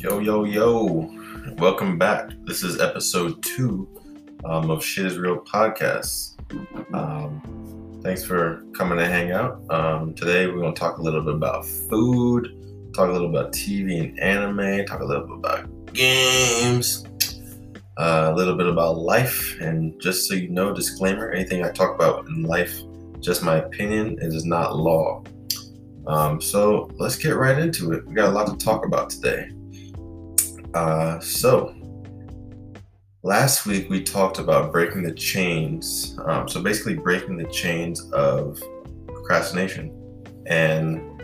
Yo, 0.00 0.20
yo, 0.20 0.44
yo. 0.44 1.12
Welcome 1.56 1.98
back. 1.98 2.30
This 2.44 2.62
is 2.62 2.80
episode 2.80 3.42
two 3.42 3.88
um, 4.44 4.70
of 4.70 4.84
Shit 4.84 5.06
is 5.06 5.18
Real 5.18 5.38
podcast. 5.38 6.36
Um, 6.94 7.98
thanks 8.04 8.22
for 8.22 8.62
coming 8.76 8.96
to 8.98 9.06
hang 9.06 9.32
out. 9.32 9.60
Um, 9.70 10.14
today, 10.14 10.46
we're 10.46 10.60
going 10.60 10.72
to 10.72 10.78
talk 10.78 10.98
a 10.98 11.02
little 11.02 11.20
bit 11.20 11.34
about 11.34 11.66
food, 11.66 12.92
talk 12.94 13.08
a 13.08 13.12
little 13.12 13.28
about 13.28 13.50
TV 13.50 13.98
and 13.98 14.20
anime, 14.20 14.86
talk 14.86 15.00
a 15.00 15.04
little 15.04 15.26
bit 15.26 15.36
about 15.36 15.92
games, 15.92 17.04
uh, 17.96 18.30
a 18.32 18.34
little 18.36 18.54
bit 18.54 18.68
about 18.68 18.98
life. 18.98 19.56
And 19.60 20.00
just 20.00 20.28
so 20.28 20.34
you 20.34 20.48
know, 20.48 20.72
disclaimer 20.72 21.32
anything 21.32 21.64
I 21.64 21.72
talk 21.72 21.92
about 21.92 22.24
in 22.28 22.44
life, 22.44 22.72
just 23.18 23.42
my 23.42 23.56
opinion, 23.56 24.16
it 24.22 24.32
is 24.32 24.44
not 24.44 24.76
law. 24.76 25.24
Um, 26.06 26.40
so 26.40 26.88
let's 26.98 27.16
get 27.16 27.30
right 27.30 27.58
into 27.58 27.94
it. 27.94 28.06
We 28.06 28.14
got 28.14 28.28
a 28.28 28.32
lot 28.32 28.46
to 28.46 28.64
talk 28.64 28.86
about 28.86 29.10
today. 29.10 29.50
Uh, 30.78 31.18
so, 31.18 31.74
last 33.24 33.66
week 33.66 33.90
we 33.90 34.00
talked 34.00 34.38
about 34.38 34.70
breaking 34.70 35.02
the 35.02 35.12
chains. 35.12 36.16
Um, 36.24 36.46
so, 36.46 36.62
basically, 36.62 36.94
breaking 36.94 37.36
the 37.36 37.48
chains 37.48 38.08
of 38.12 38.62
procrastination. 39.08 39.92
And 40.46 41.20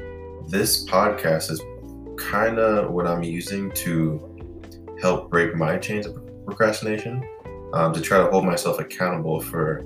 this 0.49 0.85
podcast 0.87 1.53
is 1.53 1.63
kind 2.19 2.59
of 2.59 2.91
what 2.91 3.07
I'm 3.07 3.23
using 3.23 3.71
to 3.85 4.99
help 5.01 5.31
break 5.31 5.55
my 5.55 5.79
chains 5.79 6.07
of 6.07 6.17
procrastination, 6.45 7.23
um, 7.75 7.93
to 7.93 8.01
try 8.01 8.19
to 8.19 8.27
hold 8.33 8.45
myself 8.45 8.81
accountable 8.81 9.41
for 9.41 9.85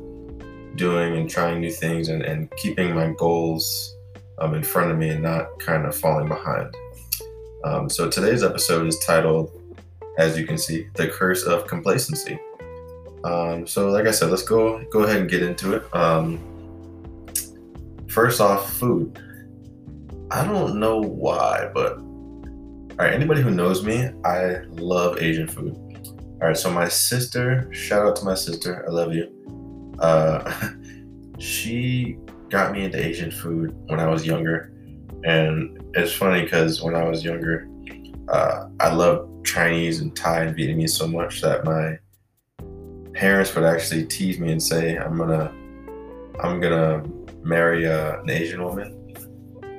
doing 0.76 1.18
and 1.18 1.28
trying 1.28 1.60
new 1.60 1.70
things 1.70 2.08
and, 2.08 2.22
and 2.22 2.50
keeping 2.52 2.94
my 2.94 3.12
goals 3.18 3.94
um, 4.38 4.54
in 4.54 4.62
front 4.62 4.90
of 4.90 4.96
me 4.96 5.10
and 5.10 5.22
not 5.22 5.46
kind 5.60 5.84
of 5.84 5.94
falling 5.94 6.26
behind. 6.26 6.74
Um, 7.64 7.90
so 7.90 8.08
today's 8.08 8.42
episode 8.42 8.86
is 8.86 8.98
titled, 9.00 9.57
as 10.18 10.38
you 10.38 10.46
can 10.46 10.58
see, 10.58 10.88
"The 10.94 11.08
Curse 11.08 11.44
of 11.44 11.66
Complacency." 11.66 12.38
Um, 13.24 13.66
so, 13.66 13.90
like 13.90 14.06
I 14.06 14.10
said, 14.10 14.30
let's 14.30 14.42
go 14.42 14.84
go 14.90 15.04
ahead 15.04 15.20
and 15.20 15.30
get 15.30 15.42
into 15.42 15.74
it. 15.74 15.94
Um, 15.94 16.38
first 18.08 18.40
off, 18.40 18.72
food. 18.74 19.18
I 20.30 20.44
don't 20.44 20.78
know 20.78 21.00
why, 21.00 21.70
but 21.72 21.96
all 21.96 22.96
right. 22.98 23.14
Anybody 23.14 23.40
who 23.40 23.50
knows 23.50 23.82
me, 23.82 24.10
I 24.24 24.58
love 24.72 25.22
Asian 25.22 25.48
food. 25.48 25.74
All 26.42 26.48
right. 26.48 26.56
So 26.56 26.70
my 26.70 26.88
sister, 26.88 27.72
shout 27.72 28.06
out 28.06 28.16
to 28.16 28.24
my 28.24 28.34
sister, 28.34 28.84
I 28.86 28.90
love 28.90 29.14
you. 29.14 29.96
Uh, 29.98 30.70
she 31.38 32.18
got 32.50 32.72
me 32.72 32.84
into 32.84 33.02
Asian 33.02 33.30
food 33.30 33.74
when 33.86 34.00
I 34.00 34.06
was 34.08 34.26
younger 34.26 34.72
and 35.24 35.78
it's 35.94 36.12
funny 36.12 36.42
because 36.42 36.82
when 36.82 36.94
I 36.94 37.04
was 37.04 37.24
younger, 37.24 37.68
uh, 38.28 38.68
I 38.80 38.92
loved 38.92 39.27
Chinese 39.44 40.00
and 40.00 40.14
Thai 40.14 40.44
and 40.44 40.56
Vietnamese 40.56 40.90
so 40.90 41.06
much 41.06 41.40
that 41.40 41.64
my 41.64 41.98
parents 43.14 43.54
would 43.54 43.64
actually 43.64 44.04
tease 44.06 44.38
me 44.38 44.52
and 44.52 44.62
say, 44.62 44.96
"I'm 44.96 45.16
gonna, 45.16 45.52
I'm 46.40 46.60
gonna 46.60 47.02
marry 47.42 47.86
uh, 47.88 48.20
an 48.20 48.30
Asian 48.30 48.62
woman, 48.62 49.14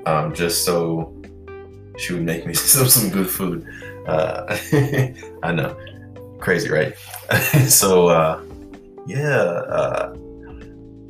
um, 0.06 0.34
just 0.34 0.66
so 0.66 1.16
she 1.98 2.14
would 2.14 2.24
make 2.24 2.46
me 2.46 2.54
some 2.74 2.88
some 2.88 3.10
good 3.10 3.30
food." 3.30 3.66
Uh, 4.08 4.58
I 5.44 5.52
know, 5.52 5.78
crazy, 6.40 6.70
right? 6.70 6.98
so 7.68 8.08
uh, 8.08 8.44
yeah, 9.08 9.38
uh, 9.38 10.16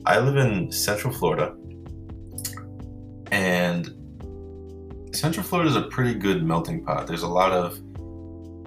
I 0.06 0.20
live 0.20 0.38
in 0.38 0.72
Central 0.72 1.14
Florida, 1.14 1.56
and 3.32 3.96
Central 5.16 5.44
Florida 5.44 5.70
is 5.70 5.76
a 5.76 5.84
pretty 5.84 6.14
good 6.14 6.44
melting 6.44 6.84
pot. 6.84 7.08
There's 7.08 7.24
a 7.24 7.28
lot 7.28 7.52
of 7.52 7.80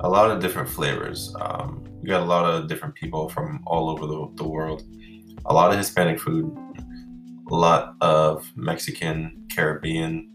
a 0.00 0.08
lot 0.08 0.30
of 0.30 0.40
different 0.40 0.68
flavors. 0.68 1.34
Um, 1.40 1.84
you 2.02 2.08
got 2.08 2.22
a 2.22 2.24
lot 2.24 2.44
of 2.44 2.68
different 2.68 2.94
people 2.94 3.28
from 3.28 3.62
all 3.66 3.88
over 3.90 4.06
the, 4.06 4.30
the 4.36 4.48
world. 4.48 4.82
A 5.46 5.54
lot 5.54 5.70
of 5.70 5.78
Hispanic 5.78 6.20
food, 6.20 6.56
a 7.50 7.54
lot 7.54 7.94
of 8.00 8.50
Mexican, 8.56 9.46
Caribbean. 9.54 10.30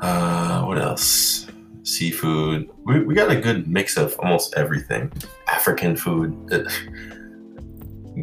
Uh, 0.00 0.62
what 0.64 0.78
else? 0.78 1.46
Seafood. 1.82 2.68
We, 2.84 3.00
we 3.00 3.14
got 3.14 3.30
a 3.30 3.36
good 3.36 3.68
mix 3.68 3.96
of 3.96 4.16
almost 4.18 4.54
everything. 4.56 5.12
African 5.48 5.96
food, 5.96 6.32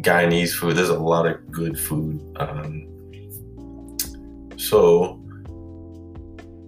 Guyanese 0.02 0.52
food. 0.52 0.76
There's 0.76 0.88
a 0.88 0.98
lot 0.98 1.26
of 1.26 1.50
good 1.50 1.78
food. 1.78 2.20
Um, 2.36 2.88
so 4.56 5.23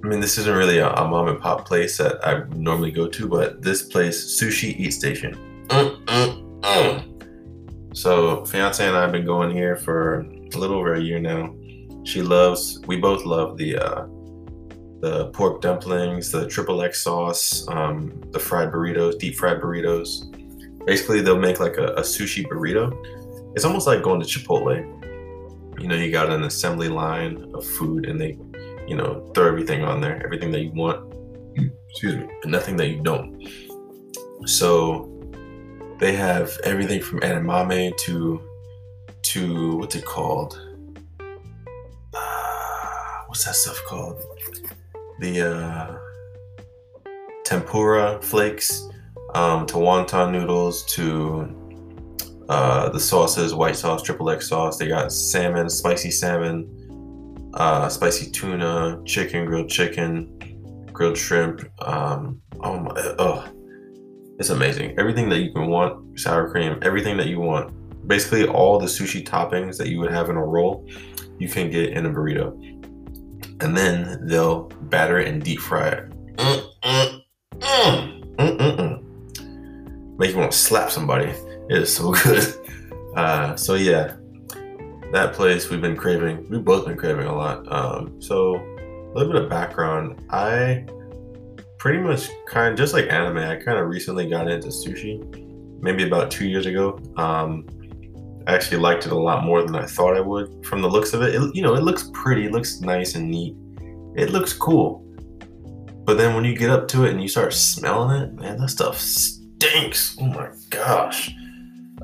I 0.06 0.08
mean, 0.08 0.20
this 0.20 0.38
isn't 0.38 0.56
really 0.56 0.78
a, 0.78 0.88
a, 0.92 1.08
mom 1.08 1.26
and 1.26 1.40
pop 1.40 1.66
place 1.66 1.98
that 1.98 2.24
I 2.24 2.44
normally 2.54 2.92
go 2.92 3.08
to, 3.08 3.28
but 3.28 3.60
this 3.60 3.82
place, 3.82 4.40
Sushi 4.40 4.78
Eat 4.78 4.92
Station. 4.92 5.34
Mm, 5.66 6.04
mm, 6.04 6.60
mm. 6.60 7.96
So, 7.96 8.44
fiance 8.44 8.86
and 8.86 8.96
I 8.96 9.00
have 9.00 9.10
been 9.10 9.24
going 9.24 9.50
here 9.50 9.74
for 9.74 10.20
a 10.20 10.56
little 10.56 10.76
over 10.76 10.94
a 10.94 11.00
year 11.00 11.18
now. 11.18 11.52
She 12.04 12.22
loves, 12.22 12.80
we 12.86 12.98
both 12.98 13.24
love 13.24 13.58
the 13.58 13.78
uh, 13.78 14.06
the 15.00 15.28
pork 15.32 15.60
dumplings, 15.60 16.30
the 16.30 16.46
triple 16.46 16.82
X 16.82 17.02
sauce, 17.02 17.66
um, 17.66 18.22
the 18.30 18.38
fried 18.38 18.70
burritos, 18.70 19.18
deep 19.18 19.34
fried 19.34 19.60
burritos. 19.60 20.32
Basically, 20.86 21.20
they'll 21.20 21.36
make 21.36 21.58
like 21.58 21.78
a, 21.78 21.88
a 21.94 22.02
sushi 22.02 22.46
burrito. 22.46 22.94
It's 23.56 23.64
almost 23.64 23.88
like 23.88 24.04
going 24.04 24.20
to 24.20 24.26
Chipotle. 24.26 24.84
You 25.80 25.88
know, 25.88 25.96
you 25.96 26.12
got 26.12 26.30
an 26.30 26.44
assembly 26.44 26.88
line 26.88 27.50
of 27.54 27.66
food, 27.66 28.08
and 28.08 28.20
they 28.20 28.38
you 28.86 28.96
know, 28.96 29.30
throw 29.34 29.48
everything 29.48 29.82
on 29.82 30.00
there, 30.00 30.22
everything 30.24 30.50
that 30.52 30.60
you 30.60 30.72
want, 30.72 31.14
excuse 31.90 32.16
me, 32.16 32.28
and 32.42 32.52
nothing 32.52 32.76
that 32.76 32.88
you 32.88 33.02
don't. 33.02 33.48
So 34.46 35.12
they 35.98 36.12
have 36.14 36.56
everything 36.64 37.02
from 37.02 37.20
edamame 37.20 37.96
to 37.98 38.40
to 39.22 39.76
what's 39.76 39.96
it 39.96 40.04
called? 40.04 40.60
Uh, 42.14 43.22
what's 43.26 43.44
that 43.44 43.54
stuff 43.54 43.82
called? 43.86 44.22
The 45.18 45.40
uh, 45.42 45.98
tempura 47.44 48.20
flakes 48.22 48.88
um, 49.34 49.66
to 49.66 49.74
wonton 49.74 50.30
noodles 50.30 50.84
to 50.94 51.66
uh, 52.48 52.88
the 52.90 53.00
sauces, 53.00 53.54
white 53.54 53.76
sauce, 53.76 54.02
triple 54.02 54.30
X 54.30 54.48
sauce. 54.48 54.78
They 54.78 54.88
got 54.88 55.10
salmon, 55.10 55.68
spicy 55.68 56.10
salmon, 56.10 56.85
uh, 57.56 57.88
spicy 57.88 58.30
tuna, 58.30 59.00
chicken, 59.04 59.46
grilled 59.46 59.70
chicken, 59.70 60.86
grilled 60.92 61.16
shrimp. 61.16 61.68
Um, 61.80 62.40
oh 62.60 62.78
my, 62.78 62.92
oh, 63.18 63.48
it's 64.38 64.50
amazing. 64.50 64.98
Everything 64.98 65.28
that 65.30 65.40
you 65.40 65.52
can 65.52 65.66
want, 65.68 66.20
sour 66.20 66.50
cream, 66.50 66.78
everything 66.82 67.16
that 67.16 67.28
you 67.28 67.40
want. 67.40 67.72
Basically, 68.06 68.46
all 68.46 68.78
the 68.78 68.86
sushi 68.86 69.26
toppings 69.26 69.78
that 69.78 69.88
you 69.88 69.98
would 69.98 70.12
have 70.12 70.28
in 70.28 70.36
a 70.36 70.44
roll, 70.44 70.86
you 71.38 71.48
can 71.48 71.70
get 71.70 71.90
in 71.90 72.06
a 72.06 72.10
burrito. 72.10 72.52
And 73.62 73.76
then 73.76 74.26
they'll 74.26 74.64
batter 74.82 75.18
it 75.18 75.28
and 75.28 75.42
deep 75.42 75.60
fry 75.60 75.88
it. 75.88 76.10
Mm, 76.36 76.70
mm, 76.82 77.20
mm, 77.58 78.36
mm, 78.36 78.58
mm, 78.58 78.76
mm. 78.76 80.18
Make 80.18 80.32
you 80.32 80.38
want 80.38 80.52
to 80.52 80.58
slap 80.58 80.90
somebody. 80.90 81.30
It 81.70 81.78
is 81.82 81.94
so 81.94 82.12
good. 82.22 82.54
Uh, 83.16 83.56
so 83.56 83.74
yeah, 83.74 84.16
that 85.12 85.32
place 85.32 85.70
we've 85.70 85.80
been 85.80 85.96
craving. 85.96 86.46
We've 86.50 86.64
both 86.64 86.86
been 86.86 86.96
craving 86.96 87.26
a 87.26 87.34
lot. 87.34 87.70
Um, 87.72 88.20
so 88.20 88.56
a 88.56 89.12
little 89.14 89.32
bit 89.32 89.42
of 89.42 89.50
background. 89.50 90.20
I 90.30 90.86
pretty 91.78 91.98
much 91.98 92.28
kind 92.46 92.72
of 92.72 92.78
just 92.78 92.92
like 92.92 93.06
anime. 93.10 93.38
I 93.38 93.56
kind 93.56 93.78
of 93.78 93.88
recently 93.88 94.28
got 94.28 94.48
into 94.48 94.68
sushi, 94.68 95.20
maybe 95.80 96.06
about 96.06 96.30
two 96.30 96.48
years 96.48 96.66
ago. 96.66 96.98
Um, 97.16 97.66
I 98.46 98.54
actually 98.54 98.78
liked 98.78 99.06
it 99.06 99.12
a 99.12 99.18
lot 99.18 99.44
more 99.44 99.62
than 99.62 99.74
I 99.74 99.86
thought 99.86 100.16
I 100.16 100.20
would. 100.20 100.64
From 100.64 100.82
the 100.82 100.88
looks 100.88 101.12
of 101.14 101.22
it, 101.22 101.34
it 101.34 101.54
you 101.54 101.62
know, 101.62 101.74
it 101.74 101.82
looks 101.82 102.10
pretty. 102.12 102.46
It 102.46 102.52
looks 102.52 102.80
nice 102.80 103.14
and 103.14 103.30
neat. 103.30 103.56
It 104.14 104.30
looks 104.30 104.52
cool. 104.52 105.02
But 106.04 106.18
then 106.18 106.34
when 106.34 106.44
you 106.44 106.56
get 106.56 106.70
up 106.70 106.86
to 106.88 107.04
it 107.04 107.10
and 107.10 107.20
you 107.20 107.28
start 107.28 107.52
smelling 107.52 108.22
it, 108.22 108.32
man, 108.34 108.58
that 108.58 108.68
stuff 108.68 108.98
stinks. 108.98 110.16
Oh 110.20 110.26
my 110.26 110.50
gosh. 110.70 111.34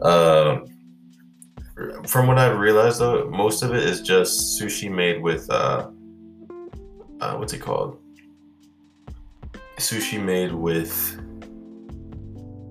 Uh, 0.03 0.61
from 2.07 2.27
what 2.27 2.39
I've 2.39 2.59
realized 2.59 3.01
though, 3.01 3.29
most 3.31 3.63
of 3.63 3.75
it 3.75 3.83
is 3.83 4.01
just 4.01 4.61
sushi 4.61 4.91
made 4.91 5.23
with 5.23 5.49
uh, 5.51 5.91
uh 7.21 7.37
what's 7.37 7.53
it 7.53 7.61
called? 7.61 7.99
Sushi 9.79 10.23
made 10.23 10.53
with 10.53 10.93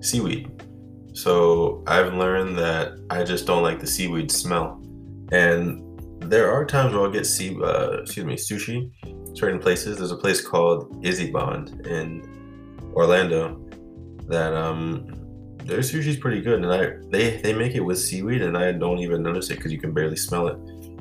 seaweed. 0.00 0.50
So 1.14 1.82
I've 1.86 2.14
learned 2.14 2.56
that 2.58 2.98
I 3.10 3.22
just 3.22 3.46
don't 3.46 3.62
like 3.62 3.80
the 3.80 3.86
seaweed 3.86 4.30
smell, 4.30 4.80
and 5.30 5.82
there 6.20 6.50
are 6.50 6.64
times 6.64 6.94
where 6.94 7.02
I'll 7.02 7.10
get 7.10 7.26
sea, 7.26 7.58
uh, 7.62 7.98
excuse 8.02 8.24
me, 8.24 8.36
sushi. 8.36 8.90
Certain 9.36 9.58
places. 9.58 9.98
There's 9.98 10.12
a 10.12 10.16
place 10.16 10.40
called 10.46 11.02
Ichiban 11.02 11.86
in 11.86 12.90
Orlando 12.94 13.60
that 14.28 14.54
um 14.54 15.21
their 15.64 15.78
sushi's 15.78 16.16
pretty 16.16 16.40
good, 16.40 16.62
and 16.62 16.72
I 16.72 16.96
they 17.10 17.40
they 17.40 17.52
make 17.52 17.74
it 17.74 17.80
with 17.80 17.98
seaweed, 17.98 18.42
and 18.42 18.56
I 18.56 18.72
don't 18.72 18.98
even 18.98 19.22
notice 19.22 19.50
it 19.50 19.56
because 19.56 19.72
you 19.72 19.78
can 19.78 19.92
barely 19.92 20.16
smell 20.16 20.48
it, 20.48 20.56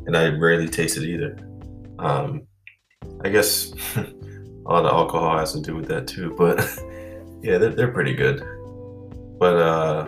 and 0.05 0.15
I 0.15 0.29
rarely 0.29 0.67
taste 0.67 0.97
it 0.97 1.03
either. 1.03 1.37
Um, 1.99 2.43
I 3.23 3.29
guess 3.29 3.73
a 3.95 4.69
lot 4.69 4.85
of 4.85 4.91
alcohol 4.91 5.37
has 5.37 5.53
to 5.53 5.61
do 5.61 5.75
with 5.75 5.87
that 5.87 6.07
too. 6.07 6.35
But 6.37 6.59
yeah, 7.41 7.57
they're, 7.57 7.69
they're 7.69 7.91
pretty 7.91 8.13
good. 8.13 8.43
But 9.39 9.55
uh, 9.57 10.07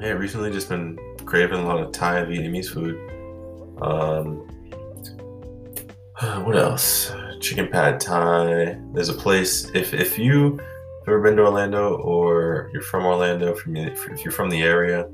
yeah, 0.00 0.12
recently 0.12 0.50
just 0.50 0.68
been 0.68 0.98
craving 1.24 1.60
a 1.60 1.66
lot 1.66 1.80
of 1.80 1.92
Thai 1.92 2.24
Vietnamese 2.24 2.68
food. 2.68 2.96
Um, 3.82 4.48
what 6.44 6.56
else? 6.56 7.12
Chicken 7.40 7.68
pad 7.68 8.00
Thai. 8.00 8.78
There's 8.92 9.08
a 9.08 9.14
place 9.14 9.68
if 9.74 9.92
if 9.94 10.18
you 10.18 10.60
have 11.02 11.08
ever 11.08 11.20
been 11.20 11.36
to 11.36 11.42
Orlando 11.42 11.96
or 11.96 12.70
you're 12.72 12.82
from 12.82 13.04
Orlando, 13.04 13.52
if 13.66 14.24
you're 14.24 14.32
from 14.32 14.48
the 14.50 14.62
area, 14.62 15.08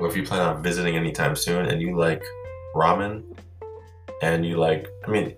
or 0.00 0.08
if 0.08 0.16
you 0.16 0.24
plan 0.24 0.40
on 0.40 0.62
visiting 0.62 0.96
anytime 0.96 1.36
soon 1.36 1.66
and 1.66 1.80
you 1.80 1.96
like 1.96 2.24
ramen 2.74 3.22
and 4.20 4.44
you 4.44 4.56
like, 4.56 4.88
I 5.06 5.10
mean, 5.10 5.36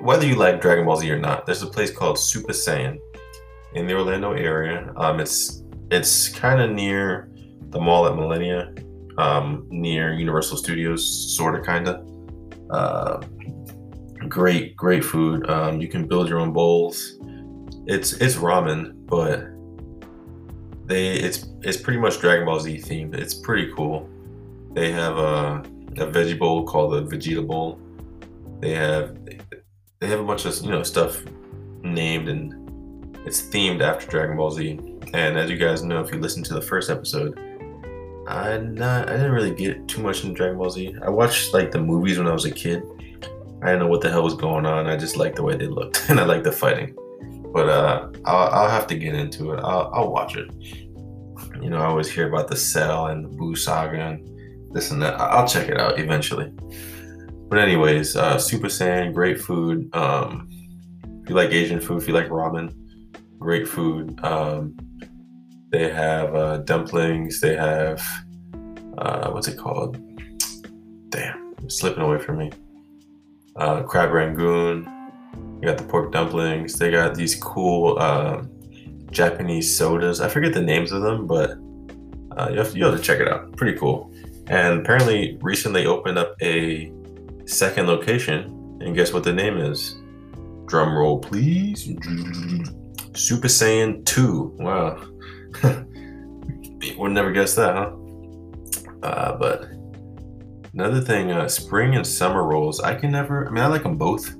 whether 0.00 0.26
you 0.26 0.36
like 0.36 0.62
Dragon 0.62 0.86
Ball 0.86 0.96
Z 0.96 1.10
or 1.10 1.18
not, 1.18 1.44
there's 1.44 1.62
a 1.62 1.66
place 1.66 1.90
called 1.90 2.18
Super 2.18 2.52
Saiyan 2.52 2.98
in 3.74 3.86
the 3.86 3.94
Orlando 3.94 4.32
area. 4.32 4.90
Um, 4.96 5.20
it's 5.20 5.62
it's 5.90 6.30
kind 6.30 6.60
of 6.62 6.70
near 6.70 7.30
the 7.68 7.78
mall 7.78 8.06
at 8.06 8.14
Millenia, 8.14 8.74
um, 9.18 9.66
near 9.68 10.14
Universal 10.14 10.56
Studios, 10.56 11.36
sort 11.36 11.58
of, 11.58 11.64
kind 11.64 11.88
of. 11.88 12.08
Uh, 12.70 13.20
great, 14.28 14.74
great 14.76 15.04
food. 15.04 15.48
Um, 15.50 15.78
you 15.78 15.88
can 15.88 16.08
build 16.08 16.28
your 16.28 16.38
own 16.40 16.52
bowls. 16.52 17.18
It's 17.86 18.14
it's 18.14 18.36
ramen, 18.36 19.01
but 19.12 19.44
they 20.86 21.12
it's 21.16 21.46
it's 21.60 21.76
pretty 21.76 22.00
much 22.00 22.18
Dragon 22.18 22.46
Ball 22.46 22.58
Z 22.58 22.78
themed. 22.78 23.14
It's 23.14 23.34
pretty 23.34 23.70
cool. 23.76 24.08
They 24.72 24.90
have 24.90 25.18
a, 25.18 25.62
a 25.98 26.06
veggie 26.06 26.38
bowl 26.38 26.64
called 26.64 26.94
the 26.94 27.02
Vegeta 27.14 27.46
Bowl. 27.46 27.78
They 28.60 28.74
have 28.74 29.14
they 30.00 30.06
have 30.06 30.18
a 30.18 30.24
bunch 30.24 30.46
of 30.46 30.58
you 30.62 30.70
know 30.70 30.82
stuff 30.82 31.22
named 31.82 32.30
and 32.30 33.14
it's 33.26 33.42
themed 33.42 33.82
after 33.82 34.06
Dragon 34.06 34.38
Ball 34.38 34.50
Z. 34.50 34.80
And 35.12 35.38
as 35.38 35.50
you 35.50 35.58
guys 35.58 35.82
know, 35.82 36.00
if 36.00 36.10
you 36.10 36.18
listen 36.18 36.42
to 36.44 36.54
the 36.54 36.62
first 36.62 36.88
episode, 36.88 37.38
I 38.26 38.56
not 38.56 39.10
I 39.10 39.12
didn't 39.18 39.32
really 39.32 39.54
get 39.54 39.88
too 39.88 40.00
much 40.00 40.24
into 40.24 40.34
Dragon 40.34 40.56
Ball 40.56 40.70
Z. 40.70 40.96
I 41.02 41.10
watched 41.10 41.52
like 41.52 41.70
the 41.70 41.80
movies 41.80 42.16
when 42.16 42.28
I 42.28 42.32
was 42.32 42.46
a 42.46 42.50
kid. 42.50 42.82
I 43.60 43.66
didn't 43.66 43.80
know 43.80 43.88
what 43.88 44.00
the 44.00 44.10
hell 44.10 44.22
was 44.22 44.34
going 44.34 44.64
on. 44.64 44.86
I 44.86 44.96
just 44.96 45.18
liked 45.18 45.36
the 45.36 45.42
way 45.42 45.54
they 45.54 45.66
looked 45.66 46.02
and 46.08 46.18
I 46.18 46.24
liked 46.24 46.44
the 46.44 46.52
fighting. 46.52 46.96
But 47.52 47.68
uh, 47.68 48.08
I'll, 48.24 48.48
I'll 48.48 48.70
have 48.70 48.86
to 48.88 48.94
get 48.94 49.14
into 49.14 49.52
it. 49.52 49.60
I'll, 49.62 49.90
I'll 49.92 50.10
watch 50.10 50.36
it. 50.36 50.50
You 51.60 51.70
know, 51.70 51.78
I 51.78 51.84
always 51.84 52.10
hear 52.10 52.28
about 52.28 52.48
the 52.48 52.56
Cell 52.56 53.06
and 53.06 53.24
the 53.24 53.28
Buu 53.28 53.56
Saga 53.56 54.00
and 54.00 54.74
this 54.74 54.90
and 54.90 55.02
that. 55.02 55.20
I'll 55.20 55.46
check 55.46 55.68
it 55.68 55.78
out 55.78 55.98
eventually. 55.98 56.50
But 57.48 57.58
anyways, 57.58 58.16
uh, 58.16 58.38
Super 58.38 58.68
Saiyan, 58.68 59.12
great 59.12 59.40
food. 59.40 59.94
Um, 59.94 60.48
if 61.22 61.28
you 61.28 61.34
like 61.34 61.50
Asian 61.50 61.80
food, 61.80 62.00
if 62.00 62.08
you 62.08 62.14
like 62.14 62.28
ramen, 62.28 62.74
great 63.38 63.68
food. 63.68 64.18
Um, 64.24 64.74
they 65.70 65.90
have 65.90 66.34
uh, 66.34 66.56
dumplings. 66.58 67.40
They 67.40 67.54
have 67.54 68.02
uh, 68.98 69.30
what's 69.30 69.48
it 69.48 69.58
called? 69.58 69.98
Damn, 71.10 71.54
it's 71.62 71.78
slipping 71.78 72.02
away 72.02 72.18
from 72.18 72.38
me. 72.38 72.52
Uh, 73.56 73.82
crab 73.82 74.12
rangoon. 74.12 74.86
You 75.62 75.68
got 75.68 75.78
the 75.78 75.84
pork 75.84 76.10
dumplings. 76.10 76.74
They 76.74 76.90
got 76.90 77.14
these 77.14 77.36
cool 77.36 77.96
uh, 77.96 78.42
Japanese 79.12 79.76
sodas. 79.78 80.20
I 80.20 80.28
forget 80.28 80.52
the 80.52 80.60
names 80.60 80.90
of 80.90 81.02
them, 81.02 81.24
but 81.24 81.52
uh, 82.36 82.50
you, 82.50 82.58
have 82.58 82.72
to, 82.72 82.78
you 82.78 82.84
have 82.84 82.96
to 82.96 83.00
check 83.00 83.20
it 83.20 83.28
out. 83.28 83.52
Pretty 83.56 83.78
cool. 83.78 84.12
And 84.48 84.80
apparently, 84.80 85.38
recently 85.40 85.86
opened 85.86 86.18
up 86.18 86.34
a 86.42 86.92
second 87.46 87.86
location, 87.86 88.78
and 88.80 88.96
guess 88.96 89.12
what 89.12 89.22
the 89.22 89.32
name 89.32 89.56
is? 89.56 89.98
Drum 90.66 90.96
roll, 90.96 91.20
please. 91.20 91.84
Super 93.14 93.46
Saiyan 93.46 94.04
2. 94.04 94.56
Wow. 94.58 95.00
Would 96.98 97.12
never 97.12 97.30
guess 97.30 97.54
that, 97.54 97.76
huh? 97.76 97.92
Uh, 99.04 99.36
but 99.38 99.68
another 100.74 101.00
thing, 101.00 101.30
uh, 101.30 101.46
spring 101.46 101.94
and 101.94 102.04
summer 102.04 102.42
rolls. 102.42 102.80
I 102.80 102.96
can 102.96 103.12
never, 103.12 103.46
I 103.46 103.50
mean, 103.52 103.62
I 103.62 103.68
like 103.68 103.84
them 103.84 103.96
both. 103.96 104.34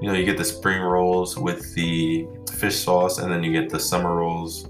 You 0.00 0.08
know, 0.08 0.14
you 0.14 0.24
get 0.24 0.36
the 0.36 0.44
spring 0.44 0.80
rolls 0.80 1.36
with 1.36 1.74
the 1.74 2.26
fish 2.52 2.76
sauce, 2.76 3.18
and 3.18 3.30
then 3.32 3.42
you 3.42 3.52
get 3.52 3.70
the 3.70 3.80
summer 3.80 4.14
rolls 4.14 4.68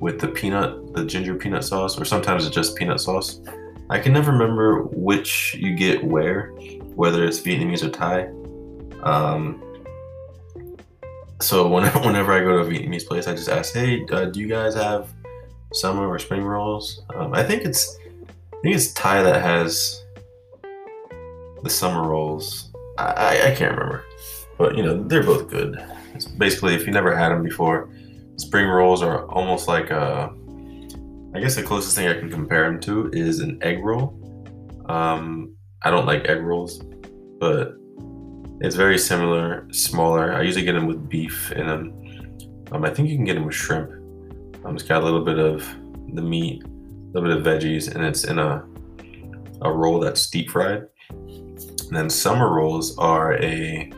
with 0.00 0.20
the 0.20 0.28
peanut, 0.28 0.94
the 0.94 1.04
ginger 1.04 1.34
peanut 1.34 1.64
sauce, 1.64 2.00
or 2.00 2.04
sometimes 2.04 2.46
it's 2.46 2.54
just 2.54 2.76
peanut 2.76 3.00
sauce. 3.00 3.40
I 3.90 3.98
can 3.98 4.12
never 4.12 4.32
remember 4.32 4.82
which 4.82 5.54
you 5.54 5.74
get 5.74 6.02
where, 6.02 6.48
whether 6.94 7.24
it's 7.24 7.40
Vietnamese 7.40 7.82
or 7.82 7.90
Thai. 7.90 8.28
Um, 9.02 9.62
so 11.40 11.68
whenever, 11.74 12.00
whenever 12.00 12.32
I 12.32 12.40
go 12.40 12.52
to 12.52 12.58
a 12.58 12.64
Vietnamese 12.64 13.06
place, 13.06 13.26
I 13.26 13.34
just 13.34 13.48
ask, 13.48 13.74
"Hey, 13.74 14.04
uh, 14.10 14.26
do 14.26 14.40
you 14.40 14.48
guys 14.48 14.74
have 14.74 15.12
summer 15.72 16.06
or 16.06 16.18
spring 16.18 16.42
rolls?" 16.42 17.02
Um, 17.14 17.34
I 17.34 17.42
think 17.42 17.64
it's 17.64 17.98
I 18.22 18.56
think 18.62 18.76
it's 18.76 18.92
Thai 18.94 19.22
that 19.22 19.42
has 19.42 20.02
the 21.62 21.70
summer 21.70 22.08
rolls. 22.08 22.70
I, 22.98 23.04
I, 23.04 23.30
I 23.50 23.54
can't 23.54 23.72
remember, 23.72 24.04
but 24.58 24.76
you 24.76 24.82
know 24.82 25.02
they're 25.02 25.22
both 25.22 25.48
good. 25.48 25.82
It's 26.14 26.26
basically, 26.26 26.74
if 26.74 26.86
you 26.86 26.92
never 26.92 27.16
had 27.16 27.30
them 27.30 27.42
before, 27.42 27.90
spring 28.36 28.66
rolls 28.66 29.02
are 29.02 29.26
almost 29.30 29.68
like 29.68 29.90
a. 29.90 30.32
I 31.34 31.40
guess 31.40 31.56
the 31.56 31.64
closest 31.64 31.96
thing 31.96 32.06
I 32.06 32.14
can 32.14 32.30
compare 32.30 32.70
them 32.70 32.80
to 32.82 33.10
is 33.12 33.40
an 33.40 33.58
egg 33.62 33.84
roll. 33.84 34.20
Um, 34.88 35.56
I 35.82 35.90
don't 35.90 36.06
like 36.06 36.26
egg 36.26 36.40
rolls, 36.40 36.80
but 37.40 37.74
it's 38.60 38.76
very 38.76 38.98
similar, 38.98 39.66
smaller. 39.72 40.32
I 40.32 40.42
usually 40.42 40.64
get 40.64 40.74
them 40.74 40.86
with 40.86 41.08
beef 41.08 41.50
in 41.52 41.66
them. 41.66 41.92
Um, 42.70 42.84
I 42.84 42.90
think 42.90 43.08
you 43.08 43.16
can 43.16 43.24
get 43.24 43.34
them 43.34 43.46
with 43.46 43.54
shrimp. 43.54 43.90
Um, 44.64 44.76
it's 44.76 44.84
got 44.84 45.02
a 45.02 45.04
little 45.04 45.24
bit 45.24 45.40
of 45.40 45.66
the 46.12 46.22
meat, 46.22 46.62
a 46.62 46.68
little 47.18 47.28
bit 47.28 47.36
of 47.36 47.44
veggies, 47.44 47.92
and 47.92 48.04
it's 48.04 48.24
in 48.24 48.38
a 48.38 48.64
a 49.62 49.72
roll 49.72 49.98
that's 49.98 50.28
deep 50.30 50.50
fried. 50.50 50.86
And 51.08 51.90
then 51.90 52.08
summer 52.10 52.52
rolls 52.52 52.96
are 52.98 53.34
a 53.42 53.90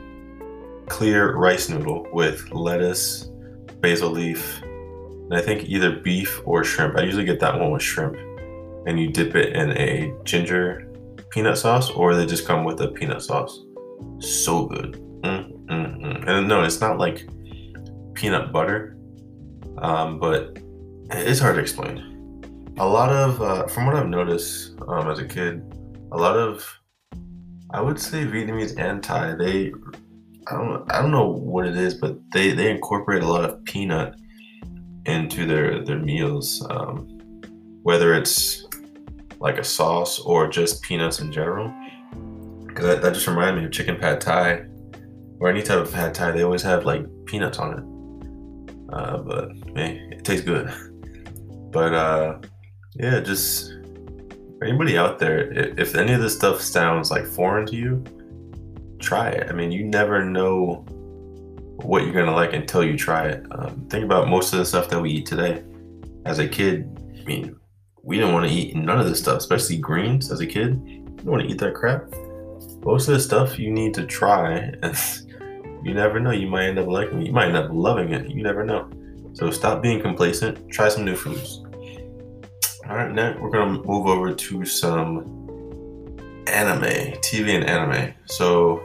clear 0.88 1.37
rice 1.37 1.69
noodle 1.69 2.06
with 2.12 2.50
lettuce, 2.53 3.31
basil 3.81 4.11
leaf, 4.11 4.62
and 4.62 5.35
I 5.35 5.41
think 5.41 5.69
either 5.69 5.91
beef 6.00 6.41
or 6.44 6.62
shrimp. 6.62 6.97
I 6.97 7.03
usually 7.03 7.25
get 7.25 7.41
that 7.41 7.59
one 7.59 7.73
with 7.73 7.83
shrimp. 7.83 8.17
And 8.87 9.00
you 9.00 9.11
dip 9.11 9.35
it 9.35 9.55
in 9.55 9.73
a 9.73 10.15
ginger 10.23 10.88
peanut 11.31 11.59
sauce 11.59 11.91
or 11.91 12.15
they 12.15 12.25
just 12.25 12.47
come 12.47 12.62
with 12.62 12.81
a 12.81 12.88
peanut 12.88 13.21
sauce. 13.23 13.61
So 14.21 14.66
good. 14.66 14.93
Mm, 15.23 15.66
mm, 15.66 16.00
mm. 16.00 16.28
And 16.28 16.47
no, 16.47 16.62
it's 16.62 16.81
not 16.81 16.99
like 16.99 17.28
peanut 18.14 18.52
butter, 18.52 18.97
um, 19.78 20.21
but 20.21 20.59
it's 21.11 21.40
hard 21.40 21.57
to 21.57 21.61
explain. 21.61 22.73
A 22.78 22.87
lot 22.87 23.11
of, 23.11 23.43
uh, 23.43 23.66
from 23.66 23.87
what 23.87 23.97
I've 23.97 24.09
noticed 24.09 24.75
um, 24.87 25.11
as 25.11 25.19
a 25.19 25.25
kid, 25.25 25.62
a 26.12 26.16
lot 26.16 26.37
of, 26.37 26.64
I 27.71 27.81
would 27.81 27.99
say 27.99 28.25
Vietnamese 28.25 28.78
and 28.78 29.02
Thai, 29.02 29.35
they, 29.35 29.73
I 30.49 30.55
don't, 30.55 30.93
I 30.93 31.03
don't 31.03 31.11
know 31.11 31.29
what 31.29 31.67
it 31.67 31.76
is, 31.76 31.95
but 31.95 32.17
they, 32.33 32.53
they 32.53 32.71
incorporate 32.71 33.23
a 33.23 33.29
lot 33.29 33.45
of 33.45 33.65
peanut 33.65 34.15
into 35.07 35.47
their 35.47 35.85
their 35.85 35.99
meals, 35.99 36.67
um, 36.71 37.07
whether 37.83 38.15
it's 38.15 38.65
like 39.41 39.59
a 39.59 39.65
sauce 39.65 40.19
or 40.21 40.49
just 40.49 40.83
peanuts 40.83 41.21
in 41.21 41.33
general. 41.33 41.73
Because 42.67 42.85
that, 42.85 43.03
that 43.03 43.15
just 43.15 43.26
reminded 43.26 43.61
me 43.61 43.67
of 43.67 43.73
chicken 43.73 43.97
pad 43.97 44.21
thai, 44.21 44.65
or 45.41 45.49
any 45.49 45.62
type 45.62 45.79
of 45.79 45.93
pad 45.93 46.15
thai. 46.15 46.33
They 46.33 46.43
always 46.43 46.62
have 46.62 46.85
like 46.85 47.07
peanuts 47.26 47.59
on 47.59 47.79
it. 47.79 48.93
Uh, 48.93 49.19
but 49.19 49.75
man, 49.75 50.12
it 50.12 50.25
tastes 50.25 50.45
good. 50.45 50.73
But 51.73 51.93
uh, 51.93 52.38
yeah, 52.95 53.21
just 53.21 53.75
anybody 54.62 54.97
out 54.97 55.19
there, 55.19 55.53
if, 55.53 55.79
if 55.79 55.95
any 55.95 56.15
of 56.15 56.23
this 56.23 56.35
stuff 56.35 56.62
sounds 56.62 57.11
like 57.11 57.26
foreign 57.26 57.67
to 57.67 57.76
you, 57.76 58.03
try 58.99 59.29
it. 59.29 59.49
I 59.49 59.53
mean, 59.53 59.73
you 59.73 59.85
never 59.85 60.25
know 60.25 60.85
what 61.83 62.05
you're 62.05 62.12
gonna 62.12 62.35
like 62.35 62.53
until 62.53 62.85
you 62.85 62.97
try 62.97 63.29
it. 63.29 63.45
Um, 63.50 63.87
think 63.88 64.05
about 64.05 64.29
most 64.29 64.53
of 64.53 64.59
the 64.59 64.65
stuff 64.65 64.88
that 64.91 65.00
we 65.00 65.11
eat 65.11 65.26
today. 65.26 65.62
As 66.25 66.38
a 66.38 66.49
kid, 66.49 66.88
I 67.19 67.25
mean, 67.25 67.57
we 68.03 68.17
didn't 68.19 68.33
want 68.33 68.49
to 68.49 68.55
eat 68.55 68.75
none 68.76 68.99
of 68.99 69.07
this 69.07 69.21
stuff, 69.21 69.38
especially 69.38 69.79
greens 69.79 70.31
as 70.31 70.41
a 70.41 70.47
kid. 70.47 70.81
You 70.87 71.05
don't 71.17 71.26
want 71.26 71.43
to 71.43 71.49
eat 71.49 71.59
that 71.59 71.75
crap. 71.75 72.12
Most 72.85 73.09
of 73.09 73.15
the 73.15 73.21
stuff 73.21 73.59
you 73.59 73.71
need 73.71 73.95
to 73.95 74.07
try, 74.07 74.53
and 74.83 74.97
you 75.85 75.95
never 75.95 76.21
know. 76.21 76.31
You 76.31 76.47
might 76.47 76.67
end 76.67 76.79
up 76.79 76.87
liking 76.87 77.23
it. 77.23 77.26
You 77.26 77.33
might 77.33 77.49
end 77.49 77.57
up 77.57 77.71
loving 77.73 78.12
it. 78.12 78.31
You 78.31 78.43
never 78.43 78.65
know. 78.65 78.91
So 79.35 79.50
stop 79.50 79.83
being 79.83 80.00
complacent. 80.00 80.71
Try 80.71 80.88
some 80.88 81.05
new 81.05 81.17
foods. 81.17 81.62
All 82.88 82.97
right, 82.97 83.12
now 83.12 83.37
we're 83.41 83.50
gonna 83.50 83.83
move 83.83 84.07
over 84.07 84.33
to 84.33 84.65
some 84.65 85.36
anime, 86.49 87.19
TV 87.21 87.55
and 87.55 87.65
anime. 87.65 88.15
So 88.26 88.83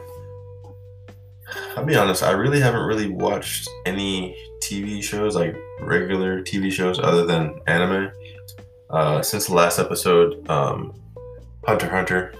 I'll 1.75 1.86
be 1.86 1.96
honest, 1.96 2.24
I 2.24 2.32
really 2.32 2.60
haven't 2.60 2.84
really 2.84 3.10
watched 3.10 3.70
any 3.86 4.36
TV 4.62 5.01
shows, 5.01 5.36
like 5.36 5.56
regular 5.80 6.41
TV 6.41 6.72
shows, 6.72 7.00
other 7.00 7.25
than 7.25 7.60
anime. 7.68 8.12
Uh, 8.89 9.22
since 9.22 9.48
the 9.48 9.53
last 9.53 9.80
episode, 9.80 10.48
um, 10.50 10.94
Hunter 11.65 11.89
Hunter, 11.89 12.34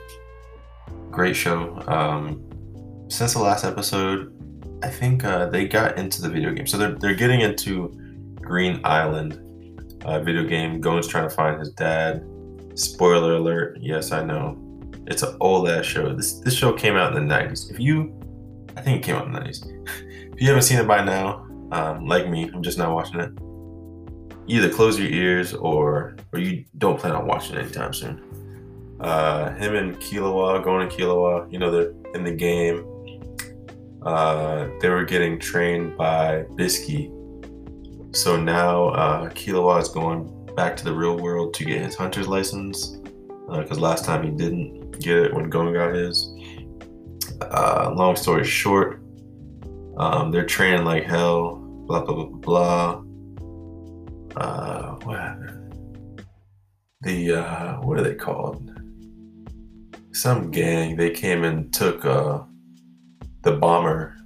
great 1.10 1.36
show. 1.36 1.82
Um, 1.88 2.44
since 3.10 3.34
the 3.34 3.40
last 3.40 3.64
episode, 3.64 4.34
I 4.84 4.90
think 4.90 5.24
uh, 5.24 5.48
they 5.48 5.68
got 5.68 5.98
into 5.98 6.22
the 6.22 6.30
video 6.30 6.52
game. 6.52 6.68
So 6.68 6.78
they're 6.78 6.96
they're 6.96 7.16
getting 7.16 7.42
into 7.42 7.90
Greed 8.36 8.82
Island 8.84 9.40
uh, 10.04 10.20
video 10.20 10.44
game. 10.44 10.82
Gon's 10.82 11.08
trying 11.08 11.30
to 11.30 11.36
find 11.36 11.60
his 11.60 11.72
dad. 11.72 12.26
Spoiler 12.76 13.36
alert. 13.36 13.78
Yes, 13.82 14.12
I 14.12 14.24
know. 14.24 14.71
It's 15.08 15.24
an 15.24 15.36
old 15.40 15.70
ass 15.70 15.86
show. 15.86 16.14
This 16.14 16.40
this 16.40 16.54
show 16.54 16.74
came 16.74 16.96
out 16.96 17.16
in 17.16 17.28
the 17.28 17.34
90s. 17.34 17.72
If 17.72 17.80
you 17.80 18.18
I 18.76 18.82
think 18.82 19.00
it 19.00 19.04
came 19.04 19.16
out 19.16 19.28
in 19.28 19.34
the 19.34 19.40
90s. 19.40 19.66
if 20.34 20.42
you 20.42 20.48
haven't 20.48 20.64
seen 20.64 20.80
it 20.80 20.88
by 20.88 21.04
now, 21.04 21.48
um, 21.72 22.06
like 22.06 22.30
me, 22.30 22.50
I'm 22.54 22.64
just 22.64 22.78
not 22.78 22.94
watching 22.94 23.20
it. 23.20 23.32
Either 24.48 24.70
close 24.70 25.00
your 25.00 25.10
ears 25.10 25.54
or 25.54 26.16
or 26.34 26.40
you 26.40 26.66
don't 26.78 27.00
plan 27.00 27.14
on 27.14 27.28
watching 27.28 27.56
it 27.56 27.62
anytime 27.62 27.94
soon. 27.94 28.22
Uh, 29.00 29.54
him 29.56 29.76
and 29.76 29.98
Killua, 29.98 30.64
going 30.64 30.88
to 30.88 30.96
Killua, 30.96 31.52
you 31.52 31.58
know, 31.58 31.72
they're 31.72 31.92
in 32.14 32.24
the 32.24 32.32
game. 32.32 32.86
Uh, 34.04 34.68
they 34.80 34.90
were 34.90 35.06
getting 35.06 35.40
trained 35.40 35.98
by 35.98 36.44
Bisky. 36.56 37.12
So 38.16 38.36
now 38.36 38.90
uh, 38.90 39.30
Killua 39.30 39.82
is 39.82 39.90
going 39.90 40.30
back 40.56 40.76
to 40.78 40.84
the 40.84 40.94
real 40.94 41.18
world 41.18 41.54
to 41.56 41.66
get 41.66 41.82
his 41.82 41.96
hunter's 41.96 42.28
license 42.28 42.98
because 43.50 43.78
uh, 43.78 43.82
last 43.82 44.06
time 44.06 44.24
he 44.24 44.30
didn't 44.30 44.81
get 45.02 45.18
it 45.18 45.34
when 45.34 45.50
Gon 45.50 45.74
got 45.74 45.94
his. 45.94 46.34
Uh, 47.42 47.92
long 47.96 48.16
story 48.16 48.44
short, 48.44 49.02
um, 49.98 50.32
they're 50.32 50.46
training 50.46 50.86
like 50.86 51.04
hell. 51.04 51.56
Blah 51.88 52.06
blah 52.06 52.26
blah 52.26 52.38
blah. 52.38 53.04
Uh, 54.36 54.96
what? 55.04 55.38
The 57.02 57.34
uh, 57.34 57.74
what 57.82 58.00
are 58.00 58.04
they 58.04 58.16
called? 58.16 58.72
Some 60.14 60.52
gang. 60.52 60.96
They 60.96 61.10
came 61.10 61.44
and 61.44 61.74
took 61.74 62.06
uh, 62.06 62.42
the 63.42 63.54
bomber. 63.54 64.18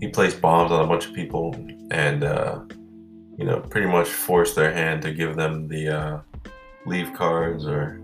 He 0.00 0.08
placed 0.08 0.40
bombs 0.40 0.70
on 0.70 0.84
a 0.84 0.86
bunch 0.86 1.06
of 1.06 1.14
people 1.14 1.54
and 1.90 2.22
uh, 2.22 2.60
you 3.36 3.44
know 3.44 3.60
pretty 3.60 3.86
much 3.86 4.08
forced 4.08 4.54
their 4.54 4.72
hand 4.72 5.02
to 5.02 5.12
give 5.12 5.36
them 5.36 5.68
the 5.68 5.88
uh, 5.88 6.20
leave 6.86 7.12
cards 7.14 7.66
or. 7.66 8.00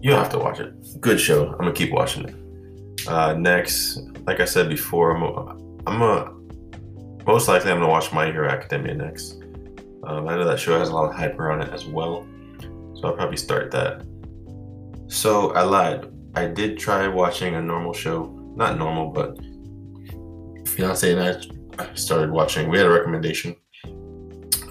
You 0.00 0.12
have 0.12 0.30
to 0.30 0.38
watch 0.38 0.60
it. 0.60 0.72
Good 1.00 1.20
show. 1.20 1.48
I'm 1.48 1.58
gonna 1.58 1.72
keep 1.72 1.92
watching 1.92 2.28
it. 2.28 3.08
Uh, 3.08 3.34
next, 3.34 4.00
like 4.26 4.40
I 4.40 4.44
said 4.44 4.68
before, 4.68 5.16
I'm 5.16 5.22
a, 5.22 5.56
I'm 5.86 6.02
a 6.02 6.38
most 7.26 7.48
likely 7.48 7.70
I'm 7.70 7.78
gonna 7.78 7.88
watch 7.88 8.12
My 8.12 8.26
Hero 8.26 8.48
Academia 8.48 8.94
next. 8.94 9.42
Um, 10.04 10.28
I 10.28 10.36
know 10.36 10.44
that 10.44 10.58
show 10.58 10.78
has 10.78 10.88
a 10.88 10.94
lot 10.94 11.10
of 11.10 11.14
hype 11.14 11.38
around 11.38 11.62
it 11.62 11.72
as 11.72 11.84
well, 11.84 12.26
so 12.94 13.08
I'll 13.08 13.14
probably 13.14 13.36
start 13.36 13.70
that. 13.72 14.06
So 15.08 15.52
I 15.52 15.62
lied. 15.62 16.06
I 16.34 16.46
did 16.46 16.78
try 16.78 17.08
watching 17.08 17.56
a 17.56 17.62
normal 17.62 17.92
show, 17.92 18.26
not 18.56 18.78
normal, 18.78 19.10
but 19.10 19.36
fiance 20.68 21.12
and 21.12 21.44
I 21.78 21.94
started 21.94 22.30
watching. 22.30 22.68
We 22.68 22.78
had 22.78 22.86
a 22.86 22.90
recommendation, 22.90 23.56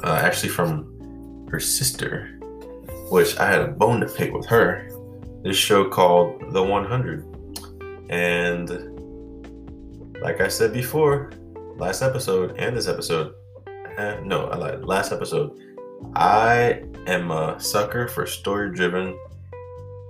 uh, 0.04 0.20
actually 0.24 0.50
from 0.50 1.48
her 1.52 1.60
sister, 1.60 2.40
which 3.12 3.38
I 3.38 3.48
had 3.52 3.62
a 3.62 3.68
bone 3.68 4.00
to 4.00 4.08
pick 4.08 4.34
with 4.34 4.46
her. 4.48 4.90
This 5.48 5.56
show 5.56 5.88
called 5.88 6.52
The 6.52 6.62
100 6.62 7.24
and 8.10 8.70
like 10.22 10.42
I 10.42 10.50
said 10.50 10.74
before, 10.74 11.32
last 11.78 12.02
episode 12.02 12.58
and 12.58 12.76
this 12.76 12.90
episode, 12.90 13.34
uh, 13.98 14.18
no, 14.26 14.48
I 14.48 14.58
lied. 14.58 14.84
Last 14.84 15.14
episode, 15.14 15.58
I 16.18 16.84
am 17.08 17.32
a 17.32 17.58
sucker 17.62 18.10
for 18.10 18.26
story 18.26 18.76
driven 18.76 19.18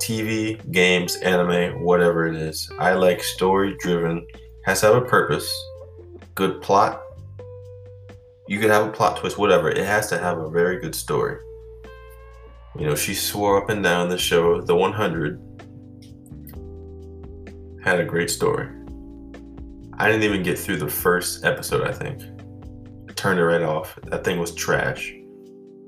TV, 0.01 0.60
games, 0.72 1.17
anime, 1.17 1.84
whatever 1.84 2.27
it 2.27 2.36
is. 2.36 2.67
I 2.79 2.94
like 2.94 3.22
story 3.22 3.77
driven, 3.77 4.25
has 4.65 4.79
to 4.79 4.88
have 4.88 4.96
a 4.96 5.06
purpose, 5.06 5.48
good 6.34 6.63
plot. 6.63 7.00
You 8.48 8.60
could 8.60 8.72
have 8.72 8.88
a 8.88 8.91
plot 8.91 9.17
twist, 9.17 9.38
whatever. 9.38 9.70
It 9.70 9.86
has 9.86 10.10
to 10.10 10.17
have 10.17 10.39
a 10.39 10.50
very 10.50 10.79
good 10.79 10.96
story. 10.96 11.38
You 12.77 12.86
know, 12.86 12.96
she 12.96 13.15
swore 13.15 13.62
up 13.62 13.69
and 13.69 13.84
down 13.84 14.10
the 14.10 14.17
show, 14.17 14.62
The 14.62 14.75
100, 14.75 15.41
had 17.84 18.00
a 18.00 18.05
great 18.05 18.29
story. 18.29 18.69
I 19.98 20.07
didn't 20.07 20.24
even 20.24 20.43
get 20.43 20.60
through 20.60 20.77
the 20.77 20.89
first 20.89 21.43
episode, 21.43 21.88
I 21.88 21.91
think. 21.91 22.22
I 23.10 23.13
turned 23.13 23.39
it 23.39 23.46
right 23.46 23.63
off. 23.63 23.98
That 24.03 24.24
thing 24.24 24.39
was 24.39 24.53
trash. 24.53 25.13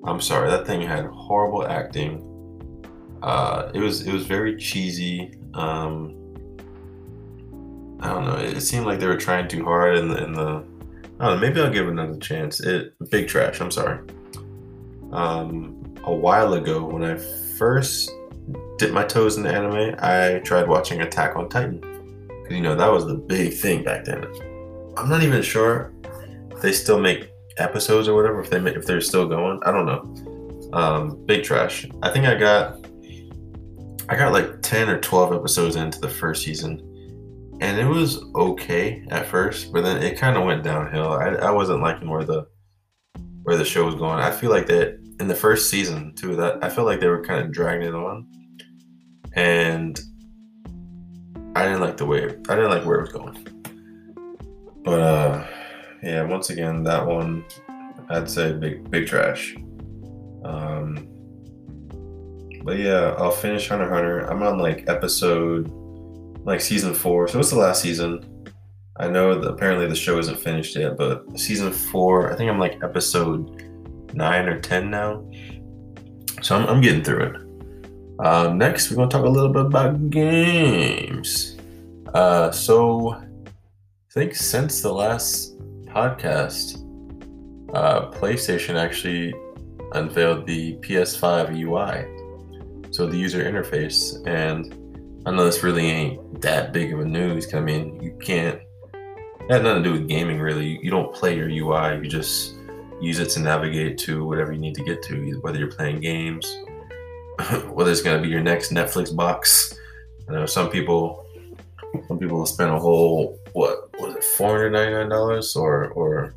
I'm 0.04 0.22
sorry, 0.22 0.50
that 0.50 0.66
thing 0.66 0.82
had 0.82 1.06
horrible 1.06 1.68
acting. 1.68 2.26
Uh, 3.22 3.70
it 3.74 3.80
was 3.80 4.08
it 4.08 4.14
was 4.14 4.26
very 4.26 4.56
cheesy. 4.56 5.34
Um, 5.54 6.16
I 8.00 8.08
don't 8.14 8.26
know. 8.26 8.38
It, 8.38 8.62
seemed 8.62 8.86
like 8.86 9.00
they 9.00 9.08
were 9.08 9.18
trying 9.18 9.50
too 9.50 9.64
hard 9.66 9.98
in 9.98 10.08
the, 10.08 10.24
in 10.24 10.32
the 10.32 10.64
I 11.20 11.26
don't 11.26 11.36
know. 11.36 11.38
Maybe 11.38 11.60
I'll 11.60 11.70
give 11.70 11.86
it 11.86 11.92
another 11.92 12.18
chance. 12.18 12.62
It 12.62 12.94
big 13.12 13.28
trash. 13.28 13.60
I'm 13.60 13.72
sorry. 13.72 14.00
Um, 15.12 15.79
a 16.04 16.14
while 16.14 16.54
ago, 16.54 16.84
when 16.84 17.04
I 17.04 17.18
first 17.18 18.12
dipped 18.78 18.94
my 18.94 19.04
toes 19.04 19.38
in 19.38 19.44
the 19.44 19.50
anime, 19.50 19.96
I 20.00 20.40
tried 20.40 20.68
watching 20.68 21.02
Attack 21.02 21.36
on 21.36 21.50
Titan 21.50 21.80
Because, 21.80 22.56
you 22.56 22.62
know 22.62 22.76
that 22.76 22.92
was 22.92 23.06
the 23.06 23.16
big 23.16 23.54
thing 23.54 23.84
back 23.84 24.06
then. 24.06 24.26
I'm 24.98 25.10
not 25.10 25.24
even 25.24 25.42
sure 25.42 25.94
if 26.52 26.62
they 26.62 26.72
still 26.72 27.00
make 27.00 27.30
episodes 27.58 28.08
or 28.08 28.16
whatever. 28.16 28.42
If 28.42 28.50
they 28.50 28.58
if 28.58 28.86
they're 28.86 29.02
still 29.02 29.28
going, 29.28 29.60
I 29.66 29.72
don't 29.72 29.86
know. 29.86 30.72
Um, 30.74 31.26
big 31.26 31.44
trash. 31.44 31.88
I 32.02 32.10
think 32.10 32.26
I 32.26 32.36
got 32.36 32.86
I 34.08 34.16
got 34.16 34.34
like 34.34 34.62
ten 34.62 34.90
or 34.90 35.00
twelve 35.00 35.34
episodes 35.34 35.76
into 35.76 36.00
the 36.00 36.10
first 36.10 36.44
season, 36.44 36.80
and 37.62 37.80
it 37.80 37.86
was 37.86 38.24
okay 38.36 39.06
at 39.10 39.28
first, 39.28 39.72
but 39.72 39.84
then 39.84 40.02
it 40.02 40.18
kind 40.18 40.38
of 40.38 40.44
went 40.46 40.64
downhill. 40.64 41.14
I, 41.14 41.30
I 41.36 41.52
wasn't 41.52 41.82
liking 41.82 42.10
where 42.10 42.24
the 42.24 42.48
where 43.44 43.58
the 43.58 43.66
show 43.66 43.86
was 43.86 43.96
going. 43.96 44.20
I 44.20 44.32
feel 44.32 44.50
like 44.50 44.68
that 44.68 45.00
in 45.20 45.28
the 45.28 45.36
first 45.36 45.70
season 45.70 46.14
too. 46.16 46.36
That 46.36 46.64
I 46.64 46.70
feel 46.70 46.86
like 46.86 47.00
they 47.00 47.08
were 47.08 47.24
kind 47.24 47.44
of 47.44 47.52
dragging 47.52 47.88
it 47.88 47.96
on, 47.96 48.28
and 49.34 50.00
I 51.56 51.66
didn't 51.66 51.82
like 51.82 51.98
the 51.98 52.06
way 52.06 52.24
I 52.24 52.56
didn't 52.56 52.70
like 52.70 52.86
where 52.86 53.00
it 53.00 53.02
was 53.02 53.12
going. 53.12 53.48
But 54.84 55.02
uh 55.02 55.48
yeah, 56.02 56.24
once 56.24 56.50
again 56.50 56.84
that 56.84 57.06
one 57.06 57.44
I'd 58.10 58.30
say 58.30 58.54
big 58.54 58.90
big 58.90 59.08
trash. 59.08 59.56
Um 60.44 61.08
but 62.64 62.78
yeah, 62.78 63.16
I'll 63.18 63.32
finish 63.32 63.68
Hunter 63.68 63.90
Hunter. 63.90 64.22
I'm 64.22 64.44
on 64.44 64.58
like 64.58 64.88
episode 64.88 65.70
like 66.46 66.62
season 66.62 66.94
four. 66.94 67.28
So 67.28 67.40
it's 67.40 67.50
the 67.50 67.58
last 67.58 67.82
season. 67.82 68.26
I 68.98 69.08
know 69.08 69.40
that 69.40 69.48
apparently 69.48 69.88
the 69.88 69.96
show 69.96 70.20
isn't 70.20 70.40
finished 70.40 70.76
yet, 70.76 70.98
but 70.98 71.40
season 71.40 71.72
four, 71.72 72.32
I 72.32 72.36
think 72.36 72.50
I'm 72.50 72.60
like 72.60 72.84
episode 72.84 73.69
nine 74.20 74.48
or 74.48 74.60
ten 74.60 74.92
now. 74.92 75.26
So 76.44 76.56
I'm, 76.56 76.68
I'm 76.68 76.82
getting 76.82 77.04
through 77.04 77.24
it. 77.24 77.36
Uh, 78.20 78.54
next, 78.54 78.92
we're 78.92 79.06
to 79.06 79.10
talk 79.10 79.26
a 79.26 79.30
little 79.30 79.52
bit 79.52 79.66
about 79.66 80.10
games. 80.10 81.58
Uh, 82.14 82.52
so, 82.52 83.12
I 83.12 84.12
think 84.12 84.36
since 84.36 84.82
the 84.82 84.92
last 84.92 85.58
podcast, 85.86 86.84
uh, 87.74 88.12
PlayStation 88.12 88.76
actually 88.76 89.34
unveiled 89.94 90.46
the 90.46 90.76
PS5 90.78 91.56
UI, 91.58 92.92
so 92.92 93.08
the 93.08 93.18
user 93.18 93.44
interface. 93.44 94.22
And 94.28 94.76
I 95.26 95.32
know 95.32 95.46
this 95.46 95.64
really 95.64 95.86
ain't 95.86 96.42
that 96.42 96.74
big 96.74 96.94
of 96.94 97.00
a 97.00 97.06
news. 97.06 97.54
I 97.54 97.62
mean, 97.62 98.02
you 98.02 98.18
can't. 98.22 98.60
It 98.94 99.52
has 99.52 99.64
nothing 99.64 99.84
to 99.84 99.90
do 99.90 99.94
with 99.94 100.10
gaming, 100.10 100.40
really. 100.40 100.78
You 100.84 100.92
don't 100.92 101.14
play 101.14 101.38
your 101.38 101.48
UI. 101.48 102.04
You 102.04 102.10
just 102.10 102.56
use 103.02 103.20
it 103.20 103.30
to 103.32 103.40
navigate 103.40 103.98
to 104.00 104.26
whatever 104.26 104.52
you 104.52 104.60
need 104.60 104.76
to 104.76 104.84
get 104.84 105.02
to, 105.04 105.40
whether 105.42 105.58
you're 105.58 105.72
playing 105.72 106.00
games 106.00 106.46
whether 107.72 107.92
it's 107.92 108.02
gonna 108.02 108.22
be 108.22 108.28
your 108.28 108.42
next 108.42 108.72
Netflix 108.72 109.16
box. 109.16 109.74
I 110.28 110.34
know 110.34 110.46
some 110.46 110.70
people 110.70 111.26
some 112.08 112.20
people 112.20 112.38
will 112.38 112.46
spend 112.46 112.72
a 112.72 112.80
whole 112.80 113.40
what 113.54 113.90
was 114.00 114.16
it 114.16 114.24
four 114.24 114.50
hundred 114.50 114.72
ninety 114.72 114.94
nine 114.94 115.10
dollars 115.10 115.56
or 115.56 115.90
or 115.90 116.34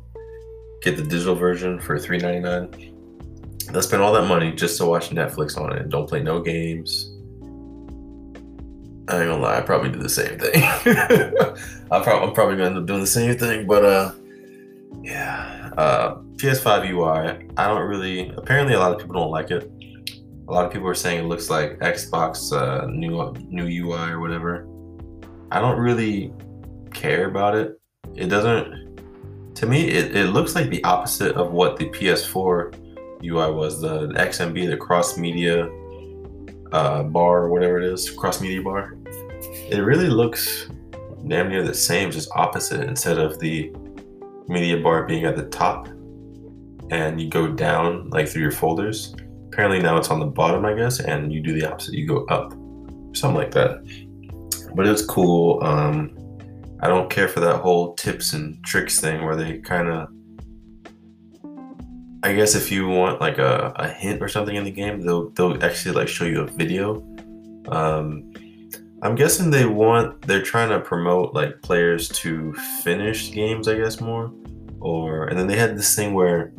get 0.81 0.97
the 0.97 1.03
digital 1.03 1.35
version 1.35 1.79
for 1.79 1.99
three 1.99 2.17
ninety 2.17 2.39
nine. 2.39 2.69
They'll 3.71 3.81
spend 3.81 4.01
all 4.01 4.13
that 4.13 4.27
money 4.27 4.51
just 4.51 4.77
to 4.77 4.85
watch 4.85 5.09
Netflix 5.09 5.57
on 5.57 5.75
it. 5.75 5.89
Don't 5.89 6.07
play 6.07 6.21
no 6.21 6.41
games. 6.41 7.09
I 9.09 9.19
ain't 9.19 9.29
gonna 9.29 9.37
lie, 9.37 9.57
I 9.57 9.61
probably 9.61 9.91
do 9.91 9.99
the 9.99 10.09
same 10.09 10.39
thing. 10.39 10.53
I 11.91 11.97
I'm 11.97 12.33
probably 12.33 12.55
gonna 12.55 12.67
end 12.67 12.77
up 12.77 12.85
doing 12.85 13.01
the 13.01 13.07
same 13.07 13.37
thing, 13.37 13.67
but 13.67 13.83
uh, 13.83 14.13
yeah. 15.01 15.71
Uh, 15.77 16.22
PS5 16.37 16.89
UI, 16.89 17.47
I 17.57 17.67
don't 17.67 17.87
really. 17.87 18.29
Apparently, 18.29 18.73
a 18.73 18.79
lot 18.79 18.91
of 18.91 18.99
people 18.99 19.15
don't 19.15 19.31
like 19.31 19.51
it 19.51 19.71
a 20.47 20.51
lot 20.51 20.65
of 20.65 20.71
people 20.71 20.87
are 20.87 20.95
saying 20.95 21.23
it 21.23 21.27
looks 21.27 21.49
like 21.49 21.79
Xbox 21.79 22.51
uh, 22.51 22.85
new 22.87 23.33
new 23.49 23.87
UI 23.87 24.11
or 24.11 24.19
whatever. 24.19 24.67
I 25.51 25.59
don't 25.59 25.79
really 25.79 26.33
care 26.91 27.29
about 27.29 27.55
it. 27.55 27.79
It 28.15 28.27
doesn't. 28.27 29.55
To 29.55 29.65
me, 29.65 29.87
it, 29.87 30.15
it 30.15 30.27
looks 30.27 30.55
like 30.55 30.69
the 30.69 30.83
opposite 30.83 31.35
of 31.35 31.51
what 31.51 31.77
the 31.77 31.85
PS4 31.85 32.75
UI 33.23 33.51
was. 33.51 33.79
The, 33.79 34.07
the 34.07 34.13
XMB, 34.15 34.69
the 34.69 34.77
cross 34.77 35.17
media 35.17 35.69
uh, 36.71 37.03
bar, 37.03 37.43
or 37.43 37.49
whatever 37.49 37.79
it 37.79 37.85
is, 37.85 38.09
cross 38.09 38.41
media 38.41 38.61
bar. 38.61 38.97
It 39.69 39.79
really 39.79 40.09
looks 40.09 40.69
damn 41.27 41.49
near 41.49 41.63
the 41.63 41.73
same, 41.73 42.11
just 42.11 42.29
opposite. 42.35 42.81
Instead 42.81 43.19
of 43.19 43.39
the 43.39 43.73
media 44.47 44.77
bar 44.77 45.03
being 45.05 45.23
at 45.25 45.37
the 45.37 45.45
top 45.45 45.87
and 46.89 47.21
you 47.21 47.29
go 47.29 47.47
down 47.47 48.09
like 48.09 48.27
through 48.27 48.41
your 48.41 48.51
folders, 48.51 49.15
apparently 49.47 49.81
now 49.81 49.97
it's 49.97 50.09
on 50.09 50.19
the 50.19 50.25
bottom, 50.25 50.65
I 50.65 50.73
guess, 50.73 50.99
and 50.99 51.31
you 51.31 51.41
do 51.41 51.53
the 51.53 51.69
opposite. 51.69 51.93
You 51.93 52.07
go 52.07 52.25
up, 52.25 52.51
something 53.15 53.35
like 53.35 53.51
that. 53.51 53.83
But 54.75 54.87
it's 54.87 55.05
cool. 55.05 55.63
Um, 55.63 56.17
I 56.81 56.87
don't 56.87 57.09
care 57.09 57.27
for 57.27 57.39
that 57.39 57.57
whole 57.57 57.93
tips 57.93 58.33
and 58.33 58.63
tricks 58.65 58.99
thing 58.99 59.23
where 59.23 59.35
they 59.35 59.59
kind 59.59 59.89
of. 59.89 60.09
I 62.23 62.33
guess 62.33 62.55
if 62.55 62.71
you 62.71 62.87
want 62.87 63.19
like 63.19 63.37
a, 63.37 63.73
a 63.75 63.89
hint 63.89 64.21
or 64.21 64.29
something 64.29 64.55
in 64.55 64.63
the 64.63 64.71
game, 64.71 65.01
they'll 65.01 65.29
they'll 65.31 65.63
actually 65.63 65.93
like 65.93 66.07
show 66.07 66.25
you 66.25 66.41
a 66.41 66.47
video. 66.47 66.95
Um, 67.67 68.33
I'm 69.01 69.15
guessing 69.15 69.51
they 69.51 69.65
want 69.65 70.21
they're 70.21 70.41
trying 70.41 70.69
to 70.69 70.79
promote 70.79 71.33
like 71.33 71.61
players 71.61 72.07
to 72.09 72.53
finish 72.81 73.31
games, 73.31 73.67
I 73.67 73.75
guess 73.75 73.99
more. 73.99 74.33
Or 74.83 75.27
and 75.27 75.39
then 75.39 75.47
they 75.47 75.57
had 75.57 75.77
this 75.77 75.95
thing 75.95 76.13
where 76.13 76.53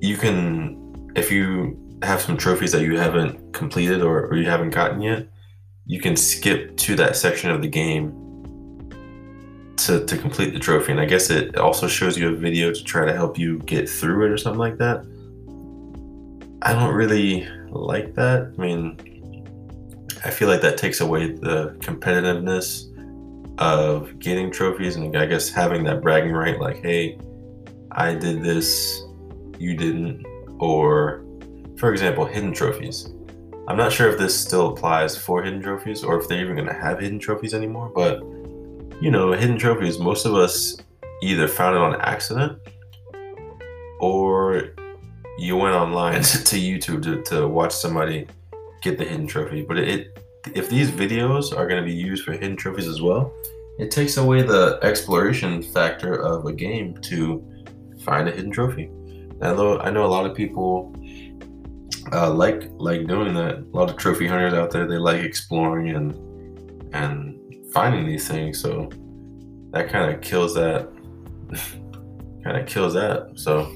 you 0.00 0.16
can 0.16 1.12
if 1.14 1.30
you 1.30 1.78
have 2.02 2.20
some 2.20 2.36
trophies 2.36 2.72
that 2.72 2.82
you 2.82 2.98
haven't 2.98 3.52
completed 3.52 4.02
or, 4.02 4.26
or 4.26 4.36
you 4.36 4.48
haven't 4.48 4.70
gotten 4.70 5.00
yet, 5.00 5.28
you 5.86 6.00
can 6.00 6.16
skip 6.16 6.76
to 6.76 6.96
that 6.96 7.16
section 7.16 7.50
of 7.50 7.62
the 7.62 7.68
game 7.68 8.12
to, 9.76 10.04
to 10.04 10.16
complete 10.16 10.52
the 10.52 10.58
trophy. 10.58 10.92
And 10.92 11.00
I 11.00 11.04
guess 11.04 11.30
it 11.30 11.56
also 11.56 11.86
shows 11.86 12.16
you 12.18 12.30
a 12.30 12.36
video 12.36 12.72
to 12.72 12.84
try 12.84 13.04
to 13.04 13.12
help 13.12 13.38
you 13.38 13.58
get 13.60 13.88
through 13.88 14.26
it 14.26 14.30
or 14.30 14.38
something 14.38 14.58
like 14.58 14.78
that. 14.78 15.04
I 16.62 16.72
don't 16.72 16.94
really 16.94 17.46
like 17.70 18.14
that. 18.14 18.52
I 18.56 18.60
mean, 18.60 18.98
I 20.24 20.30
feel 20.30 20.48
like 20.48 20.62
that 20.62 20.78
takes 20.78 21.00
away 21.00 21.32
the 21.32 21.76
competitiveness 21.80 22.90
of 23.58 24.18
getting 24.18 24.50
trophies 24.50 24.96
and 24.96 25.16
I 25.16 25.26
guess 25.26 25.48
having 25.48 25.84
that 25.84 26.02
bragging 26.02 26.32
right 26.32 26.58
like, 26.58 26.82
hey, 26.82 27.18
I 27.92 28.14
did 28.14 28.42
this, 28.42 29.02
you 29.58 29.76
didn't. 29.76 30.24
Or, 30.58 31.24
for 31.76 31.92
example, 31.92 32.24
hidden 32.24 32.52
trophies. 32.52 33.12
I'm 33.68 33.76
not 33.76 33.92
sure 33.92 34.10
if 34.10 34.18
this 34.18 34.38
still 34.38 34.72
applies 34.72 35.16
for 35.16 35.42
hidden 35.42 35.62
trophies 35.62 36.04
or 36.04 36.20
if 36.20 36.28
they're 36.28 36.40
even 36.40 36.54
going 36.54 36.68
to 36.68 36.74
have 36.74 37.00
hidden 37.00 37.18
trophies 37.18 37.54
anymore, 37.54 37.90
but 37.94 38.20
you 39.00 39.10
know, 39.10 39.32
hidden 39.32 39.58
trophies, 39.58 39.98
most 39.98 40.26
of 40.26 40.34
us 40.34 40.76
either 41.22 41.48
found 41.48 41.76
it 41.76 41.82
on 41.82 42.00
accident 42.00 42.58
or 44.00 44.74
you 45.38 45.56
went 45.56 45.74
online 45.74 46.14
to 46.22 46.56
YouTube 46.56 47.02
to, 47.02 47.22
to 47.22 47.48
watch 47.48 47.72
somebody 47.72 48.26
get 48.82 48.98
the 48.98 49.04
hidden 49.04 49.26
trophy. 49.26 49.62
But 49.62 49.78
it, 49.78 50.23
if 50.54 50.68
these 50.68 50.90
videos 50.90 51.56
are 51.56 51.66
going 51.66 51.82
to 51.82 51.86
be 51.86 51.94
used 51.94 52.24
for 52.24 52.32
hidden 52.32 52.56
trophies 52.56 52.86
as 52.86 53.00
well, 53.00 53.32
it 53.78 53.90
takes 53.90 54.16
away 54.16 54.42
the 54.42 54.78
exploration 54.82 55.62
factor 55.62 56.14
of 56.14 56.46
a 56.46 56.52
game 56.52 56.96
to 57.02 57.44
find 58.00 58.28
a 58.28 58.30
hidden 58.30 58.50
trophy. 58.50 58.90
Although 59.42 59.80
I 59.80 59.90
know 59.90 60.04
a 60.04 60.06
lot 60.06 60.26
of 60.26 60.36
people 60.36 60.94
uh, 62.12 62.30
like 62.30 62.70
like 62.74 63.06
doing 63.06 63.34
that. 63.34 63.58
A 63.58 63.76
lot 63.76 63.90
of 63.90 63.96
trophy 63.96 64.26
hunters 64.26 64.54
out 64.54 64.70
there 64.70 64.86
they 64.86 64.98
like 64.98 65.22
exploring 65.22 65.90
and 65.90 66.94
and 66.94 67.40
finding 67.72 68.06
these 68.06 68.28
things. 68.28 68.60
So 68.60 68.90
that 69.70 69.88
kind 69.88 70.14
of 70.14 70.20
kills 70.20 70.54
that. 70.54 70.88
kind 72.44 72.58
of 72.58 72.66
kills 72.66 72.94
that. 72.94 73.32
So, 73.36 73.72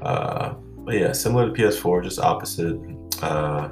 uh, 0.00 0.54
but 0.78 0.94
yeah, 0.94 1.12
similar 1.12 1.46
to 1.46 1.52
PS4, 1.52 2.04
just 2.04 2.20
opposite. 2.20 2.78
Uh, 3.20 3.70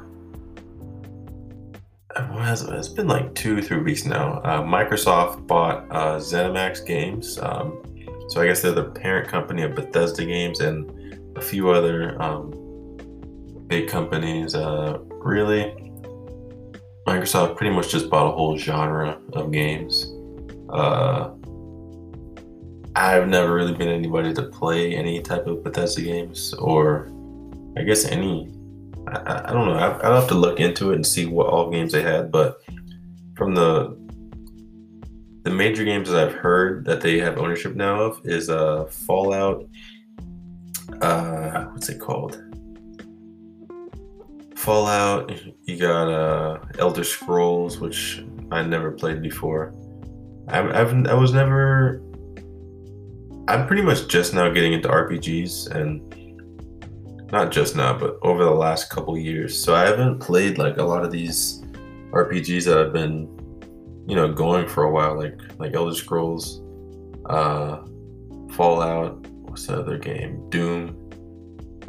it's 2.17 2.89
been 2.89 3.09
like 3.09 3.35
two, 3.35 3.63
three 3.63 3.81
weeks 3.81 4.05
now. 4.05 4.41
Uh, 4.45 4.63
Microsoft 4.63 5.47
bought 5.47 5.87
uh, 5.91 6.17
ZeniMax 6.19 6.87
Games. 6.87 7.39
Um, 7.39 7.83
so 8.29 8.41
I 8.41 8.47
guess 8.47 8.63
they're 8.63 8.73
the 8.73 8.85
parent 8.85 9.29
company 9.29 9.63
of 9.63 9.75
Bethesda 9.75 10.25
Games 10.25 10.61
and 10.61 10.91
a 11.37 11.41
few 11.41 11.71
other 11.71 12.21
um, 12.23 12.51
big 13.67 13.89
companies. 13.89 14.55
Uh, 14.55 14.99
really, 15.09 15.75
Microsoft 17.07 17.57
pretty 17.57 17.75
much 17.75 17.91
just 17.91 18.09
bought 18.09 18.27
a 18.27 18.33
whole 18.33 18.57
genre 18.57 19.19
of 19.33 19.51
games. 19.51 20.07
Uh, 20.71 21.31
I've 22.95 23.29
never 23.29 23.55
really 23.55 23.75
been 23.75 23.89
anybody 23.89 24.35
to 24.35 24.43
play 24.43 24.95
any 24.95 25.21
type 25.21 25.47
of 25.47 25.65
Bethesda 25.65 26.03
games, 26.03 26.53
or 26.55 27.11
I 27.77 27.83
guess 27.83 28.05
any 28.05 28.53
I, 29.09 29.43
I 29.47 29.53
don't 29.53 29.67
know. 29.67 29.75
I, 29.75 30.09
will 30.09 30.21
have 30.21 30.29
to 30.29 30.35
look 30.35 30.61
into 30.61 30.93
it 30.93 30.97
and 30.97 31.07
see 31.07 31.27
what 31.27 31.49
all 31.49 31.71
games 31.71 31.93
they 31.93 32.03
had. 32.03 32.31
But 32.31 32.61
from 33.37 33.55
the 33.55 33.97
the 35.43 35.51
major 35.51 35.85
games 35.85 36.09
that 36.09 36.29
I've 36.29 36.35
heard 36.35 36.85
that 36.85 37.01
they 37.01 37.19
have 37.19 37.37
ownership 37.37 37.75
now 37.75 38.01
of 38.01 38.21
is 38.25 38.49
uh, 38.49 38.85
Fallout. 38.87 39.67
Uh, 41.01 41.65
what's 41.65 41.89
it 41.89 41.99
called? 41.99 42.41
Fallout. 44.55 45.33
You 45.65 45.77
got 45.77 46.09
uh, 46.09 46.59
Elder 46.79 47.03
Scrolls, 47.03 47.81
which 47.81 48.25
I 48.53 48.63
never 48.63 48.93
played 48.93 49.21
before. 49.21 49.75
I've, 50.49 50.71
I've 50.71 51.07
I 51.07 51.15
was 51.15 51.33
never. 51.33 52.01
I'm 53.49 53.67
pretty 53.67 53.83
much 53.83 54.07
just 54.07 54.35
now 54.35 54.49
getting 54.51 54.73
into 54.73 54.89
RPGs 54.89 55.75
and 55.75 56.15
not 57.33 57.51
just 57.51 57.75
now, 57.75 57.99
but 57.99 58.19
over 58.23 58.45
the 58.45 58.51
last 58.51 58.91
couple 58.91 59.17
years. 59.17 59.59
So 59.59 59.75
I 59.75 59.87
haven't 59.87 60.19
played 60.19 60.59
like 60.59 60.77
a 60.77 60.83
lot 60.83 61.03
of 61.03 61.11
these 61.11 61.65
RPGs 62.11 62.67
that 62.67 62.79
I've 62.79 62.93
been, 62.93 63.27
you 64.07 64.15
know, 64.15 64.31
going 64.31 64.69
for 64.69 64.85
a 64.85 64.91
while, 64.91 65.17
like 65.17 65.41
like 65.59 65.75
Elder 65.75 65.95
Scrolls, 65.95 66.63
uh, 67.27 67.79
Fallout. 68.53 69.27
What's 69.49 69.67
the 69.67 69.81
other 69.81 69.99
game? 69.99 70.49
Doom. 70.51 70.99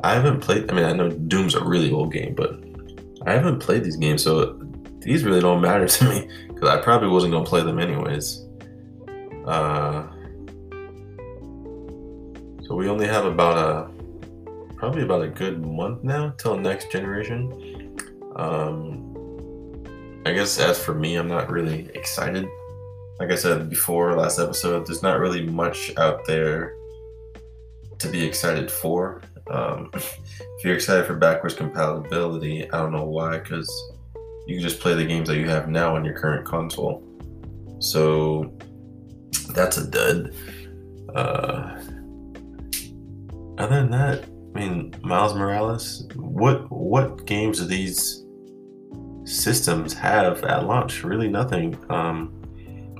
I 0.03 0.13
haven't 0.13 0.39
played. 0.39 0.71
I 0.71 0.73
mean, 0.73 0.85
I 0.85 0.93
know 0.93 1.09
Doom's 1.09 1.55
a 1.55 1.63
really 1.63 1.91
old 1.91 2.13
game, 2.13 2.35
but 2.35 2.63
I 3.25 3.33
haven't 3.33 3.59
played 3.59 3.83
these 3.83 3.97
games, 3.97 4.23
so 4.23 4.59
these 4.99 5.25
really 5.25 5.41
don't 5.41 5.61
matter 5.61 5.87
to 5.97 6.09
me 6.09 6.29
because 6.47 6.69
I 6.69 6.81
probably 6.81 7.09
wasn't 7.09 7.33
gonna 7.33 7.45
play 7.45 7.61
them 7.61 7.79
anyways. 7.79 8.45
Uh, 9.45 10.07
so 12.65 12.75
we 12.75 12.87
only 12.87 13.07
have 13.07 13.25
about 13.25 13.57
a 13.57 13.92
probably 14.83 15.03
about 15.03 15.21
a 15.21 15.29
good 15.29 15.65
month 15.65 16.03
now 16.03 16.33
till 16.37 16.57
next 16.57 16.91
generation. 16.91 17.97
Um, 18.35 19.15
I 20.25 20.33
guess 20.33 20.59
as 20.59 20.77
for 20.77 20.93
me, 20.93 21.15
I'm 21.15 21.29
not 21.29 21.49
really 21.49 21.89
excited. 21.95 22.45
Like 23.17 23.31
I 23.31 23.35
said 23.35 23.69
before, 23.69 24.13
last 24.13 24.39
episode, 24.39 24.85
there's 24.85 25.01
not 25.01 25.21
really 25.21 25.45
much 25.45 25.93
out 25.95 26.25
there 26.25 26.75
to 27.97 28.09
be 28.09 28.25
excited 28.25 28.69
for. 28.69 29.21
Um, 29.49 29.89
if 29.93 30.65
you're 30.65 30.75
excited 30.75 31.05
for 31.05 31.15
backwards 31.15 31.55
compatibility, 31.55 32.69
I 32.69 32.77
don't 32.79 32.91
know 32.91 33.05
why, 33.05 33.37
because 33.37 33.71
you 34.47 34.55
can 34.57 34.67
just 34.67 34.81
play 34.81 34.95
the 34.95 35.05
games 35.05 35.29
that 35.29 35.37
you 35.37 35.47
have 35.47 35.69
now 35.69 35.95
on 35.95 36.03
your 36.03 36.19
current 36.19 36.45
console. 36.45 37.01
So 37.79 38.53
that's 39.51 39.77
a 39.77 39.87
dud. 39.89 40.35
Uh, 41.15 41.79
other 43.57 43.75
than 43.75 43.91
that, 43.91 44.25
I 44.55 44.59
mean, 44.59 44.93
Miles 45.01 45.33
Morales. 45.33 46.07
What 46.15 46.69
what 46.71 47.25
games 47.25 47.59
do 47.59 47.65
these 47.65 48.23
systems 49.25 49.93
have 49.93 50.43
at 50.43 50.65
launch? 50.65 51.03
Really, 51.03 51.27
nothing. 51.27 51.77
Um, 51.89 52.39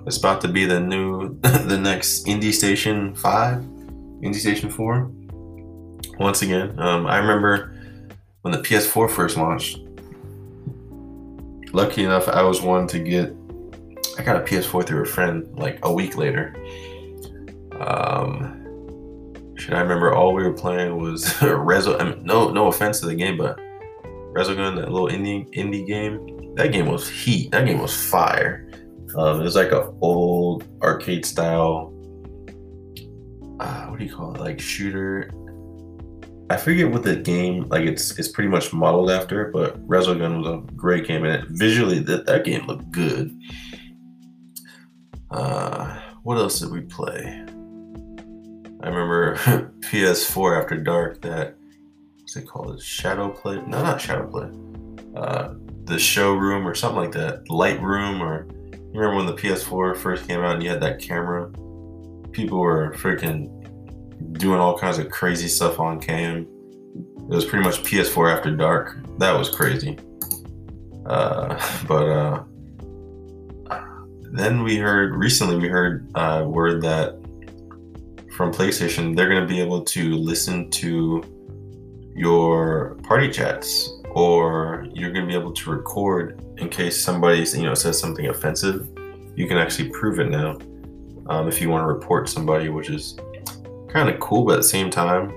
it's 0.06 0.18
about 0.18 0.42
to 0.42 0.48
be 0.48 0.66
the 0.66 0.80
new, 0.80 1.40
the 1.42 1.78
next 1.78 2.26
Indie 2.26 2.54
Station 2.54 3.14
Five, 3.16 3.60
Indie 4.22 4.36
Station 4.36 4.70
Four. 4.70 5.12
Once 6.20 6.42
again, 6.42 6.78
um, 6.80 7.06
I 7.06 7.18
remember 7.18 7.76
when 8.42 8.52
the 8.52 8.60
PS4 8.60 9.10
first 9.10 9.38
launched. 9.38 9.80
Lucky 11.72 12.04
enough, 12.04 12.28
I 12.28 12.44
was 12.44 12.62
one 12.62 12.88
to 12.88 13.00
get. 13.00 13.34
I 14.18 14.22
got 14.22 14.36
a 14.36 14.42
PS4 14.42 14.86
through 14.86 15.04
a 15.04 15.06
friend 15.06 15.48
like 15.58 15.80
a 15.84 15.92
week 15.92 16.18
later. 16.18 16.56
Um, 17.80 18.63
I 19.70 19.82
remember 19.82 20.14
all 20.14 20.34
we 20.34 20.44
were 20.44 20.54
playing 20.54 20.98
was 20.98 21.26
Rezo. 21.40 22.00
I 22.00 22.10
mean, 22.10 22.24
no, 22.24 22.52
no 22.52 22.68
offense 22.68 23.00
to 23.00 23.06
the 23.06 23.16
game, 23.16 23.38
but 23.38 23.58
Resogun, 24.34 24.76
that 24.76 24.92
little 24.92 25.10
indie 25.10 25.48
indie 25.54 25.86
game, 25.86 26.56
that 26.56 26.72
game 26.72 26.88
was 26.88 27.08
heat. 27.08 27.52
That 27.52 27.66
game 27.66 27.80
was 27.80 27.96
fire. 27.96 28.70
Um, 29.16 29.42
it 29.42 29.44
was 29.44 29.56
like 29.56 29.72
a 29.72 29.94
old 30.02 30.66
arcade 30.82 31.26
style. 31.26 31.94
Uh, 33.60 33.86
what 33.88 34.00
do 34.00 34.06
you 34.06 34.14
call 34.14 34.34
it? 34.34 34.40
Like 34.40 34.60
shooter. 34.60 35.30
I 36.50 36.58
forget 36.58 36.92
what 36.92 37.04
the 37.04 37.16
game 37.16 37.68
like. 37.70 37.86
It's 37.86 38.18
it's 38.18 38.28
pretty 38.28 38.50
much 38.50 38.74
modeled 38.74 39.12
after, 39.12 39.50
but 39.52 39.80
Resogun 39.88 40.40
was 40.40 40.48
a 40.48 40.74
great 40.74 41.08
game, 41.08 41.24
and 41.24 41.44
it, 41.44 41.50
visually 41.50 42.00
that 42.00 42.26
that 42.26 42.44
game 42.44 42.66
looked 42.66 42.92
good. 42.92 43.40
Uh, 45.32 46.00
what 46.24 46.38
else 46.38 46.60
did 46.60 46.72
we 46.72 46.82
play? 46.82 47.43
I 48.84 48.88
remember 48.88 49.36
PS4 49.80 50.62
After 50.62 50.76
Dark 50.76 51.22
that 51.22 51.56
what's 52.20 52.36
it 52.36 52.46
called? 52.46 52.82
Shadow 52.82 53.30
Play? 53.30 53.56
No, 53.66 53.82
not 53.82 54.02
Shadow 54.02 54.28
Play. 54.28 54.50
Uh, 55.16 55.54
the 55.86 55.98
showroom 55.98 56.68
or 56.68 56.76
something 56.76 57.00
like 57.00 57.14
that. 57.14 57.50
Light 57.50 57.82
Room 57.82 58.22
or 58.22 58.46
You 58.74 59.00
remember 59.00 59.16
when 59.16 59.26
the 59.26 59.42
PS4 59.42 59.96
first 59.96 60.28
came 60.28 60.42
out 60.42 60.56
and 60.56 60.64
you 60.64 60.70
had 60.70 60.82
that 60.82 61.00
camera? 61.00 61.50
People 62.34 62.60
were 62.60 62.94
freaking 62.96 63.48
doing 64.38 64.60
all 64.60 64.78
kinds 64.78 64.98
of 64.98 65.10
crazy 65.10 65.48
stuff 65.48 65.80
on 65.80 66.02
cam. 66.02 66.46
It 67.30 67.36
was 67.36 67.46
pretty 67.46 67.64
much 67.64 67.84
PS4 67.84 68.36
after 68.36 68.54
dark. 68.54 68.98
That 69.18 69.32
was 69.32 69.50
crazy. 69.50 69.98
Uh, 71.06 71.58
but 71.88 72.10
uh, 72.10 72.44
then 74.34 74.62
we 74.62 74.76
heard 74.76 75.16
recently 75.16 75.56
we 75.56 75.70
heard 75.70 76.12
uh, 76.16 76.44
word 76.46 76.82
that 76.82 77.23
from 78.34 78.52
PlayStation 78.52 79.16
they're 79.16 79.30
going 79.30 79.42
to 79.42 79.48
be 79.48 79.62
able 79.62 79.82
to 79.82 80.16
listen 80.16 80.70
to 80.72 81.24
your 82.16 82.98
party 83.04 83.30
chats 83.30 83.90
or 84.12 84.88
you're 84.94 85.12
going 85.12 85.26
to 85.26 85.28
be 85.28 85.38
able 85.38 85.52
to 85.52 85.70
record 85.70 86.44
in 86.58 86.68
case 86.70 87.02
somebody 87.02 87.46
you 87.56 87.64
know 87.64 87.74
says 87.74 88.00
something 88.00 88.28
offensive. 88.28 88.90
You 89.36 89.48
can 89.48 89.58
actually 89.58 89.90
prove 89.90 90.20
it 90.20 90.30
now 90.30 90.58
um, 91.28 91.48
if 91.48 91.62
you 91.62 91.70
want 91.70 91.84
to 91.84 91.88
report 91.88 92.28
somebody 92.28 92.70
which 92.70 92.90
is 92.90 93.16
kind 93.90 94.10
of 94.10 94.20
cool 94.20 94.44
but 94.46 94.54
at 94.54 94.58
the 94.58 94.64
same 94.64 94.90
time 94.90 95.32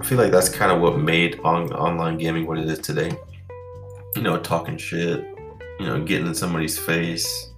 i 0.00 0.04
feel 0.04 0.18
like 0.18 0.32
that's 0.32 0.48
kind 0.48 0.72
of 0.72 0.80
what 0.80 0.98
made 0.98 1.38
on, 1.44 1.72
online 1.72 2.18
gaming 2.18 2.46
what 2.46 2.58
it 2.58 2.68
is 2.68 2.80
today. 2.80 3.16
You 4.16 4.22
know 4.22 4.38
talking 4.38 4.76
shit 4.76 5.24
you 5.78 5.86
know 5.86 6.02
getting 6.02 6.26
in 6.26 6.34
somebody's 6.34 6.78
face 6.78 7.50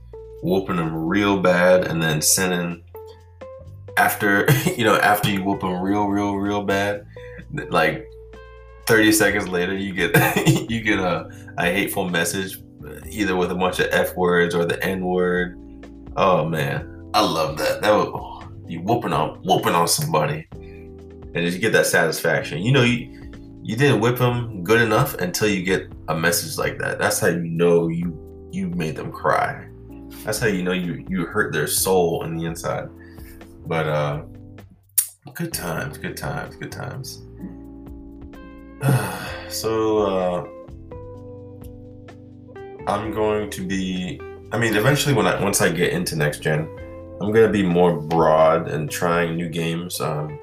whooping 0.43 0.77
them 0.77 0.95
real 0.95 1.41
bad 1.41 1.85
and 1.85 2.03
then 2.03 2.21
sending 2.21 2.83
after 3.97 4.47
you 4.77 4.85
know 4.85 4.97
after 4.97 5.31
you 5.31 5.43
whoop 5.43 5.61
them 5.61 5.81
real 5.81 6.07
real 6.07 6.37
real 6.37 6.63
bad 6.63 7.07
like 7.71 8.07
30 8.87 9.13
seconds 9.13 9.49
later 9.49 9.77
you 9.77 9.93
get 9.93 10.15
you 10.71 10.81
get 10.81 10.99
a, 10.99 11.29
a 11.59 11.65
hateful 11.65 12.09
message 12.09 12.59
uh, 12.87 13.01
either 13.09 13.35
with 13.35 13.51
a 13.51 13.55
bunch 13.55 13.81
of 13.81 13.89
f 13.91 14.15
words 14.17 14.55
or 14.55 14.65
the 14.65 14.83
n 14.85 15.05
word. 15.05 15.59
Oh 16.17 16.45
man. 16.45 17.11
I 17.15 17.21
love 17.21 17.57
that. 17.59 17.83
That 17.83 17.93
would 17.93 18.09
oh, 18.09 18.49
you 18.67 18.81
whooping 18.81 19.13
on 19.13 19.41
whooping 19.43 19.75
on 19.75 19.89
somebody. 19.89 20.47
And 20.53 21.37
you 21.37 21.59
get 21.59 21.73
that 21.73 21.87
satisfaction. 21.87 22.63
You 22.63 22.73
know 22.73 22.83
you 22.83 23.13
you 23.63 23.77
didn't 23.77 24.01
whip 24.01 24.19
them 24.19 24.63
good 24.63 24.81
enough 24.81 25.15
until 25.15 25.49
you 25.49 25.65
get 25.65 25.91
a 26.09 26.17
message 26.17 26.57
like 26.57 26.79
that. 26.79 26.99
That's 26.99 27.19
how 27.19 27.29
you 27.29 27.43
know 27.43 27.89
you 27.89 28.49
you 28.53 28.69
made 28.71 28.97
them 28.97 29.11
cry. 29.11 29.69
That's 30.25 30.39
how 30.39 30.47
you 30.47 30.63
know 30.63 30.73
you 30.73 31.05
you 31.09 31.27
hurt 31.27 31.53
their 31.53 31.67
soul 31.67 32.23
on 32.23 32.37
the 32.37 32.45
inside 32.45 32.89
but 33.67 33.87
uh 33.87 34.23
good 35.35 35.53
times 35.53 35.99
good 35.99 36.17
times 36.17 36.57
good 36.57 36.73
times 36.73 37.23
so 39.49 39.99
uh, 40.07 40.47
I'm 42.87 43.11
going 43.11 43.51
to 43.51 43.67
be. 43.67 44.21
I 44.53 44.59
mean, 44.59 44.77
eventually, 44.77 45.15
when 45.15 45.27
I 45.27 45.41
once 45.43 45.61
I 45.61 45.71
get 45.71 45.93
into 45.93 46.17
next 46.17 46.41
gen, 46.41 46.69
I'm 47.21 47.33
gonna 47.33 47.49
be 47.51 47.63
more 47.63 47.99
broad 47.99 48.69
and 48.69 48.91
trying 48.91 49.37
new 49.37 49.49
games. 49.49 50.01
Um, 50.01 50.39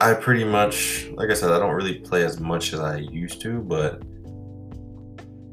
I 0.00 0.14
pretty 0.14 0.44
much, 0.44 1.08
like 1.14 1.30
I 1.30 1.34
said, 1.34 1.50
I 1.50 1.58
don't 1.58 1.74
really 1.74 1.98
play 1.98 2.24
as 2.24 2.38
much 2.38 2.72
as 2.72 2.80
I 2.80 2.98
used 2.98 3.40
to, 3.42 3.60
but 3.60 4.02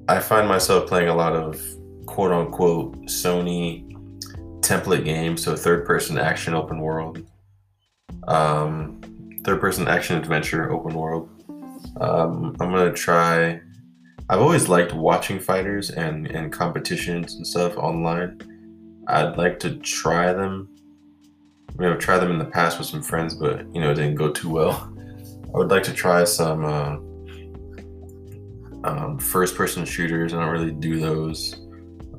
I 0.08 0.20
find 0.20 0.48
myself 0.48 0.88
playing 0.88 1.10
a 1.10 1.16
lot 1.16 1.34
of 1.34 1.62
quote 2.06 2.32
unquote 2.32 2.96
Sony 3.06 3.93
template 4.64 5.04
game, 5.04 5.38
so 5.38 5.56
third 5.56 5.86
person 5.86 6.18
action 6.18 6.54
open 6.54 6.80
world. 6.80 7.26
Um, 8.28 9.02
third 9.44 9.60
person 9.60 9.88
action 9.88 10.18
adventure 10.18 10.72
open 10.72 10.94
world. 10.94 11.30
Um, 12.00 12.56
I'm 12.60 12.72
gonna 12.72 12.94
try. 12.94 13.62
I've 14.30 14.42
always 14.42 14.70
liked 14.70 14.94
watching 14.94 15.40
fighters 15.40 15.90
and, 15.90 16.28
and 16.28 16.52
competitions 16.52 17.36
and 17.36 17.46
stuff 17.46 17.78
online. 17.78 18.40
I'd 19.08 19.38
like 19.38 19.60
to 19.60 19.76
try 19.78 20.32
them. 20.32 20.70
Mean, 21.78 21.90
I've 21.90 22.00
tried 22.00 22.20
them 22.20 22.32
in 22.32 22.38
the 22.38 22.46
past 22.46 22.78
with 22.78 22.88
some 22.88 23.02
friends, 23.02 23.36
but 23.36 23.66
you 23.74 23.82
know, 23.82 23.92
it 23.92 23.96
didn't 23.96 24.16
go 24.16 24.32
too 24.32 24.50
well. 24.50 24.94
I 25.54 25.58
would 25.58 25.70
like 25.70 25.84
to 25.84 25.94
try 25.94 26.24
some 26.24 26.66
uh, 26.66 26.98
um, 28.84 29.20
first 29.20 29.56
person 29.56 29.86
shooters. 29.86 30.34
I 30.34 30.40
don't 30.40 30.52
really 30.52 30.72
do 30.72 31.00
those. 31.00 31.60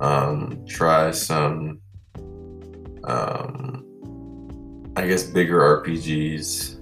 Um, 0.00 0.64
try 0.66 1.10
some, 1.10 1.80
um, 3.06 4.92
I 4.96 5.06
guess, 5.06 5.24
bigger 5.24 5.60
RPGs. 5.82 6.80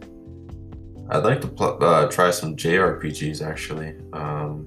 I'd 1.11 1.25
like 1.25 1.41
to 1.43 1.49
pl- 1.49 1.83
uh, 1.83 2.11
try 2.11 2.31
some 2.31 2.57
JRPGs 2.57 3.47
actually. 3.47 3.95
Um, 4.13 4.67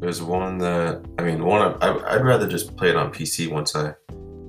there's 0.00 0.22
one 0.22 0.58
that 0.58 1.04
I 1.18 1.22
mean, 1.22 1.44
one 1.44 1.76
I, 1.82 2.16
would 2.16 2.24
rather 2.24 2.46
just 2.46 2.76
play 2.76 2.90
it 2.90 2.96
on 2.96 3.12
PC 3.12 3.50
once 3.50 3.74
I 3.74 3.94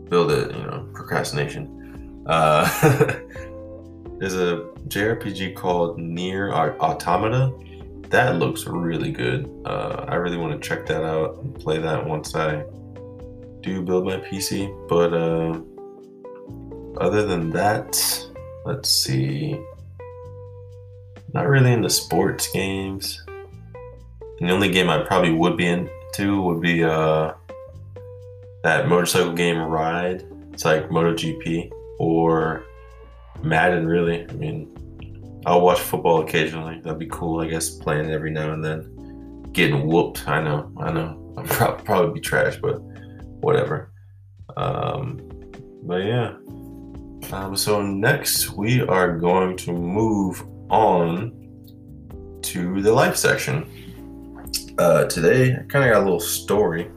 build 0.09 0.31
it. 0.31 0.55
You 0.55 0.63
know, 0.63 0.87
procrastination. 0.93 2.23
Uh, 2.27 2.65
there's 4.19 4.35
a 4.35 4.69
JRPG 4.87 5.55
called 5.55 5.97
NieR: 5.97 6.53
Automata. 6.53 7.51
That 8.09 8.37
looks 8.37 8.65
really 8.65 9.11
good. 9.11 9.49
Uh, 9.65 10.05
I 10.07 10.15
really 10.15 10.37
want 10.37 10.59
to 10.59 10.67
check 10.67 10.85
that 10.87 11.03
out 11.03 11.37
and 11.37 11.53
play 11.53 11.79
that 11.79 12.05
once 12.05 12.35
I 12.35 12.63
do 13.61 13.81
build 13.81 14.05
my 14.05 14.17
PC. 14.17 14.69
But 14.87 15.13
uh, 15.13 15.59
other 17.03 17.25
than 17.25 17.49
that, 17.51 18.27
let's 18.65 18.89
see. 18.89 19.59
Not 21.33 21.47
really 21.47 21.71
into 21.71 21.89
sports 21.89 22.51
games. 22.51 23.23
And 24.39 24.49
the 24.49 24.53
only 24.53 24.69
game 24.69 24.89
I 24.89 25.03
probably 25.03 25.33
would 25.33 25.57
be 25.57 25.67
into 25.67 26.41
would 26.41 26.61
be 26.61 26.83
uh, 26.83 27.33
that 28.63 28.87
motorcycle 28.87 29.33
game 29.33 29.57
Ride. 29.57 30.25
It's 30.53 30.65
like 30.65 30.89
MotoGP 30.89 31.71
or 31.99 32.63
Madden, 33.41 33.87
really. 33.87 34.27
I 34.27 34.33
mean, 34.33 35.41
I'll 35.45 35.61
watch 35.61 35.79
football 35.79 36.21
occasionally. 36.21 36.79
That'd 36.81 36.99
be 36.99 37.07
cool, 37.07 37.41
I 37.41 37.47
guess, 37.47 37.69
playing 37.69 38.11
every 38.11 38.31
now 38.31 38.53
and 38.53 38.63
then. 38.63 39.51
Getting 39.53 39.87
whooped, 39.87 40.27
I 40.27 40.41
know, 40.41 40.71
I 40.77 40.91
know. 40.91 41.33
I'll 41.37 41.45
probably, 41.45 41.85
probably 41.85 42.13
be 42.15 42.19
trash, 42.19 42.57
but 42.57 42.81
whatever. 43.41 43.91
Um, 44.57 45.21
but 45.83 46.03
yeah. 46.03 46.35
Um, 47.31 47.55
so 47.55 47.81
next 47.81 48.51
we 48.51 48.81
are 48.81 49.17
going 49.17 49.55
to 49.57 49.71
move 49.71 50.43
on 50.69 51.39
to 52.41 52.81
the 52.81 52.91
life 52.91 53.15
section. 53.15 53.69
Uh, 54.77 55.05
today, 55.05 55.53
I 55.53 55.63
kind 55.63 55.85
of 55.85 55.91
got 55.91 56.01
a 56.01 56.03
little 56.03 56.19
story 56.19 56.89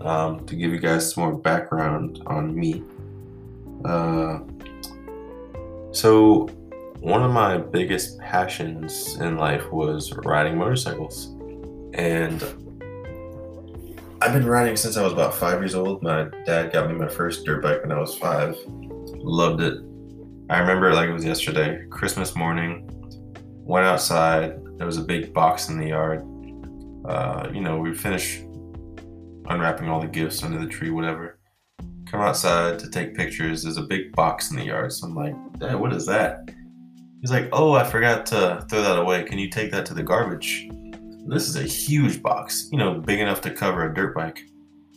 um, 0.00 0.44
to 0.46 0.56
give 0.56 0.72
you 0.72 0.78
guys 0.78 1.14
some 1.14 1.24
more 1.24 1.38
background 1.38 2.20
on 2.26 2.54
me. 2.54 2.82
Uh, 3.84 4.40
so, 5.92 6.48
one 7.00 7.22
of 7.22 7.30
my 7.30 7.56
biggest 7.56 8.18
passions 8.18 9.16
in 9.16 9.36
life 9.36 9.70
was 9.72 10.12
riding 10.24 10.58
motorcycles. 10.58 11.28
And 11.94 12.42
I've 14.20 14.32
been 14.32 14.46
riding 14.46 14.76
since 14.76 14.96
I 14.96 15.04
was 15.04 15.12
about 15.12 15.32
five 15.32 15.60
years 15.60 15.76
old. 15.76 16.02
My 16.02 16.28
dad 16.44 16.72
got 16.72 16.88
me 16.88 16.94
my 16.94 17.06
first 17.06 17.44
dirt 17.44 17.62
bike 17.62 17.82
when 17.82 17.92
I 17.92 18.00
was 18.00 18.16
five. 18.16 18.56
Loved 18.66 19.60
it. 19.60 19.74
I 20.50 20.58
remember 20.58 20.90
it 20.90 20.96
like 20.96 21.08
it 21.08 21.12
was 21.12 21.24
yesterday. 21.24 21.84
Christmas 21.88 22.34
morning, 22.34 22.90
went 23.64 23.86
outside. 23.86 24.58
There 24.76 24.86
was 24.86 24.96
a 24.96 25.02
big 25.02 25.32
box 25.32 25.68
in 25.68 25.78
the 25.78 25.88
yard. 25.88 26.24
Uh, 27.04 27.48
you 27.54 27.60
know, 27.60 27.78
we 27.78 27.94
finished 27.94 28.42
unwrapping 29.46 29.88
all 29.88 30.00
the 30.00 30.08
gifts 30.08 30.42
under 30.42 30.58
the 30.58 30.66
tree, 30.66 30.90
whatever. 30.90 31.38
Come 32.06 32.20
outside 32.20 32.80
to 32.80 32.90
take 32.90 33.14
pictures. 33.14 33.62
There's 33.62 33.76
a 33.76 33.82
big 33.82 34.12
box 34.16 34.50
in 34.50 34.56
the 34.56 34.64
yard. 34.64 34.92
So 34.92 35.06
I'm 35.06 35.14
like, 35.14 35.34
Dad, 35.60 35.78
what 35.78 35.92
is 35.92 36.06
that? 36.06 36.40
He's 37.20 37.30
like, 37.30 37.50
Oh, 37.52 37.74
I 37.74 37.84
forgot 37.84 38.26
to 38.26 38.66
throw 38.68 38.82
that 38.82 38.98
away. 38.98 39.22
Can 39.22 39.38
you 39.38 39.48
take 39.48 39.70
that 39.70 39.86
to 39.86 39.94
the 39.94 40.02
garbage? 40.02 40.68
This 41.28 41.46
is 41.46 41.56
a 41.56 41.62
huge 41.62 42.22
box, 42.22 42.70
you 42.72 42.78
know, 42.78 42.94
big 42.94 43.20
enough 43.20 43.42
to 43.42 43.50
cover 43.50 43.90
a 43.90 43.94
dirt 43.94 44.14
bike. 44.14 44.46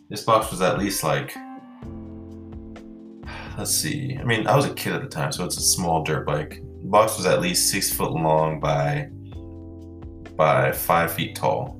This 0.10 0.24
box 0.24 0.50
was 0.50 0.62
at 0.62 0.80
least 0.80 1.04
like 1.04 1.36
let's 3.58 3.76
see. 3.76 4.18
I 4.18 4.24
mean, 4.24 4.48
I 4.48 4.56
was 4.56 4.66
a 4.66 4.74
kid 4.74 4.94
at 4.94 5.02
the 5.02 5.10
time, 5.10 5.34
so 5.34 5.44
it's 5.44 5.58
a 5.58 5.62
small 5.62 6.04
dirt 6.04 6.26
bike. 6.26 6.62
The 6.82 6.88
box 6.88 7.18
was 7.18 7.26
at 7.26 7.42
least 7.42 7.70
six 7.70 7.92
foot 7.92 8.14
long 8.14 8.62
by 8.62 9.10
by 10.38 10.72
five 10.72 11.12
feet 11.12 11.36
tall, 11.36 11.78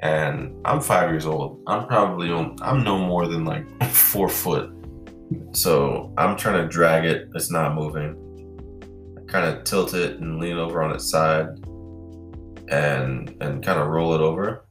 and 0.00 0.56
I'm 0.64 0.80
five 0.80 1.10
years 1.10 1.24
old. 1.24 1.62
I'm 1.68 1.86
probably. 1.86 2.32
I'm 2.32 2.82
no 2.82 2.98
more 2.98 3.28
than 3.28 3.44
like 3.44 3.64
four 3.90 4.28
foot. 4.28 4.74
So 5.52 6.12
I'm 6.18 6.36
trying 6.36 6.60
to 6.62 6.68
drag 6.68 7.04
it. 7.04 7.28
It's 7.34 7.50
not 7.50 7.76
moving. 7.76 8.18
I 9.16 9.30
kind 9.30 9.46
of 9.46 9.62
tilt 9.62 9.94
it 9.94 10.18
and 10.18 10.40
lean 10.40 10.58
over 10.58 10.82
on 10.82 10.92
its 10.92 11.08
side, 11.08 11.46
and 12.72 13.36
and 13.40 13.62
kind 13.62 13.78
of 13.78 13.88
roll 13.88 14.14
it 14.14 14.20
over. 14.20 14.64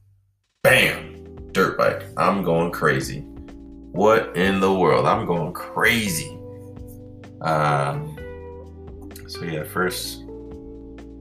Bam! 0.63 1.51
Dirt 1.51 1.77
bike. 1.77 2.03
I'm 2.17 2.43
going 2.43 2.71
crazy. 2.71 3.19
What 3.91 4.35
in 4.35 4.59
the 4.59 4.73
world? 4.73 5.05
I'm 5.05 5.25
going 5.25 5.53
crazy. 5.53 6.37
Um, 7.41 8.17
so 9.27 9.43
yeah, 9.43 9.63
first 9.63 10.19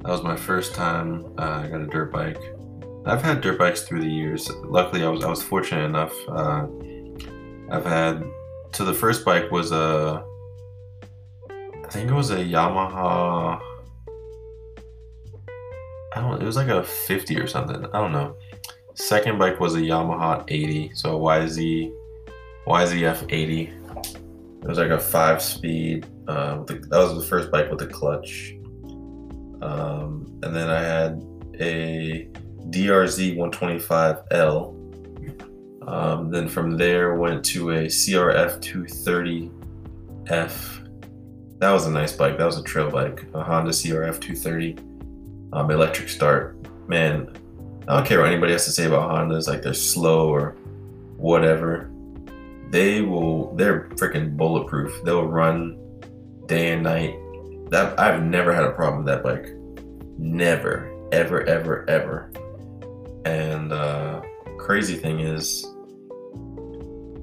that 0.03 0.09
was 0.09 0.23
my 0.23 0.37
first 0.37 0.75
time 0.75 1.27
uh, 1.39 1.63
I 1.65 1.69
got 1.69 1.83
a 1.83 1.87
dirt 1.87 2.13
bike. 2.13 2.41
I've 3.07 3.23
had 3.23 3.41
dirt 3.41 3.59
bikes 3.59 3.83
through 3.83 4.01
the 4.01 4.11
years. 4.11 4.51
Luckily, 4.65 5.03
I 5.03 5.09
was 5.09 5.25
I 5.25 5.31
was 5.31 5.43
fortunate 5.43 5.85
enough. 5.85 6.15
Uh, 6.29 6.67
I've 7.71 7.85
had 7.85 8.25
so 8.73 8.85
the 8.85 8.95
first 8.95 9.25
bike 9.25 9.51
was 9.51 9.73
a 9.73 10.25
I 11.51 11.89
think 11.91 12.11
it 12.11 12.15
was 12.15 12.31
a 12.31 12.37
Yamaha. 12.37 13.61
I 16.13 16.21
don't. 16.21 16.43
It 16.43 16.45
was 16.45 16.57
like 16.57 16.69
a 16.69 16.83
50 16.83 17.39
or 17.39 17.47
something. 17.47 17.87
I 17.87 18.01
don't 18.01 18.13
know. 18.13 18.37
Second 18.95 19.39
bike 19.39 19.61
was 19.61 19.75
a 19.77 19.81
Yamaha 19.81 20.45
80, 20.49 20.93
so 20.95 21.17
a 21.17 21.21
YZ 21.21 21.93
YZF 22.67 23.33
80. 23.33 23.73
It 24.63 24.69
was 24.69 24.79
like 24.79 24.91
a 24.91 24.99
five-speed. 24.99 26.07
Uh, 26.29 26.63
the, 26.65 26.75
that 26.75 26.99
was 26.99 27.15
the 27.15 27.25
first 27.25 27.51
bike 27.51 27.71
with 27.71 27.81
a 27.83 27.87
clutch. 27.87 28.55
Um, 29.63 30.39
and 30.43 30.55
then 30.55 30.69
I 30.69 30.81
had 30.81 31.23
a 31.59 32.29
DRZ 32.71 33.37
125L. 33.37 34.77
Um, 35.89 36.31
then 36.31 36.47
from 36.49 36.77
there 36.77 37.15
went 37.17 37.45
to 37.47 37.71
a 37.71 37.87
CRF 37.87 38.61
230F. 40.29 40.77
That 41.59 41.73
was 41.73 41.87
a 41.87 41.91
nice 41.91 42.13
bike. 42.13 42.39
That 42.39 42.45
was 42.45 42.59
a 42.59 42.63
trail 42.63 42.91
bike, 42.91 43.27
a 43.35 43.43
Honda 43.43 43.71
CRF 43.71 44.21
230, 44.21 44.77
um, 45.53 45.71
electric 45.71 46.09
start. 46.09 46.57
Man, 46.89 47.37
I 47.89 47.97
don't 47.97 48.07
care 48.07 48.21
what 48.21 48.29
anybody 48.29 48.53
has 48.53 48.65
to 48.67 48.73
say 48.73 48.87
about 48.87 49.11
Hondas, 49.11 49.49
like 49.49 49.63
they're 49.63 49.75
slow 49.75 50.29
or 50.29 50.57
whatever. 51.17 51.91
They 52.71 53.01
will, 53.01 53.55
they're 53.57 53.89
freaking 53.91 54.37
bulletproof. 54.37 55.03
They'll 55.05 55.27
run 55.27 55.77
day 56.47 56.73
and 56.73 56.83
night. 56.83 57.17
That 57.71 57.99
I've 57.99 58.23
never 58.23 58.53
had 58.53 58.65
a 58.65 58.71
problem 58.73 59.05
with 59.05 59.07
that 59.07 59.23
bike. 59.23 59.53
Never, 60.19 60.93
ever, 61.13 61.45
ever, 61.45 61.89
ever. 61.89 62.33
And 63.25 63.73
uh, 63.73 64.23
crazy 64.59 64.97
thing 64.97 65.21
is, 65.21 65.65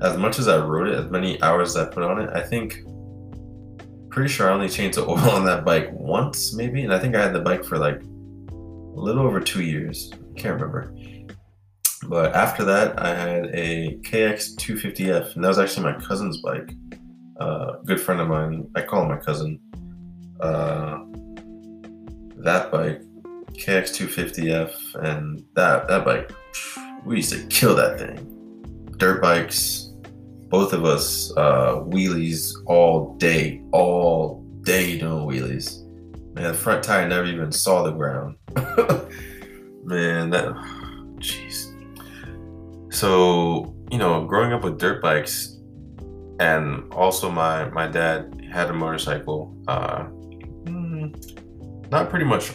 as 0.01 0.17
much 0.17 0.37
as 0.37 0.47
I 0.47 0.57
rode 0.57 0.89
it, 0.89 0.95
as 0.95 1.09
many 1.09 1.41
hours 1.41 1.75
as 1.75 1.87
I 1.87 1.89
put 1.89 2.03
on 2.03 2.21
it, 2.21 2.29
I 2.33 2.41
think 2.41 2.83
pretty 4.09 4.29
sure 4.29 4.49
I 4.49 4.53
only 4.53 4.69
changed 4.69 4.97
the 4.97 5.05
oil 5.07 5.29
on 5.29 5.45
that 5.45 5.63
bike 5.63 5.89
once, 5.91 6.53
maybe. 6.53 6.83
And 6.83 6.93
I 6.93 6.99
think 6.99 7.15
I 7.15 7.21
had 7.21 7.33
the 7.33 7.39
bike 7.39 7.63
for 7.63 7.77
like 7.77 8.01
a 8.97 8.99
little 8.99 9.25
over 9.25 9.39
two 9.39 9.63
years. 9.63 10.11
Can't 10.35 10.59
remember. 10.59 10.93
But 12.07 12.33
after 12.35 12.63
that, 12.65 12.99
I 12.99 13.09
had 13.09 13.45
a 13.53 13.97
KX 14.01 14.55
250F, 14.55 15.35
and 15.35 15.43
that 15.43 15.47
was 15.47 15.59
actually 15.59 15.83
my 15.83 15.99
cousin's 15.99 16.41
bike. 16.41 16.71
Uh, 17.39 17.77
good 17.85 17.99
friend 17.99 18.19
of 18.21 18.27
mine, 18.27 18.69
I 18.75 18.81
call 18.81 19.03
him 19.03 19.09
my 19.09 19.17
cousin. 19.17 19.59
Uh, 20.39 20.99
that 22.37 22.71
bike, 22.71 23.01
KX 23.53 23.93
250F, 23.97 25.03
and 25.03 25.43
that 25.55 25.87
that 25.87 26.05
bike, 26.05 26.31
we 27.05 27.17
used 27.17 27.33
to 27.33 27.45
kill 27.47 27.75
that 27.75 27.99
thing. 27.99 28.93
Dirt 28.97 29.21
bikes, 29.21 29.91
both 30.49 30.73
of 30.73 30.85
us 30.85 31.31
uh, 31.37 31.75
wheelies 31.81 32.53
all 32.65 33.15
day, 33.17 33.61
all 33.71 34.43
day 34.61 34.97
doing 34.97 35.25
wheelies. 35.25 35.86
Man, 36.37 36.51
the 36.51 36.53
front 36.53 36.83
tire 36.83 37.07
never 37.07 37.25
even 37.25 37.51
saw 37.51 37.81
the 37.81 37.91
ground. 37.91 38.35
Man, 39.83 40.29
that 40.29 40.53
jeez. 41.17 41.73
So 42.93 43.75
you 43.89 43.97
know, 43.97 44.23
growing 44.23 44.53
up 44.53 44.63
with 44.63 44.77
dirt 44.77 45.01
bikes, 45.01 45.57
and 46.39 46.93
also 46.93 47.31
my 47.31 47.69
my 47.69 47.87
dad 47.87 48.47
had 48.53 48.69
a 48.69 48.73
motorcycle. 48.73 49.57
Uh, 49.67 50.03
mm, 50.65 51.89
not 51.89 52.11
pretty 52.11 52.25
much 52.25 52.51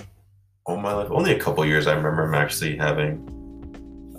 all 0.65 0.77
my 0.77 0.93
life. 0.93 1.09
Only 1.11 1.33
a 1.33 1.39
couple 1.41 1.67
years 1.67 1.89
I 1.89 1.95
remember 1.95 2.23
him 2.23 2.35
actually 2.35 2.77
having 2.77 3.29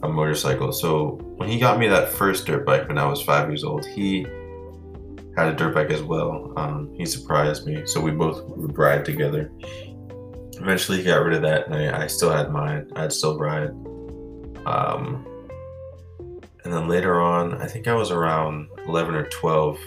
a 0.04 0.10
motorcycle. 0.10 0.73
So 0.73 1.21
when 1.38 1.47
he 1.47 1.58
got 1.58 1.80
me 1.80 1.88
that 1.88 2.10
first 2.10 2.45
dirt 2.47 2.65
bike 2.65 2.89
when 2.89 2.97
I 2.97 3.06
was 3.06 3.21
five 3.21 3.47
years 3.47 3.63
old, 3.63 3.86
he 3.86 4.28
had 5.36 5.48
a 5.48 5.56
dirt 5.56 5.74
bike 5.74 5.89
as 5.89 6.04
well. 6.04 6.54
Um, 6.58 6.93
he 6.96 7.06
surprised 7.06 7.65
me, 7.65 7.86
so 7.86 8.00
we 8.00 8.12
both 8.12 8.43
would 8.46 8.78
ride 8.78 9.06
together. 9.06 9.52
Eventually, 10.56 11.00
he 11.00 11.04
got 11.04 11.24
rid 11.24 11.34
of 11.36 11.41
that, 11.41 11.67
and 11.67 11.76
I, 11.76 12.04
I 12.04 12.08
still 12.08 12.32
had 12.32 12.52
mine. 12.52 12.91
I'd 12.96 13.12
still 13.12 13.38
ride. 13.38 13.69
Um, 14.65 15.26
and 16.63 16.72
then 16.72 16.88
later 16.88 17.19
on, 17.22 17.56
I 17.62 17.67
think 17.67 17.88
I 17.88 17.93
was 17.93 18.12
around 18.12 18.69
11 18.88 19.15
or 19.15 19.28
12 19.28 19.80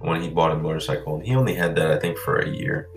when 0.00 0.20
he 0.20 0.28
bought 0.28 0.52
a 0.52 0.56
motorcycle, 0.56 1.16
and 1.16 1.26
he 1.26 1.34
only 1.34 1.54
had 1.54 1.74
that 1.76 1.90
I 1.90 1.98
think 1.98 2.18
for 2.18 2.38
a 2.38 2.48
year. 2.48 2.88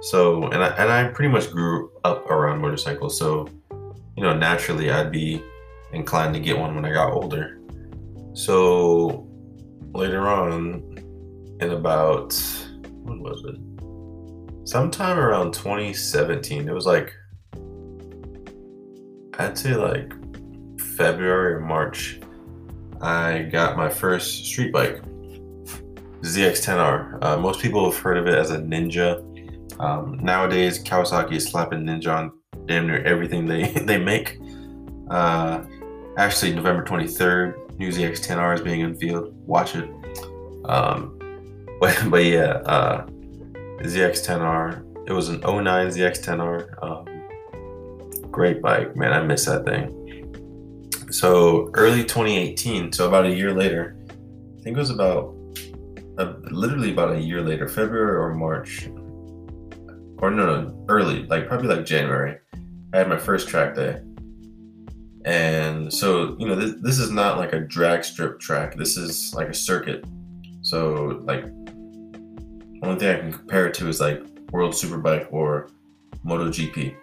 So, 0.00 0.48
and 0.48 0.64
I 0.64 0.68
and 0.68 0.90
I 0.90 1.08
pretty 1.08 1.30
much 1.30 1.50
grew 1.50 1.92
up 2.04 2.28
around 2.28 2.60
motorcycles, 2.60 3.16
so 3.16 3.48
you 4.16 4.22
know 4.22 4.36
naturally 4.36 4.90
I'd 4.90 5.12
be 5.12 5.42
inclined 5.92 6.34
to 6.34 6.40
get 6.40 6.58
one 6.58 6.74
when 6.74 6.84
I 6.84 6.92
got 6.92 7.12
older. 7.12 7.60
So 8.34 9.28
later 9.92 10.26
on, 10.26 10.91
in 11.62 11.70
about 11.70 12.34
what 13.04 13.18
was 13.20 13.44
it? 13.44 14.68
Sometime 14.68 15.18
around 15.18 15.54
2017. 15.54 16.68
It 16.68 16.74
was 16.74 16.86
like 16.86 17.12
I'd 19.38 19.56
say 19.56 19.74
like 19.74 20.12
February 20.96 21.54
or 21.54 21.60
March. 21.60 22.20
I 23.00 23.42
got 23.42 23.76
my 23.76 23.88
first 23.88 24.44
street 24.44 24.72
bike, 24.72 25.02
ZX10R. 26.20 27.18
Uh, 27.22 27.36
most 27.38 27.60
people 27.60 27.90
have 27.90 28.00
heard 28.00 28.18
of 28.18 28.26
it 28.26 28.34
as 28.34 28.50
a 28.50 28.58
Ninja. 28.58 29.28
Um, 29.80 30.18
nowadays, 30.22 30.82
Kawasaki 30.82 31.32
is 31.32 31.48
slapping 31.48 31.80
Ninja 31.80 32.14
on 32.14 32.32
damn 32.66 32.86
near 32.86 33.02
everything 33.04 33.46
they 33.46 33.68
they 33.86 33.98
make. 33.98 34.38
Uh, 35.10 35.64
actually, 36.16 36.54
November 36.54 36.84
23rd, 36.84 37.78
new 37.78 37.90
ZX10R 37.90 38.54
is 38.54 38.60
being 38.60 38.82
unveiled. 38.82 39.34
Watch 39.46 39.74
it. 39.74 39.90
Um, 40.66 41.11
but, 41.82 41.98
but 42.10 42.24
yeah, 42.24 42.62
uh, 42.64 43.06
ZX10R. 43.82 45.08
It 45.08 45.12
was 45.12 45.28
an 45.28 45.40
09 45.40 45.88
ZX10R. 45.88 46.82
Um, 46.82 48.30
great 48.30 48.62
bike, 48.62 48.94
man. 48.94 49.12
I 49.12 49.20
miss 49.22 49.46
that 49.46 49.64
thing. 49.64 49.98
So 51.10 51.70
early 51.74 52.04
2018, 52.04 52.92
so 52.92 53.08
about 53.08 53.26
a 53.26 53.34
year 53.34 53.52
later, 53.52 53.96
I 54.08 54.62
think 54.62 54.76
it 54.76 54.80
was 54.80 54.90
about 54.90 55.34
uh, 56.18 56.34
literally 56.52 56.92
about 56.92 57.16
a 57.16 57.20
year 57.20 57.42
later, 57.42 57.68
February 57.68 58.16
or 58.16 58.32
March, 58.32 58.86
or 60.18 60.30
no, 60.30 60.46
no, 60.46 60.86
early, 60.88 61.26
like 61.26 61.48
probably 61.48 61.66
like 61.66 61.84
January. 61.84 62.38
I 62.94 62.98
had 62.98 63.08
my 63.08 63.18
first 63.18 63.48
track 63.48 63.74
day, 63.74 64.00
and 65.24 65.92
so 65.92 66.36
you 66.38 66.46
know 66.46 66.54
this, 66.54 66.74
this 66.80 66.98
is 66.98 67.10
not 67.10 67.38
like 67.38 67.52
a 67.52 67.60
drag 67.60 68.04
strip 68.04 68.38
track. 68.38 68.76
This 68.76 68.96
is 68.96 69.34
like 69.34 69.48
a 69.48 69.54
circuit. 69.54 70.04
So 70.62 71.20
like 71.24 71.44
only 72.82 72.98
thing 72.98 73.16
I 73.16 73.20
can 73.20 73.32
compare 73.32 73.66
it 73.66 73.74
to 73.74 73.88
is 73.88 74.00
like 74.00 74.22
World 74.50 74.72
Superbike 74.72 75.32
or 75.32 75.70
MotoGP. 76.24 76.96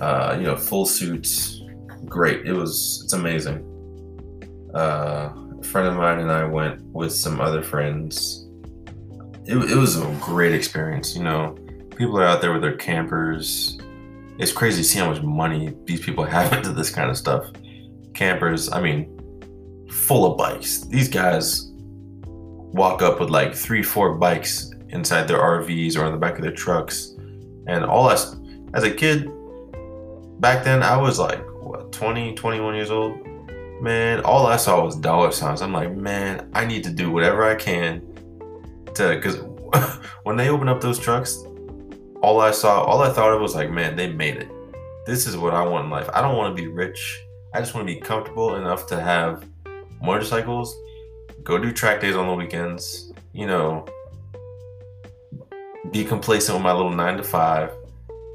Uh, 0.00 0.36
you 0.38 0.44
know, 0.44 0.56
full 0.56 0.86
suits, 0.86 1.62
great. 2.06 2.46
It 2.46 2.52
was 2.52 3.02
it's 3.04 3.12
amazing. 3.12 3.68
Uh, 4.74 5.32
a 5.60 5.64
friend 5.64 5.88
of 5.88 5.96
mine 5.96 6.20
and 6.20 6.30
I 6.30 6.44
went 6.44 6.82
with 6.86 7.12
some 7.12 7.40
other 7.40 7.62
friends. 7.62 8.46
It, 9.44 9.56
it 9.56 9.76
was 9.76 9.98
a 9.98 10.06
great 10.20 10.54
experience. 10.54 11.16
You 11.16 11.24
know, 11.24 11.56
people 11.96 12.18
are 12.18 12.24
out 12.24 12.40
there 12.40 12.52
with 12.52 12.62
their 12.62 12.76
campers. 12.76 13.78
It's 14.38 14.52
crazy 14.52 14.82
to 14.82 14.88
see 14.88 14.98
how 14.98 15.10
much 15.10 15.22
money 15.22 15.74
these 15.84 16.00
people 16.00 16.24
have 16.24 16.52
into 16.56 16.72
this 16.72 16.90
kind 16.90 17.10
of 17.10 17.16
stuff. 17.16 17.50
Campers, 18.14 18.72
I 18.72 18.80
mean, 18.80 19.88
full 19.90 20.30
of 20.30 20.38
bikes. 20.38 20.82
These 20.82 21.08
guys 21.08 21.70
walk 22.24 23.02
up 23.02 23.20
with 23.20 23.30
like 23.30 23.54
three, 23.54 23.82
four 23.82 24.14
bikes 24.14 24.71
inside 24.92 25.26
their 25.26 25.38
RVs 25.38 25.96
or 25.96 26.06
in 26.06 26.12
the 26.12 26.18
back 26.18 26.36
of 26.36 26.42
their 26.42 26.52
trucks. 26.52 27.16
And 27.66 27.84
all 27.84 28.08
us, 28.08 28.36
as 28.74 28.84
a 28.84 28.90
kid, 28.90 29.30
back 30.40 30.64
then, 30.64 30.82
I 30.82 30.96
was 30.96 31.18
like, 31.18 31.40
what, 31.62 31.92
20, 31.92 32.34
21 32.34 32.74
years 32.74 32.90
old? 32.90 33.26
Man, 33.80 34.20
all 34.20 34.46
I 34.46 34.56
saw 34.56 34.84
was 34.84 34.96
dollar 34.96 35.32
signs. 35.32 35.60
I'm 35.60 35.72
like, 35.72 35.92
man, 35.94 36.50
I 36.54 36.64
need 36.64 36.84
to 36.84 36.90
do 36.90 37.10
whatever 37.10 37.44
I 37.44 37.54
can 37.54 38.00
to, 38.94 39.16
because 39.16 39.38
when 40.22 40.36
they 40.36 40.50
open 40.50 40.68
up 40.68 40.80
those 40.80 40.98
trucks, 40.98 41.44
all 42.22 42.40
I 42.40 42.52
saw, 42.52 42.84
all 42.84 43.02
I 43.02 43.10
thought 43.12 43.32
of 43.32 43.40
was 43.40 43.54
like, 43.54 43.70
man, 43.70 43.96
they 43.96 44.12
made 44.12 44.36
it. 44.36 44.48
This 45.06 45.26
is 45.26 45.36
what 45.36 45.54
I 45.54 45.66
want 45.66 45.86
in 45.86 45.90
life. 45.90 46.08
I 46.14 46.20
don't 46.20 46.36
want 46.36 46.56
to 46.56 46.62
be 46.62 46.68
rich. 46.68 47.20
I 47.54 47.58
just 47.58 47.74
want 47.74 47.86
to 47.88 47.92
be 47.92 48.00
comfortable 48.00 48.54
enough 48.54 48.86
to 48.88 49.00
have 49.00 49.44
motorcycles, 50.00 50.76
go 51.42 51.58
do 51.58 51.72
track 51.72 52.00
days 52.00 52.16
on 52.16 52.26
the 52.26 52.34
weekends, 52.34 53.12
you 53.32 53.46
know, 53.46 53.84
be 55.90 56.04
complacent 56.04 56.56
with 56.56 56.62
my 56.62 56.72
little 56.72 56.92
nine 56.92 57.16
to 57.16 57.22
five, 57.22 57.70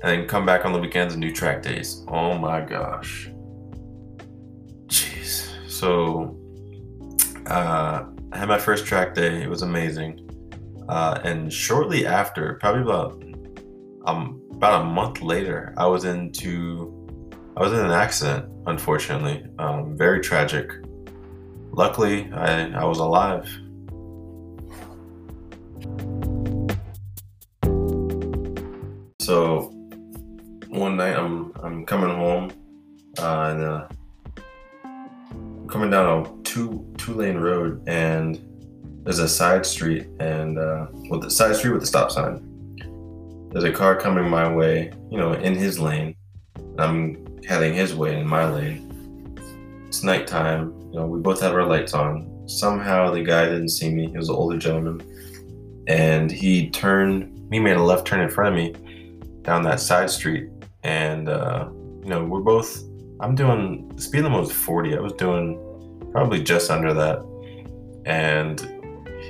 and 0.04 0.12
then 0.12 0.28
come 0.28 0.46
back 0.46 0.66
on 0.66 0.74
the 0.74 0.80
weekends 0.80 1.14
and 1.14 1.22
do 1.22 1.32
track 1.32 1.62
days. 1.62 2.04
Oh 2.08 2.38
my 2.38 2.62
gosh. 2.62 3.30
Jeez. 4.88 5.50
So, 5.70 6.38
uh, 7.48 8.06
I 8.32 8.38
had 8.38 8.48
my 8.48 8.60
first 8.60 8.86
track 8.86 9.16
day. 9.16 9.42
It 9.42 9.50
was 9.50 9.62
amazing. 9.62 10.24
Uh, 10.90 11.20
and 11.24 11.52
shortly 11.52 12.06
after, 12.06 12.56
probably 12.56 12.82
about 12.82 13.24
um 14.06 14.42
about 14.52 14.82
a 14.82 14.86
month 14.86 15.22
later, 15.22 15.74
I 15.78 15.86
was 15.86 16.06
into 16.06 16.94
I 17.56 17.62
was 17.62 17.74
in 17.74 17.80
an 17.80 17.92
accident. 17.92 18.52
unfortunately. 18.68 19.46
Um, 19.58 19.98
very 19.98 20.20
tragic. 20.20 20.72
Luckily, 21.72 22.32
I, 22.32 22.70
I 22.72 22.86
was 22.86 23.00
alive. 23.00 23.50
So 29.28 29.63
one 30.70 30.96
night 30.96 31.18
I'm 31.18 31.52
I'm 31.62 31.86
coming 31.86 32.16
home 32.16 32.50
uh, 33.20 33.52
and 33.52 33.62
uh, 33.62 33.88
coming 35.68 35.90
down 35.90 36.26
a 36.26 36.44
two 36.44 36.88
two 36.98 37.13
lane 37.13 37.36
road 37.36 37.84
and 37.88 38.40
there's 39.04 39.20
a 39.20 39.28
side 39.28 39.66
street 39.66 40.08
and 40.22 40.58
uh, 40.58 40.88
with 41.10 41.24
the 41.24 41.30
side 41.30 41.58
street 41.58 41.72
with 41.72 41.82
the 41.82 41.88
stop 41.88 42.10
sign. 42.10 42.40
There's 43.52 43.66
a 43.66 43.72
car 43.74 43.98
coming 43.98 44.30
my 44.30 44.50
way, 44.50 44.94
you 45.12 45.18
know, 45.18 45.34
in 45.34 45.56
his 45.56 45.78
lane. 45.78 46.16
I'm 46.78 47.44
heading 47.44 47.74
his 47.74 47.94
way 47.94 48.18
in 48.18 48.26
my 48.26 48.50
lane. 48.50 49.84
It's 49.90 50.04
nighttime. 50.04 50.74
You 50.94 51.00
know, 51.00 51.06
we 51.06 51.20
both 51.20 51.42
have 51.42 51.54
our 51.54 51.66
lights 51.66 51.94
on. 51.94 52.48
Somehow 52.48 53.12
the 53.12 53.24
guy 53.24 53.44
didn't 53.44 53.72
see 53.72 53.94
me. 53.94 54.08
He 54.08 54.18
was 54.18 54.30
an 54.30 54.36
older 54.36 54.58
gentleman, 54.58 55.06
and 55.90 56.32
he 56.32 56.70
turned. 56.70 57.34
He 57.52 57.60
made 57.60 57.76
a 57.76 57.84
left 57.84 58.08
turn 58.08 58.22
in 58.22 58.30
front 58.30 58.56
of 58.56 58.56
me 58.56 58.87
down 59.48 59.64
that 59.64 59.80
side 59.80 60.10
street, 60.10 60.50
and 60.84 61.30
uh, 61.30 61.70
you 62.04 62.10
know, 62.10 62.24
we're 62.24 62.42
both. 62.42 62.84
I'm 63.22 63.34
doing 63.34 63.98
speed 63.98 64.22
limit 64.22 64.42
was 64.42 64.52
40. 64.52 64.96
I 64.96 65.00
was 65.00 65.14
doing 65.14 65.58
probably 66.12 66.44
just 66.44 66.70
under 66.70 66.94
that, 66.94 67.24
and 68.06 68.60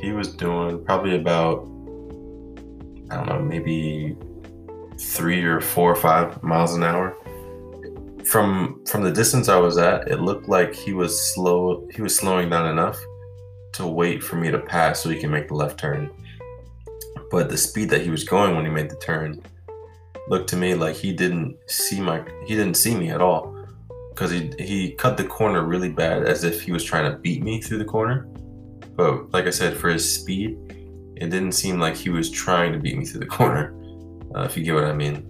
he 0.01 0.11
was 0.11 0.35
doing 0.35 0.83
probably 0.83 1.15
about 1.15 1.59
I 3.09 3.15
don't 3.15 3.29
know, 3.29 3.39
maybe 3.39 4.17
three 4.99 5.43
or 5.43 5.61
four 5.61 5.91
or 5.91 5.95
five 5.95 6.41
miles 6.43 6.73
an 6.73 6.83
hour. 6.83 7.15
From 8.25 8.83
from 8.85 9.03
the 9.03 9.11
distance 9.11 9.47
I 9.47 9.57
was 9.57 9.77
at, 9.77 10.09
it 10.09 10.19
looked 10.19 10.49
like 10.49 10.73
he 10.73 10.93
was 10.93 11.33
slow. 11.33 11.87
He 11.93 12.01
was 12.01 12.17
slowing 12.17 12.49
down 12.49 12.69
enough 12.69 12.99
to 13.73 13.85
wait 13.85 14.23
for 14.23 14.35
me 14.35 14.49
to 14.49 14.59
pass 14.59 15.01
so 15.01 15.09
he 15.09 15.19
can 15.19 15.29
make 15.29 15.47
the 15.47 15.53
left 15.53 15.79
turn. 15.79 16.09
But 17.29 17.49
the 17.49 17.57
speed 17.57 17.89
that 17.91 18.01
he 18.01 18.09
was 18.09 18.23
going 18.23 18.55
when 18.55 18.65
he 18.65 18.71
made 18.71 18.89
the 18.89 18.95
turn 18.97 19.41
looked 20.29 20.49
to 20.49 20.57
me 20.57 20.73
like 20.75 20.95
he 20.95 21.13
didn't 21.13 21.57
see 21.67 22.01
my 22.01 22.23
he 22.45 22.55
didn't 22.55 22.75
see 22.75 22.95
me 22.95 23.09
at 23.09 23.21
all 23.21 23.55
because 24.09 24.31
he 24.31 24.51
he 24.59 24.91
cut 24.93 25.17
the 25.17 25.23
corner 25.23 25.63
really 25.63 25.89
bad 25.89 26.23
as 26.23 26.43
if 26.43 26.61
he 26.61 26.71
was 26.71 26.83
trying 26.83 27.11
to 27.11 27.17
beat 27.17 27.43
me 27.43 27.61
through 27.61 27.77
the 27.77 27.85
corner. 27.85 28.27
But 28.95 29.31
like 29.31 29.45
I 29.45 29.51
said, 29.51 29.77
for 29.77 29.89
his 29.89 30.11
speed, 30.19 30.57
it 31.15 31.29
didn't 31.29 31.51
seem 31.51 31.79
like 31.79 31.95
he 31.95 32.09
was 32.09 32.31
trying 32.31 32.73
to 32.73 32.79
beat 32.79 32.97
me 32.97 33.05
through 33.05 33.19
the 33.19 33.25
corner, 33.39 33.73
uh, 34.35 34.41
if 34.41 34.57
you 34.57 34.63
get 34.63 34.73
what 34.73 34.85
I 34.85 34.93
mean. 34.93 35.23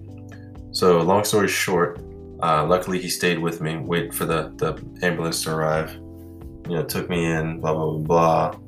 So, 0.71 1.01
long 1.01 1.23
story 1.23 1.47
short, 1.47 1.99
uh, 2.41 2.65
luckily 2.65 2.99
he 2.99 3.09
stayed 3.09 3.39
with 3.39 3.61
me, 3.61 3.77
wait 3.77 4.13
for 4.13 4.25
the, 4.25 4.53
the 4.57 4.81
ambulance 5.05 5.43
to 5.43 5.55
arrive. 5.55 5.93
You 5.93 6.75
know, 6.75 6.83
took 6.83 7.09
me 7.09 7.25
in, 7.25 7.59
blah, 7.59 7.73
blah, 7.73 7.97
blah. 7.97 8.59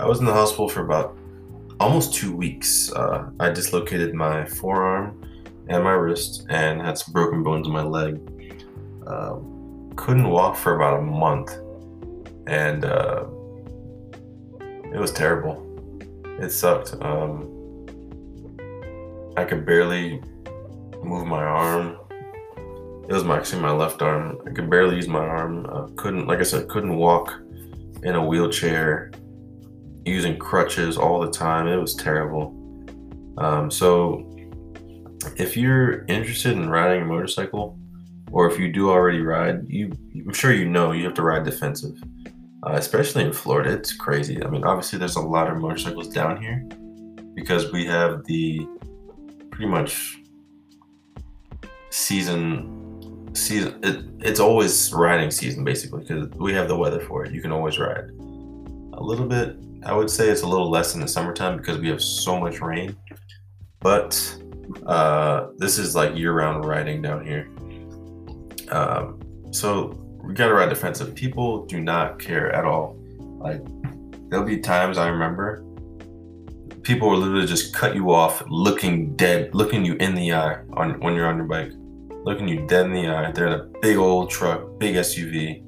I 0.00 0.06
was 0.06 0.20
in 0.20 0.24
the 0.24 0.32
hospital 0.32 0.68
for 0.68 0.82
about 0.84 1.16
almost 1.80 2.14
two 2.14 2.34
weeks. 2.34 2.90
Uh, 2.92 3.30
I 3.38 3.50
dislocated 3.50 4.14
my 4.14 4.46
forearm 4.46 5.27
and 5.68 5.84
my 5.84 5.92
wrist 5.92 6.46
and 6.48 6.80
had 6.80 6.98
some 6.98 7.12
broken 7.12 7.42
bones 7.42 7.66
in 7.66 7.72
my 7.72 7.82
leg. 7.82 8.20
Uh, 9.06 9.38
couldn't 9.96 10.28
walk 10.28 10.56
for 10.56 10.76
about 10.76 10.98
a 10.98 11.02
month. 11.02 11.56
And 12.46 12.84
uh, 12.84 13.26
it 14.92 14.98
was 14.98 15.12
terrible 15.12 15.68
it 16.38 16.50
sucked. 16.50 16.94
Um, 17.02 17.54
I 19.36 19.44
could 19.44 19.66
barely 19.66 20.22
move 21.02 21.26
my 21.26 21.42
arm. 21.42 21.98
It 23.08 23.12
was 23.12 23.24
my, 23.24 23.38
actually 23.38 23.62
my 23.62 23.72
left 23.72 24.02
arm. 24.02 24.38
I 24.46 24.50
could 24.50 24.68
barely 24.70 24.96
use 24.96 25.08
my 25.08 25.24
arm. 25.24 25.66
Uh, 25.66 25.88
couldn't, 25.96 26.26
like 26.26 26.40
I 26.40 26.42
said, 26.42 26.68
couldn't 26.68 26.96
walk 26.96 27.34
in 28.02 28.14
a 28.14 28.24
wheelchair, 28.24 29.10
using 30.04 30.38
crutches 30.38 30.96
all 30.96 31.20
the 31.20 31.30
time. 31.30 31.66
It 31.66 31.76
was 31.76 31.94
terrible. 31.94 32.54
Um, 33.38 33.70
so, 33.70 34.27
if 35.36 35.56
you're 35.56 36.04
interested 36.06 36.52
in 36.52 36.68
riding 36.68 37.02
a 37.02 37.06
motorcycle, 37.06 37.78
or 38.30 38.50
if 38.50 38.58
you 38.58 38.72
do 38.72 38.90
already 38.90 39.20
ride, 39.20 39.68
you 39.68 39.92
I'm 40.14 40.34
sure 40.34 40.52
you 40.52 40.68
know 40.68 40.92
you 40.92 41.04
have 41.04 41.14
to 41.14 41.22
ride 41.22 41.44
defensive 41.44 41.98
uh, 42.66 42.72
especially 42.72 43.24
in 43.24 43.32
Florida. 43.32 43.72
It's 43.72 43.92
crazy. 43.92 44.42
I 44.42 44.48
mean, 44.48 44.64
obviously, 44.64 44.98
there's 44.98 45.16
a 45.16 45.20
lot 45.20 45.50
of 45.50 45.58
motorcycles 45.58 46.08
down 46.08 46.40
here 46.40 46.64
because 47.34 47.72
we 47.72 47.86
have 47.86 48.24
the 48.24 48.66
pretty 49.50 49.70
much 49.70 50.18
season 51.90 53.30
season 53.34 53.78
it, 53.82 54.04
it's 54.20 54.40
always 54.40 54.92
riding 54.92 55.30
season 55.30 55.64
basically 55.64 56.00
because 56.00 56.28
we 56.38 56.52
have 56.52 56.68
the 56.68 56.76
weather 56.76 57.00
for 57.00 57.24
it 57.24 57.32
you 57.32 57.40
can 57.40 57.52
always 57.52 57.78
ride 57.78 58.10
a 58.94 59.02
little 59.02 59.26
bit 59.26 59.56
i 59.84 59.92
would 59.92 60.10
say 60.10 60.28
it's 60.28 60.42
a 60.42 60.46
little 60.46 60.70
less 60.70 60.94
in 60.94 61.00
the 61.00 61.08
summertime 61.08 61.56
because 61.56 61.78
we 61.78 61.88
have 61.88 62.02
so 62.02 62.38
much 62.38 62.60
rain 62.60 62.94
but 63.80 64.36
uh, 64.86 65.48
this 65.56 65.78
is 65.78 65.94
like 65.94 66.16
year-round 66.16 66.64
riding 66.64 67.02
down 67.02 67.24
here 67.24 67.48
um, 68.70 69.20
so 69.50 69.98
we 70.22 70.34
gotta 70.34 70.54
ride 70.54 70.68
defensive. 70.68 71.14
People 71.14 71.64
do 71.66 71.80
not 71.80 72.18
care 72.18 72.52
at 72.52 72.64
all. 72.64 72.96
Like 73.18 73.62
there'll 74.28 74.44
be 74.44 74.58
times 74.58 74.98
I 74.98 75.08
remember 75.08 75.64
people 76.82 77.10
will 77.10 77.18
literally 77.18 77.46
just 77.46 77.74
cut 77.74 77.94
you 77.94 78.12
off, 78.12 78.42
looking 78.48 79.14
dead, 79.16 79.54
looking 79.54 79.84
you 79.84 79.94
in 79.96 80.14
the 80.14 80.32
eye 80.32 80.58
on 80.72 80.98
when 81.00 81.14
you're 81.14 81.26
on 81.26 81.36
your 81.36 81.46
bike, 81.46 81.72
looking 82.24 82.48
you 82.48 82.66
dead 82.66 82.86
in 82.86 82.92
the 82.92 83.08
eye. 83.08 83.30
They're 83.32 83.46
in 83.46 83.52
a 83.54 83.64
big 83.80 83.96
old 83.96 84.30
truck, 84.30 84.78
big 84.78 84.96
SUV, 84.96 85.62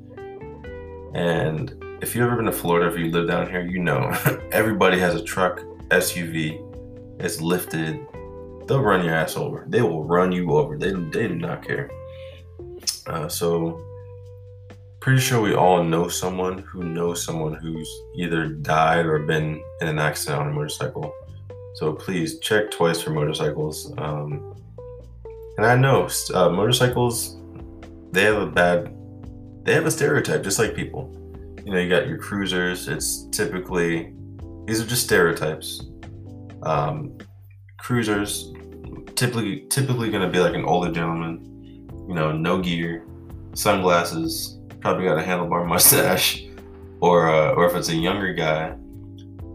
and 1.15 1.75
if 2.03 2.15
you've 2.15 2.25
ever 2.25 2.37
been 2.37 2.47
to 2.47 2.53
Florida, 2.53 2.93
if 2.93 2.99
you 2.99 3.11
live 3.11 3.29
down 3.29 3.49
here, 3.49 3.67
you 3.67 3.79
know 3.79 4.11
everybody 4.53 4.99
has 4.99 5.15
a 5.15 5.23
truck, 5.23 5.61
SUV. 5.89 6.67
It's 7.19 7.41
lifted. 7.41 8.07
They'll 8.71 8.83
run 8.83 9.05
your 9.05 9.17
ass 9.17 9.37
over. 9.37 9.65
They 9.67 9.83
will 9.83 10.05
run 10.05 10.31
you 10.31 10.53
over. 10.53 10.79
They 10.79 10.93
they 10.93 11.27
do 11.27 11.35
not 11.35 11.67
care. 11.67 11.91
Uh, 13.05 13.27
so 13.27 13.85
pretty 15.01 15.21
sure 15.21 15.41
we 15.41 15.55
all 15.55 15.83
know 15.83 16.07
someone 16.07 16.59
who 16.59 16.85
knows 16.85 17.25
someone 17.25 17.55
who's 17.55 17.91
either 18.15 18.47
died 18.47 19.07
or 19.07 19.19
been 19.19 19.61
in 19.81 19.89
an 19.89 19.99
accident 19.99 20.41
on 20.41 20.49
a 20.51 20.53
motorcycle. 20.53 21.13
So 21.75 21.95
please 21.95 22.39
check 22.39 22.71
twice 22.71 23.03
for 23.03 23.11
motorcycles. 23.11 23.93
Um, 23.99 24.55
and 25.57 25.67
I 25.67 25.75
know 25.75 26.09
uh, 26.33 26.51
motorcycles, 26.51 27.39
they 28.13 28.23
have 28.23 28.41
a 28.41 28.47
bad, 28.47 28.95
they 29.65 29.75
have 29.75 29.87
a 29.87 29.91
stereotype 29.91 30.45
just 30.45 30.61
like 30.61 30.77
people. 30.77 31.11
You 31.67 31.73
know, 31.73 31.81
you 31.81 31.89
got 31.89 32.07
your 32.07 32.19
cruisers. 32.19 32.87
It's 32.87 33.27
typically 33.33 34.15
these 34.67 34.81
are 34.81 34.87
just 34.87 35.03
stereotypes. 35.03 35.87
Um, 36.63 37.19
cruisers 37.79 38.53
typically 39.21 39.61
typically 39.69 40.11
to 40.11 40.29
be 40.29 40.39
like 40.39 40.55
an 40.55 40.65
older 40.65 40.91
gentleman. 40.91 41.47
You 42.09 42.15
know, 42.15 42.33
no 42.33 42.59
gear, 42.59 43.05
sunglasses, 43.53 44.59
probably 44.81 45.05
got 45.05 45.19
a 45.19 45.23
handlebar 45.23 45.67
mustache, 45.75 46.47
or 47.01 47.29
uh, 47.29 47.53
or 47.53 47.67
if 47.67 47.75
it's 47.77 47.91
a 47.91 47.95
younger 47.95 48.33
guy, 48.33 48.75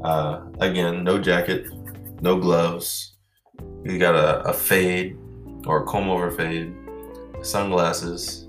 uh, 0.04 0.46
again, 0.60 1.04
no 1.04 1.18
jacket, 1.18 1.68
no 2.22 2.40
gloves. 2.40 3.18
He 3.84 3.98
got 3.98 4.16
a, 4.16 4.42
a 4.50 4.54
fade 4.54 5.18
or 5.66 5.84
a 5.84 5.86
comb 5.86 6.10
over 6.10 6.30
fade, 6.30 6.74
sunglasses, 7.42 8.48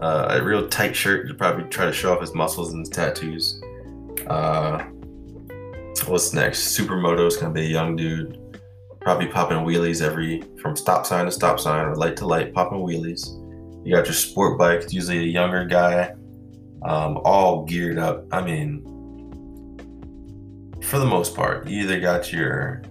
uh, 0.00 0.26
a 0.30 0.42
real 0.42 0.68
tight 0.68 0.94
shirt 0.94 1.26
to 1.28 1.34
probably 1.34 1.64
try 1.68 1.86
to 1.86 1.92
show 1.92 2.12
off 2.12 2.20
his 2.20 2.34
muscles 2.34 2.72
and 2.72 2.80
his 2.80 2.88
tattoos. 2.88 3.60
Uh, 4.28 4.84
what's 6.06 6.32
next? 6.32 6.78
Supermoto 6.78 7.26
is 7.26 7.36
gonna 7.36 7.52
be 7.52 7.66
a 7.66 7.68
young 7.68 7.96
dude, 7.96 8.38
probably 9.04 9.26
popping 9.26 9.58
wheelies 9.58 10.02
every 10.02 10.42
from 10.60 10.74
stop 10.74 11.04
sign 11.04 11.26
to 11.26 11.30
stop 11.30 11.60
sign 11.60 11.84
or 11.86 11.94
light 11.94 12.16
to 12.16 12.26
light, 12.26 12.54
popping 12.54 12.78
wheelies. 12.78 13.28
You 13.86 13.94
got 13.94 14.06
your 14.06 14.14
sport 14.14 14.58
bike, 14.58 14.80
it's 14.80 14.94
usually 14.94 15.18
a 15.18 15.22
younger 15.22 15.66
guy, 15.66 16.14
um, 16.82 17.20
all 17.22 17.64
geared 17.66 17.98
up. 17.98 18.24
I 18.32 18.42
mean, 18.42 18.82
for 20.82 20.98
the 20.98 21.04
most 21.04 21.36
part, 21.36 21.68
you 21.68 21.82
either 21.82 22.00
got 22.00 22.32
your 22.32 22.82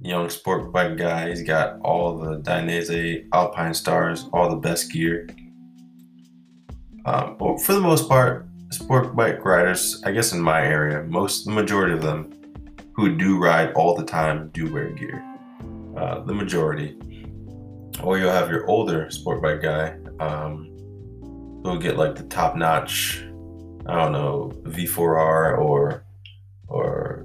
young 0.00 0.28
sport 0.28 0.70
bike 0.70 0.98
guy, 0.98 1.30
he's 1.30 1.42
got 1.42 1.80
all 1.80 2.18
the 2.18 2.38
Dainese 2.40 3.26
Alpinestars, 3.30 4.28
all 4.34 4.50
the 4.50 4.56
best 4.56 4.92
gear. 4.92 5.26
Um, 7.06 7.36
but 7.38 7.62
for 7.62 7.72
the 7.72 7.80
most 7.80 8.06
part, 8.06 8.46
sport 8.70 9.16
bike 9.16 9.42
riders, 9.42 10.02
I 10.04 10.12
guess 10.12 10.32
in 10.32 10.40
my 10.42 10.60
area, 10.60 11.02
most 11.04 11.46
the 11.46 11.52
majority 11.52 11.94
of 11.94 12.02
them 12.02 12.30
who 12.96 13.14
do 13.16 13.38
ride 13.38 13.72
all 13.74 13.94
the 13.94 14.04
time 14.04 14.48
do 14.52 14.72
wear 14.72 14.90
gear. 14.90 15.22
Uh, 15.96 16.20
the 16.20 16.34
majority 16.34 16.98
or 18.02 18.18
you'll 18.18 18.30
have 18.30 18.50
your 18.50 18.66
older 18.66 19.10
sport 19.10 19.42
bike 19.42 19.62
guy 19.62 19.96
um, 20.20 20.66
who'll 21.62 21.78
get 21.78 21.96
like 21.96 22.14
the 22.14 22.24
top 22.24 22.56
notch, 22.56 23.24
I 23.86 23.94
don't 23.96 24.12
know, 24.12 24.52
V4R 24.64 25.58
or 25.58 26.04
or 26.68 27.24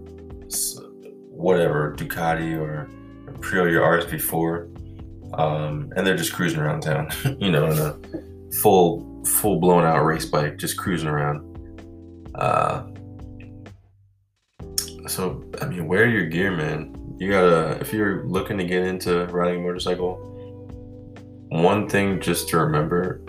whatever 1.30 1.96
Ducati 1.98 2.58
or, 2.58 2.90
or 3.28 3.34
Aprilia 3.34 4.04
RSV4, 4.04 5.40
um, 5.40 5.92
and 5.96 6.06
they're 6.06 6.16
just 6.16 6.34
cruising 6.34 6.60
around 6.60 6.82
town, 6.82 7.10
you 7.40 7.52
know, 7.52 7.68
in 7.72 7.78
a 7.80 8.56
full 8.62 9.24
full 9.26 9.60
blown 9.60 9.84
out 9.84 10.04
race 10.06 10.26
bike, 10.26 10.58
just 10.58 10.78
cruising 10.78 11.10
around. 11.10 11.48
Uh, 12.36 12.84
so 15.08 15.44
I 15.62 15.66
mean, 15.66 15.88
wear 15.88 16.08
your 16.08 16.26
gear, 16.26 16.52
man. 16.52 16.96
You 17.18 17.30
gotta 17.32 17.80
if 17.80 17.94
you're 17.94 18.24
looking 18.26 18.58
to 18.58 18.64
get 18.64 18.84
into 18.84 19.26
riding 19.28 19.62
a 19.62 19.64
motorcycle. 19.64 20.28
One 21.50 21.90
thing 21.90 22.20
just 22.22 22.50
to 22.50 22.58
remember: 22.60 23.22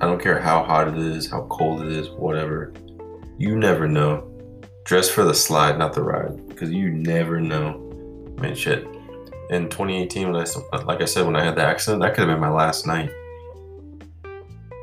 I 0.00 0.06
don't 0.06 0.22
care 0.22 0.40
how 0.40 0.62
hot 0.62 0.88
it 0.88 0.98
is, 0.98 1.30
how 1.30 1.46
cold 1.50 1.82
it 1.82 1.92
is, 1.92 2.10
whatever. 2.10 2.72
You 3.38 3.56
never 3.56 3.88
know. 3.88 4.24
Dress 4.84 5.08
for 5.08 5.24
the 5.24 5.34
slide, 5.34 5.78
not 5.78 5.92
the 5.92 6.02
ride, 6.02 6.46
because 6.48 6.70
you 6.70 6.90
never 6.90 7.40
know. 7.40 7.78
Man, 8.40 8.54
shit. 8.54 8.86
In 9.50 9.68
2018, 9.68 10.30
when 10.30 10.36
I 10.36 10.82
like 10.82 11.00
I 11.00 11.04
said, 11.04 11.24
when 11.24 11.36
I 11.36 11.44
had 11.44 11.56
the 11.56 11.64
accident, 11.64 12.02
that 12.02 12.14
could 12.14 12.28
have 12.28 12.34
been 12.36 12.40
my 12.40 12.50
last 12.50 12.86
night. 12.86 13.10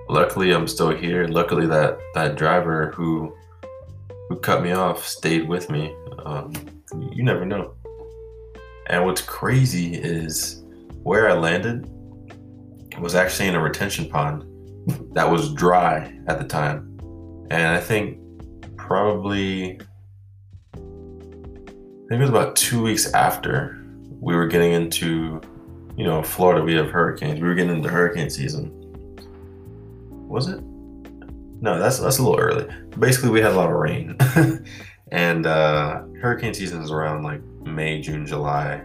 Luckily, 0.10 0.52
I'm 0.52 0.68
still 0.68 0.92
here. 0.92 1.28
Luckily, 1.28 1.68
that 1.68 2.00
that 2.14 2.36
driver 2.36 2.92
who 2.96 3.36
who 4.30 4.38
cut 4.38 4.64
me 4.64 4.72
off 4.72 5.06
stayed 5.06 5.48
with 5.48 5.70
me. 5.70 5.96
Um, 6.26 6.54
you 7.12 7.24
never 7.24 7.46
know. 7.46 7.76
And 8.88 9.06
what's 9.06 9.22
crazy 9.22 9.96
is 9.96 10.64
where 11.04 11.30
I 11.30 11.34
landed 11.34 11.90
was 13.00 13.16
actually 13.16 13.50
in 13.50 13.56
a 13.56 13.62
retention 13.62 14.10
pond 14.10 14.44
that 15.14 15.30
was 15.30 15.54
dry 15.54 16.18
at 16.28 16.40
the 16.40 16.46
time. 16.46 16.98
And 17.50 17.68
I 17.68 17.80
think 17.80 18.20
probably, 18.78 19.80
I 20.74 20.78
think 20.78 22.12
it 22.12 22.20
was 22.20 22.30
about 22.30 22.56
two 22.56 22.82
weeks 22.82 23.12
after 23.14 23.84
we 24.20 24.36
were 24.36 24.48
getting 24.48 24.74
into, 24.74 25.42
you 25.98 26.04
know, 26.04 26.24
Florida, 26.24 26.64
we 26.64 26.74
have 26.76 26.90
hurricanes. 26.90 27.40
We 27.40 27.48
were 27.48 27.56
getting 27.56 27.76
into 27.76 27.90
hurricane 27.90 28.30
season. 28.30 28.72
Was 30.28 30.48
it? 30.48 30.60
No, 31.66 31.80
that's 31.80 31.98
that's 31.98 32.20
a 32.20 32.22
little 32.22 32.40
early. 32.40 32.68
Basically, 33.00 33.32
we 33.32 33.42
had 33.42 33.54
a 33.54 33.56
lot 33.56 33.72
of 33.72 33.76
rain, 33.76 34.16
and 35.12 35.48
uh, 35.48 36.04
hurricane 36.22 36.54
season 36.54 36.80
is 36.80 36.92
around 36.92 37.24
like 37.24 37.42
May, 37.64 38.00
June, 38.00 38.24
July, 38.24 38.84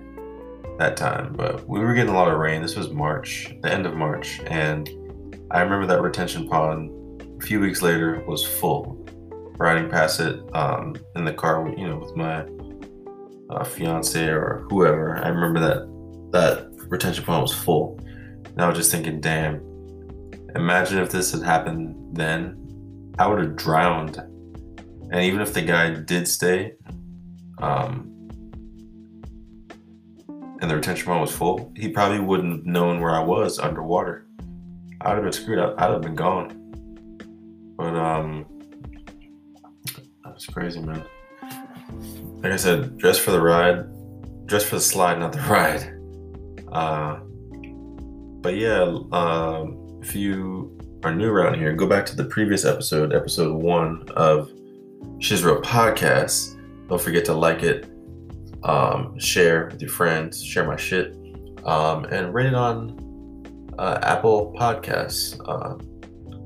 that 0.78 0.96
time. 0.96 1.34
But 1.34 1.68
we 1.68 1.80
were 1.80 1.92
getting 1.92 2.08
a 2.08 2.14
lot 2.14 2.32
of 2.32 2.38
rain. 2.38 2.62
This 2.62 2.76
was 2.76 2.88
March, 2.88 3.54
the 3.60 3.70
end 3.70 3.84
of 3.84 3.96
March, 3.96 4.40
and 4.46 4.88
I 5.50 5.60
remember 5.60 5.86
that 5.88 6.00
retention 6.00 6.48
pond. 6.48 7.22
A 7.42 7.44
few 7.44 7.60
weeks 7.60 7.82
later 7.82 8.24
was 8.26 8.46
full. 8.46 8.96
Riding 9.58 9.90
past 9.90 10.18
it 10.20 10.40
um, 10.56 10.96
in 11.16 11.26
the 11.26 11.34
car, 11.34 11.68
you 11.76 11.86
know, 11.86 11.98
with 11.98 12.16
my 12.16 12.46
uh, 13.50 13.62
fiance 13.62 14.26
or 14.26 14.66
whoever. 14.70 15.18
I 15.18 15.28
remember 15.28 15.60
that 15.60 16.30
that 16.32 16.70
retention 16.88 17.24
pond 17.24 17.42
was 17.42 17.52
full, 17.52 18.00
and 18.46 18.58
I 18.58 18.66
was 18.66 18.78
just 18.78 18.90
thinking, 18.90 19.20
damn. 19.20 19.66
Imagine 20.56 20.98
if 20.98 21.10
this 21.10 21.30
had 21.30 21.42
happened 21.42 21.94
then 22.16 22.59
I 23.20 23.26
would 23.26 23.38
have 23.38 23.54
drowned. 23.54 24.16
And 24.16 25.22
even 25.22 25.42
if 25.42 25.52
the 25.52 25.60
guy 25.60 25.90
did 25.90 26.26
stay, 26.26 26.72
um, 27.58 28.10
and 30.62 30.70
the 30.70 30.74
retention 30.74 31.04
pond 31.04 31.20
was 31.20 31.30
full, 31.30 31.70
he 31.76 31.90
probably 31.90 32.18
wouldn't 32.18 32.60
have 32.60 32.66
known 32.66 32.98
where 32.98 33.10
I 33.10 33.22
was 33.22 33.58
underwater. 33.58 34.26
I'd 35.02 35.16
have 35.16 35.22
been 35.22 35.32
screwed 35.32 35.58
up. 35.58 35.74
I'd 35.78 35.90
have 35.90 36.00
been 36.00 36.14
gone. 36.14 36.56
But 37.76 37.94
um, 37.94 38.46
that's 40.24 40.46
crazy, 40.46 40.80
man. 40.80 41.04
Like 42.42 42.52
I 42.52 42.56
said, 42.56 42.96
dress 42.96 43.18
for 43.18 43.32
the 43.32 43.40
ride, 43.42 43.84
dress 44.46 44.64
for 44.64 44.76
the 44.76 44.80
slide, 44.80 45.18
not 45.18 45.32
the 45.32 45.40
ride. 45.42 45.92
Uh, 46.72 47.20
but 48.40 48.56
yeah, 48.56 48.80
uh, 49.12 49.66
if 50.00 50.16
you 50.16 50.79
are 51.02 51.14
new 51.14 51.30
around 51.30 51.54
here, 51.54 51.72
go 51.72 51.86
back 51.86 52.04
to 52.06 52.16
the 52.16 52.24
previous 52.24 52.64
episode, 52.64 53.14
episode 53.14 53.54
one 53.54 54.04
of 54.16 54.50
Shizro 55.18 55.62
Podcast. 55.62 56.58
Don't 56.88 57.00
forget 57.00 57.24
to 57.26 57.32
like 57.32 57.62
it, 57.62 57.90
um, 58.64 59.18
share 59.18 59.68
with 59.70 59.80
your 59.80 59.90
friends, 59.90 60.44
share 60.44 60.66
my 60.66 60.76
shit, 60.76 61.16
um, 61.64 62.04
and 62.06 62.34
rate 62.34 62.46
it 62.46 62.54
on 62.54 63.72
uh, 63.78 63.98
Apple 64.02 64.54
Podcasts. 64.58 65.40
Uh, 65.48 65.76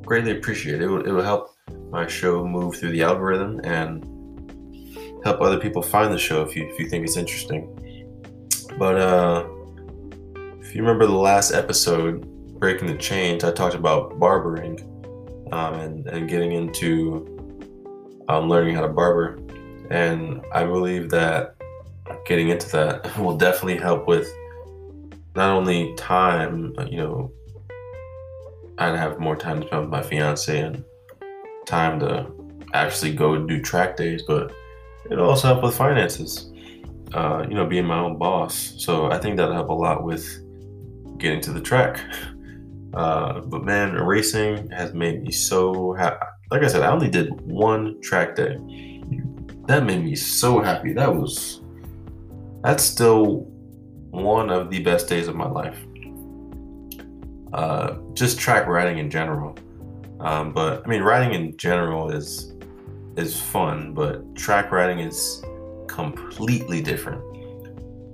greatly 0.02 0.36
appreciate 0.36 0.76
it. 0.76 0.82
It 0.82 0.88
will, 0.88 1.04
it 1.04 1.10
will 1.10 1.24
help 1.24 1.56
my 1.90 2.06
show 2.06 2.46
move 2.46 2.76
through 2.76 2.92
the 2.92 3.02
algorithm 3.02 3.60
and 3.64 4.04
help 5.24 5.40
other 5.40 5.58
people 5.58 5.82
find 5.82 6.12
the 6.12 6.18
show 6.18 6.42
if 6.42 6.54
you 6.54 6.68
if 6.68 6.78
you 6.78 6.88
think 6.88 7.04
it's 7.04 7.16
interesting. 7.16 7.68
But 8.78 8.96
uh, 8.96 9.46
if 10.60 10.74
you 10.76 10.82
remember 10.82 11.06
the 11.06 11.12
last 11.12 11.52
episode, 11.52 12.28
breaking 12.64 12.88
the 12.88 12.96
chains, 12.96 13.44
I 13.44 13.52
talked 13.52 13.74
about 13.74 14.18
barbering 14.18 14.80
um, 15.52 15.74
and, 15.74 16.06
and 16.06 16.26
getting 16.26 16.52
into 16.52 18.24
um, 18.30 18.48
learning 18.48 18.74
how 18.74 18.80
to 18.80 18.88
barber. 18.88 19.38
And 19.90 20.42
I 20.50 20.64
believe 20.64 21.10
that 21.10 21.56
getting 22.24 22.48
into 22.48 22.66
that 22.70 23.18
will 23.18 23.36
definitely 23.36 23.76
help 23.76 24.08
with 24.08 24.26
not 25.36 25.50
only 25.50 25.94
time, 25.96 26.72
you 26.88 26.96
know, 26.96 27.30
I'd 28.78 28.96
have 28.96 29.20
more 29.20 29.36
time 29.36 29.60
to 29.60 29.66
spend 29.66 29.82
with 29.82 29.90
my 29.90 30.02
fiance 30.02 30.58
and 30.58 30.82
time 31.66 32.00
to 32.00 32.30
actually 32.72 33.12
go 33.12 33.46
do 33.46 33.60
track 33.60 33.94
days, 33.94 34.22
but 34.26 34.54
it'll 35.10 35.28
also 35.28 35.48
help 35.48 35.64
with 35.64 35.76
finances. 35.76 36.50
Uh, 37.12 37.44
you 37.46 37.56
know, 37.56 37.66
being 37.66 37.84
my 37.84 37.98
own 37.98 38.16
boss. 38.16 38.72
So 38.78 39.10
I 39.10 39.18
think 39.18 39.36
that'll 39.36 39.52
help 39.52 39.68
a 39.68 39.74
lot 39.74 40.02
with 40.02 40.24
getting 41.18 41.42
to 41.42 41.52
the 41.52 41.60
track. 41.60 42.00
Uh, 42.94 43.40
but 43.40 43.64
man, 43.64 43.94
racing 43.94 44.70
has 44.70 44.94
made 44.94 45.22
me 45.22 45.32
so 45.32 45.92
happy. 45.94 46.24
Like 46.50 46.62
I 46.62 46.68
said, 46.68 46.82
I 46.82 46.90
only 46.90 47.08
did 47.08 47.40
one 47.40 48.00
track 48.00 48.36
day. 48.36 48.56
That 49.66 49.84
made 49.84 50.04
me 50.04 50.14
so 50.14 50.60
happy. 50.60 50.92
That 50.92 51.14
was, 51.14 51.62
that's 52.62 52.84
still 52.84 53.46
one 54.10 54.50
of 54.50 54.70
the 54.70 54.80
best 54.82 55.08
days 55.08 55.26
of 55.26 55.34
my 55.34 55.48
life. 55.48 55.78
Uh, 57.52 57.98
just 58.12 58.38
track 58.38 58.66
riding 58.66 58.98
in 58.98 59.10
general. 59.10 59.56
Um, 60.20 60.52
but 60.52 60.82
I 60.84 60.88
mean, 60.88 61.02
riding 61.02 61.34
in 61.34 61.56
general 61.56 62.10
is 62.10 62.52
is 63.16 63.40
fun, 63.40 63.94
but 63.94 64.34
track 64.34 64.72
riding 64.72 65.00
is 65.00 65.42
completely 65.86 66.80
different. 66.80 67.22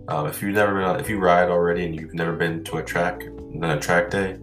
Um, 0.09 0.27
if 0.27 0.43
you've 0.43 0.55
never 0.55 0.75
been, 0.75 1.01
if 1.01 1.09
you 1.09 1.19
ride 1.19 1.49
already 1.49 1.85
and 1.85 1.99
you've 1.99 2.15
never 2.15 2.35
been 2.35 2.65
to 2.65 2.79
a 2.79 2.83
track, 2.83 3.23
then 3.55 3.71
a 3.71 3.81
track 3.81 4.11
day, 4.11 4.39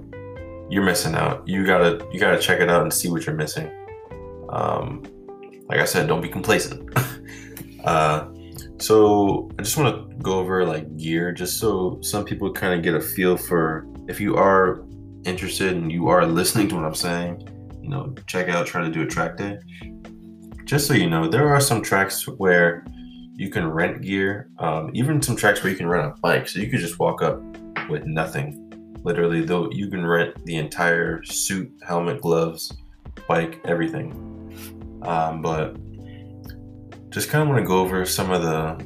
you're 0.70 0.84
missing 0.84 1.16
out. 1.16 1.48
You 1.48 1.66
gotta 1.66 2.06
you 2.12 2.20
gotta 2.20 2.40
check 2.40 2.60
it 2.60 2.70
out 2.70 2.84
and 2.84 2.94
see 2.94 3.10
what 3.10 3.26
you're 3.26 3.36
missing. 3.36 3.72
Um, 4.50 5.04
like 5.68 5.80
I 5.80 5.86
said, 5.86 6.08
don't 6.08 6.22
be 6.22 6.30
complacent. 6.30 6.90
uh, 7.84 8.28
so 8.80 9.50
I 9.58 9.64
just 9.64 9.78
want 9.78 10.10
to 10.10 10.16
go 10.18 10.40
over 10.40 10.66
like 10.66 10.98
gear, 10.98 11.32
just 11.32 11.60
so 11.60 12.00
some 12.02 12.26
people 12.26 12.52
kind 12.52 12.74
of 12.74 12.84
get 12.84 12.94
a 12.94 13.02
feel 13.02 13.38
for 13.38 13.88
if 14.08 14.20
you 14.20 14.36
are 14.36 14.84
interested 15.26 15.76
and 15.76 15.92
you 15.92 16.08
are 16.08 16.26
listening 16.26 16.68
to 16.70 16.76
what 16.76 16.86
I'm 16.86 16.96
saying. 16.96 17.48
You 17.82 17.90
know, 17.90 18.14
check 18.28 18.50
out 18.50 18.68
try 18.68 18.82
to 18.82 18.92
do 18.92 19.04
a 19.04 19.08
track 19.08 19.38
day. 19.38 19.60
Just 20.66 20.88
so 20.88 20.94
you 20.94 21.10
know, 21.10 21.30
there 21.30 21.48
are 21.48 21.62
some 21.62 21.82
tracks 21.82 22.28
where 22.28 22.86
you 23.36 23.50
can 23.50 23.66
rent 23.70 24.02
gear. 24.02 24.50
Um, 24.60 24.92
even 24.94 25.22
some 25.22 25.38
tracks 25.38 25.64
where 25.64 25.72
you 25.72 25.78
can 25.78 25.88
rent 25.88 26.06
a 26.06 26.20
bike, 26.20 26.48
so 26.48 26.60
you 26.60 26.70
could 26.70 26.80
just 26.80 27.00
walk 27.00 27.22
up 27.22 27.42
with 27.90 28.06
nothing 28.06 28.67
Literally, 29.08 29.40
though, 29.40 29.72
you 29.72 29.88
can 29.88 30.06
rent 30.06 30.44
the 30.44 30.58
entire 30.58 31.24
suit, 31.24 31.72
helmet, 31.82 32.22
gloves, 32.22 32.74
bike, 33.26 33.62
everything. 33.64 34.12
Um, 35.02 35.42
but 35.42 35.78
just 37.10 37.30
kind 37.30 37.42
of 37.42 37.48
want 37.48 37.62
to 37.62 37.66
go 37.66 37.80
over 37.80 38.06
some 38.06 38.32
of 38.32 38.42
the 38.42 38.86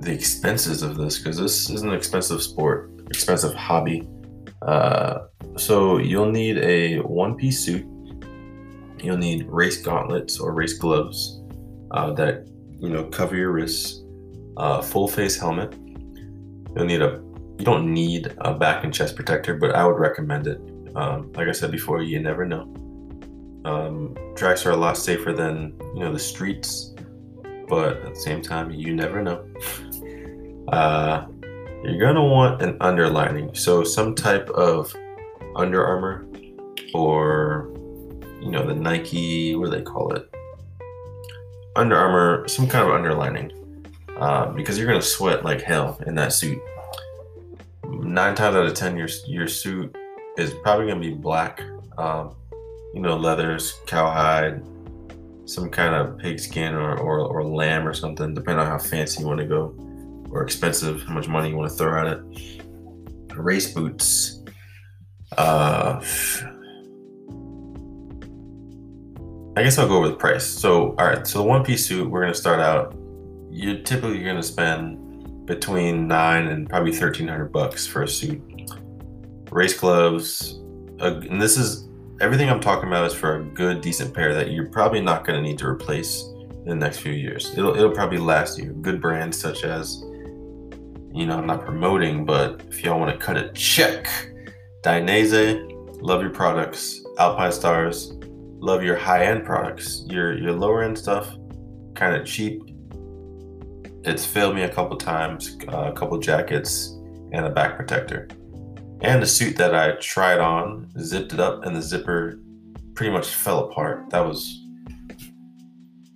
the 0.00 0.10
expenses 0.10 0.82
of 0.82 0.96
this 0.96 1.18
because 1.18 1.36
this 1.36 1.68
is 1.68 1.82
an 1.82 1.92
expensive 1.92 2.42
sport, 2.42 2.90
expensive 3.10 3.52
hobby. 3.52 4.08
Uh, 4.62 5.26
so 5.58 5.98
you'll 5.98 6.32
need 6.32 6.56
a 6.56 7.00
one-piece 7.00 7.66
suit. 7.66 7.86
You'll 8.98 9.18
need 9.18 9.46
race 9.46 9.76
gauntlets 9.82 10.40
or 10.40 10.54
race 10.54 10.78
gloves 10.78 11.42
uh, 11.90 12.14
that 12.14 12.46
you 12.80 12.88
know 12.88 13.04
cover 13.04 13.36
your 13.36 13.52
wrists. 13.52 14.02
Uh, 14.56 14.80
full 14.80 15.06
face 15.06 15.38
helmet. 15.38 15.74
You'll 16.74 16.86
need 16.86 17.02
a 17.02 17.21
you 17.62 17.66
don't 17.66 17.94
need 17.94 18.34
a 18.38 18.52
back 18.52 18.82
and 18.82 18.92
chest 18.92 19.14
protector, 19.14 19.54
but 19.54 19.72
I 19.76 19.86
would 19.86 19.96
recommend 19.96 20.48
it. 20.48 20.60
Um, 20.96 21.30
like 21.34 21.46
I 21.46 21.52
said 21.52 21.70
before, 21.70 22.02
you 22.02 22.18
never 22.18 22.44
know. 22.44 22.62
Um, 23.64 24.16
tracks 24.34 24.66
are 24.66 24.72
a 24.72 24.76
lot 24.76 24.96
safer 24.96 25.32
than 25.32 25.72
you 25.94 26.00
know 26.00 26.12
the 26.12 26.18
streets, 26.18 26.92
but 27.68 27.98
at 27.98 28.14
the 28.14 28.20
same 28.20 28.42
time, 28.42 28.72
you 28.72 28.96
never 28.96 29.22
know. 29.22 29.46
Uh, 30.68 31.26
you're 31.82 31.98
gonna 31.98 32.24
want 32.24 32.62
an 32.62 32.76
underlining, 32.80 33.52
so 33.52 33.82
some 33.82 34.14
type 34.14 34.48
of 34.50 34.94
Under 35.56 35.84
Armour 35.84 36.24
or 36.94 37.68
you 38.40 38.50
know 38.52 38.64
the 38.64 38.74
Nike, 38.74 39.56
what 39.56 39.70
do 39.70 39.76
they 39.76 39.82
call 39.82 40.14
it? 40.14 40.32
Under 41.74 41.96
Armour, 41.96 42.46
some 42.46 42.68
kind 42.68 42.86
of 42.88 42.94
underlining, 42.94 43.50
uh, 44.20 44.46
because 44.52 44.78
you're 44.78 44.86
gonna 44.86 45.02
sweat 45.02 45.44
like 45.44 45.60
hell 45.60 46.00
in 46.06 46.14
that 46.14 46.32
suit 46.32 46.62
nine 48.02 48.34
times 48.34 48.56
out 48.56 48.66
of 48.66 48.74
ten, 48.74 48.96
your 48.96 49.08
your 49.26 49.48
suit 49.48 49.96
is 50.36 50.52
probably 50.62 50.86
gonna 50.86 51.00
be 51.00 51.14
black. 51.14 51.62
Um, 51.98 52.36
you 52.94 53.00
know, 53.00 53.16
leathers, 53.16 53.80
cowhide, 53.86 54.62
some 55.44 55.70
kind 55.70 55.94
of 55.94 56.18
pigskin 56.18 56.74
or, 56.74 56.98
or, 56.98 57.20
or 57.20 57.44
lamb 57.44 57.86
or 57.86 57.94
something, 57.94 58.34
depending 58.34 58.60
on 58.60 58.66
how 58.66 58.78
fancy 58.78 59.22
you 59.22 59.26
want 59.26 59.40
to 59.40 59.46
go 59.46 59.74
or 60.30 60.42
expensive, 60.42 61.02
how 61.02 61.14
much 61.14 61.28
money 61.28 61.50
you 61.50 61.56
want 61.56 61.70
to 61.70 61.76
throw 61.76 62.00
at 62.00 62.06
it. 62.06 62.22
Race 63.34 63.72
boots. 63.72 64.42
Uh, 65.36 66.02
I 69.56 69.62
guess 69.62 69.78
I'll 69.78 69.88
go 69.88 69.98
over 69.98 70.08
the 70.08 70.16
price. 70.16 70.46
So, 70.46 70.90
all 70.98 71.06
right. 71.06 71.26
So 71.26 71.38
the 71.38 71.44
one 71.44 71.64
piece 71.64 71.86
suit, 71.86 72.10
we're 72.10 72.22
gonna 72.22 72.34
start 72.34 72.60
out. 72.60 72.94
You're 73.50 73.80
typically 73.80 74.22
gonna 74.22 74.42
spend 74.42 74.98
between 75.54 76.08
nine 76.08 76.48
and 76.48 76.68
probably 76.68 76.92
thirteen 76.92 77.28
hundred 77.28 77.52
bucks 77.52 77.86
for 77.86 78.02
a 78.02 78.08
suit. 78.08 78.40
Race 79.50 79.78
gloves, 79.78 80.60
uh, 81.00 81.20
and 81.30 81.40
this 81.40 81.58
is 81.58 81.88
everything 82.20 82.48
I'm 82.48 82.60
talking 82.60 82.88
about 82.88 83.04
is 83.06 83.14
for 83.14 83.36
a 83.36 83.44
good, 83.44 83.80
decent 83.82 84.14
pair 84.14 84.34
that 84.34 84.50
you're 84.50 84.70
probably 84.70 85.00
not 85.00 85.26
gonna 85.26 85.42
need 85.42 85.58
to 85.58 85.66
replace 85.66 86.22
in 86.22 86.68
the 86.68 86.74
next 86.74 86.98
few 86.98 87.12
years. 87.12 87.52
It'll 87.56 87.74
it'll 87.76 87.90
probably 87.90 88.18
last 88.18 88.58
you. 88.58 88.72
Good 88.80 89.00
brands 89.00 89.38
such 89.38 89.64
as, 89.64 90.00
you 91.12 91.26
know, 91.26 91.36
I'm 91.36 91.46
not 91.46 91.64
promoting, 91.64 92.24
but 92.24 92.62
if 92.70 92.82
y'all 92.82 92.98
want 92.98 93.12
to 93.12 93.24
cut 93.26 93.36
a 93.36 93.52
check, 93.52 94.08
Dainese, 94.82 95.68
love 96.00 96.22
your 96.22 96.30
products. 96.30 97.02
Alpinestars, 97.18 97.96
love 98.58 98.82
your 98.82 98.96
high-end 98.96 99.44
products. 99.44 100.04
Your 100.08 100.38
your 100.38 100.52
lower 100.52 100.82
end 100.82 100.96
stuff, 100.96 101.36
kind 101.94 102.16
of 102.16 102.24
cheap. 102.24 102.62
It's 104.04 104.26
failed 104.26 104.54
me 104.54 104.62
a 104.62 104.68
couple 104.68 104.96
times. 104.96 105.56
Uh, 105.68 105.90
a 105.90 105.92
couple 105.92 106.18
jackets 106.18 106.98
and 107.32 107.46
a 107.46 107.50
back 107.50 107.76
protector, 107.76 108.28
and 109.00 109.22
the 109.22 109.26
suit 109.26 109.56
that 109.56 109.74
I 109.74 109.92
tried 110.00 110.38
on 110.38 110.90
zipped 110.98 111.32
it 111.32 111.40
up, 111.40 111.64
and 111.64 111.74
the 111.74 111.82
zipper 111.82 112.40
pretty 112.94 113.12
much 113.12 113.28
fell 113.28 113.70
apart. 113.70 114.10
That 114.10 114.20
was. 114.20 114.58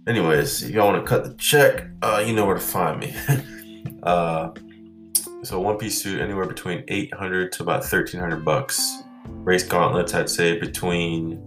Anyways, 0.07 0.63
if 0.63 0.71
y'all 0.71 0.93
want 0.93 1.05
to 1.05 1.09
cut 1.09 1.25
the 1.25 1.35
check, 1.35 1.89
uh, 2.03 2.23
you 2.25 2.33
know 2.33 2.47
where 2.47 2.55
to 2.55 2.61
find 2.61 3.01
me. 3.01 3.15
uh, 4.05 4.51
so 5.43 5.59
one 5.59 5.79
piece 5.79 6.01
suit 6.01 6.21
anywhere 6.21 6.47
between 6.47 6.85
800 6.87 7.51
to 7.53 7.63
about 7.65 7.81
1300 7.81 8.45
bucks. 8.45 9.03
Race 9.29 9.65
gauntlets, 9.65 10.15
I'd 10.15 10.31
say 10.31 10.59
between 10.59 11.43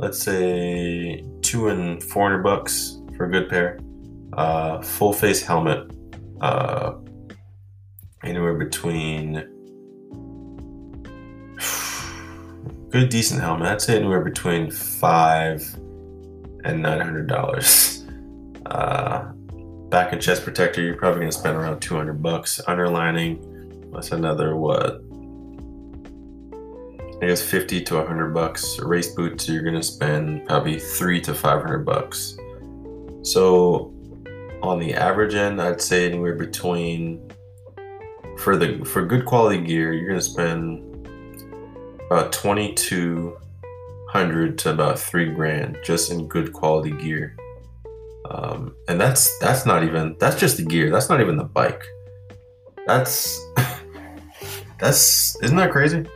let's 0.00 0.22
say 0.22 1.22
two 1.42 1.68
and 1.68 2.02
four 2.02 2.28
hundred 2.30 2.42
bucks 2.42 3.00
for 3.16 3.26
a 3.26 3.30
good 3.30 3.48
pair. 3.48 3.78
Uh, 4.32 4.80
full 4.80 5.12
face 5.12 5.42
helmet, 5.42 5.90
uh, 6.40 6.92
anywhere 8.22 8.54
between 8.54 9.34
good 12.90 13.08
decent 13.08 13.40
helmet. 13.40 13.66
I'd 13.66 13.80
say 13.80 13.96
anywhere 13.96 14.20
between 14.20 14.70
five 14.70 15.62
and 16.64 16.82
nine 16.82 17.00
hundred 17.00 17.28
dollars. 17.28 17.96
Uh, 18.66 19.32
back 19.88 20.12
and 20.12 20.22
chest 20.22 20.44
protector, 20.44 20.80
you're 20.80 20.94
probably 20.94 21.18
gonna 21.18 21.32
spend 21.32 21.56
around 21.56 21.80
two 21.80 21.96
hundred 21.96 22.22
bucks. 22.22 22.60
Underlining, 22.68 23.90
that's 23.92 24.12
another 24.12 24.54
what 24.54 25.02
I 27.22 27.26
guess 27.26 27.42
50 27.42 27.82
to 27.82 27.96
100 27.96 28.32
bucks. 28.32 28.78
Race 28.80 29.14
boots, 29.14 29.46
you're 29.46 29.62
gonna 29.62 29.82
spend 29.82 30.46
probably 30.46 30.78
three 30.78 31.20
to 31.22 31.34
500 31.34 31.84
bucks. 31.84 32.36
So, 33.22 33.92
on 34.62 34.78
the 34.78 34.94
average 34.94 35.34
end, 35.34 35.60
I'd 35.60 35.80
say 35.80 36.06
anywhere 36.06 36.34
between 36.34 37.30
for 38.38 38.56
the 38.56 38.84
for 38.84 39.04
good 39.04 39.26
quality 39.26 39.62
gear, 39.62 39.92
you're 39.92 40.08
gonna 40.08 40.20
spend 40.20 40.86
about 42.06 42.32
2200 42.32 44.58
to 44.58 44.70
about 44.70 44.98
three 44.98 45.30
grand 45.30 45.78
just 45.84 46.10
in 46.10 46.26
good 46.26 46.52
quality 46.52 46.90
gear. 46.90 47.36
Um, 48.30 48.74
and 48.88 49.00
that's 49.00 49.38
that's 49.38 49.64
not 49.66 49.84
even 49.84 50.16
that's 50.18 50.36
just 50.36 50.56
the 50.56 50.64
gear. 50.64 50.90
That's 50.90 51.08
not 51.08 51.20
even 51.20 51.36
the 51.36 51.44
bike. 51.44 51.84
That's 52.86 53.46
that's 54.78 55.40
isn't 55.42 55.56
that 55.56 55.70
crazy? 55.70 56.06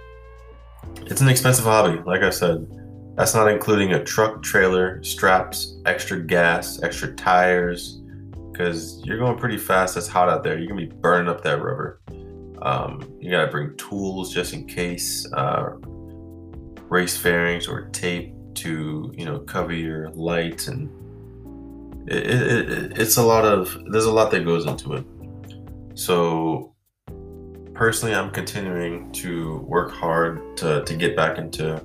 It's 1.06 1.20
an 1.20 1.28
expensive 1.28 1.64
hobby, 1.64 2.00
like 2.06 2.22
I 2.22 2.30
said. 2.30 2.66
That's 3.16 3.34
not 3.34 3.48
including 3.48 3.92
a 3.92 4.02
truck, 4.02 4.42
trailer, 4.42 5.02
straps, 5.04 5.76
extra 5.86 6.20
gas, 6.20 6.82
extra 6.82 7.14
tires, 7.14 8.00
because 8.54 9.04
you're 9.04 9.18
going 9.18 9.36
pretty 9.36 9.58
fast. 9.58 9.96
It's 9.96 10.06
hot 10.06 10.28
out 10.28 10.44
there. 10.44 10.58
You're 10.58 10.68
gonna 10.68 10.86
be 10.86 10.94
burning 10.94 11.28
up 11.28 11.42
that 11.42 11.60
rubber. 11.60 12.00
Um, 12.62 13.16
you 13.20 13.30
gotta 13.30 13.50
bring 13.50 13.76
tools 13.76 14.32
just 14.32 14.54
in 14.54 14.66
case, 14.66 15.30
uh, 15.32 15.70
race 16.88 17.16
fairings 17.16 17.66
or 17.66 17.88
tape 17.88 18.32
to 18.54 19.12
you 19.16 19.24
know 19.24 19.40
cover 19.40 19.72
your 19.72 20.10
lights, 20.10 20.68
and 20.68 20.88
it, 22.08 22.26
it, 22.26 22.70
it, 22.70 22.98
it's 22.98 23.16
a 23.16 23.22
lot 23.22 23.44
of. 23.44 23.76
There's 23.90 24.06
a 24.06 24.12
lot 24.12 24.30
that 24.30 24.44
goes 24.44 24.66
into 24.66 24.94
it. 24.94 25.04
So 25.94 26.74
personally, 27.74 28.14
I'm 28.14 28.30
continuing 28.30 29.10
to 29.12 29.58
work 29.58 29.90
hard 29.90 30.56
to, 30.58 30.84
to 30.84 30.96
get 30.96 31.16
back 31.16 31.38
into 31.38 31.84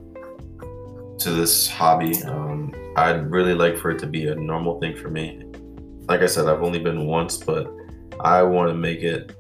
to 1.18 1.32
this 1.32 1.68
hobby. 1.68 2.24
Um, 2.24 2.74
I'd 2.96 3.30
really 3.30 3.54
like 3.54 3.78
for 3.78 3.92
it 3.92 4.00
to 4.00 4.08
be 4.08 4.28
a 4.28 4.36
normal 4.36 4.80
thing 4.80 4.96
for 4.96 5.10
me. 5.10 5.44
Like 6.10 6.22
I 6.22 6.26
said, 6.26 6.48
I've 6.48 6.64
only 6.64 6.80
been 6.80 7.06
once, 7.06 7.38
but 7.38 7.72
I 8.20 8.42
want 8.42 8.70
to 8.70 8.74
make 8.76 9.04
it 9.04 9.32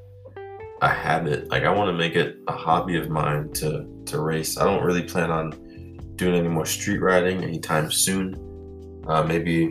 a 0.83 0.87
habit. 0.87 1.49
Like 1.49 1.63
I 1.63 1.71
want 1.71 1.89
to 1.89 1.97
make 1.97 2.15
it 2.15 2.37
a 2.47 2.51
hobby 2.51 2.95
of 2.95 3.09
mine 3.09 3.51
to 3.53 3.87
to 4.05 4.21
race. 4.21 4.55
I 4.55 4.65
don't 4.65 4.83
really 4.83 5.01
plan 5.01 5.31
on 5.31 5.51
doing 6.15 6.35
any 6.35 6.47
more 6.47 6.67
street 6.67 6.99
riding 6.99 7.43
anytime 7.43 7.91
soon. 7.91 8.35
Uh, 9.07 9.23
maybe 9.23 9.63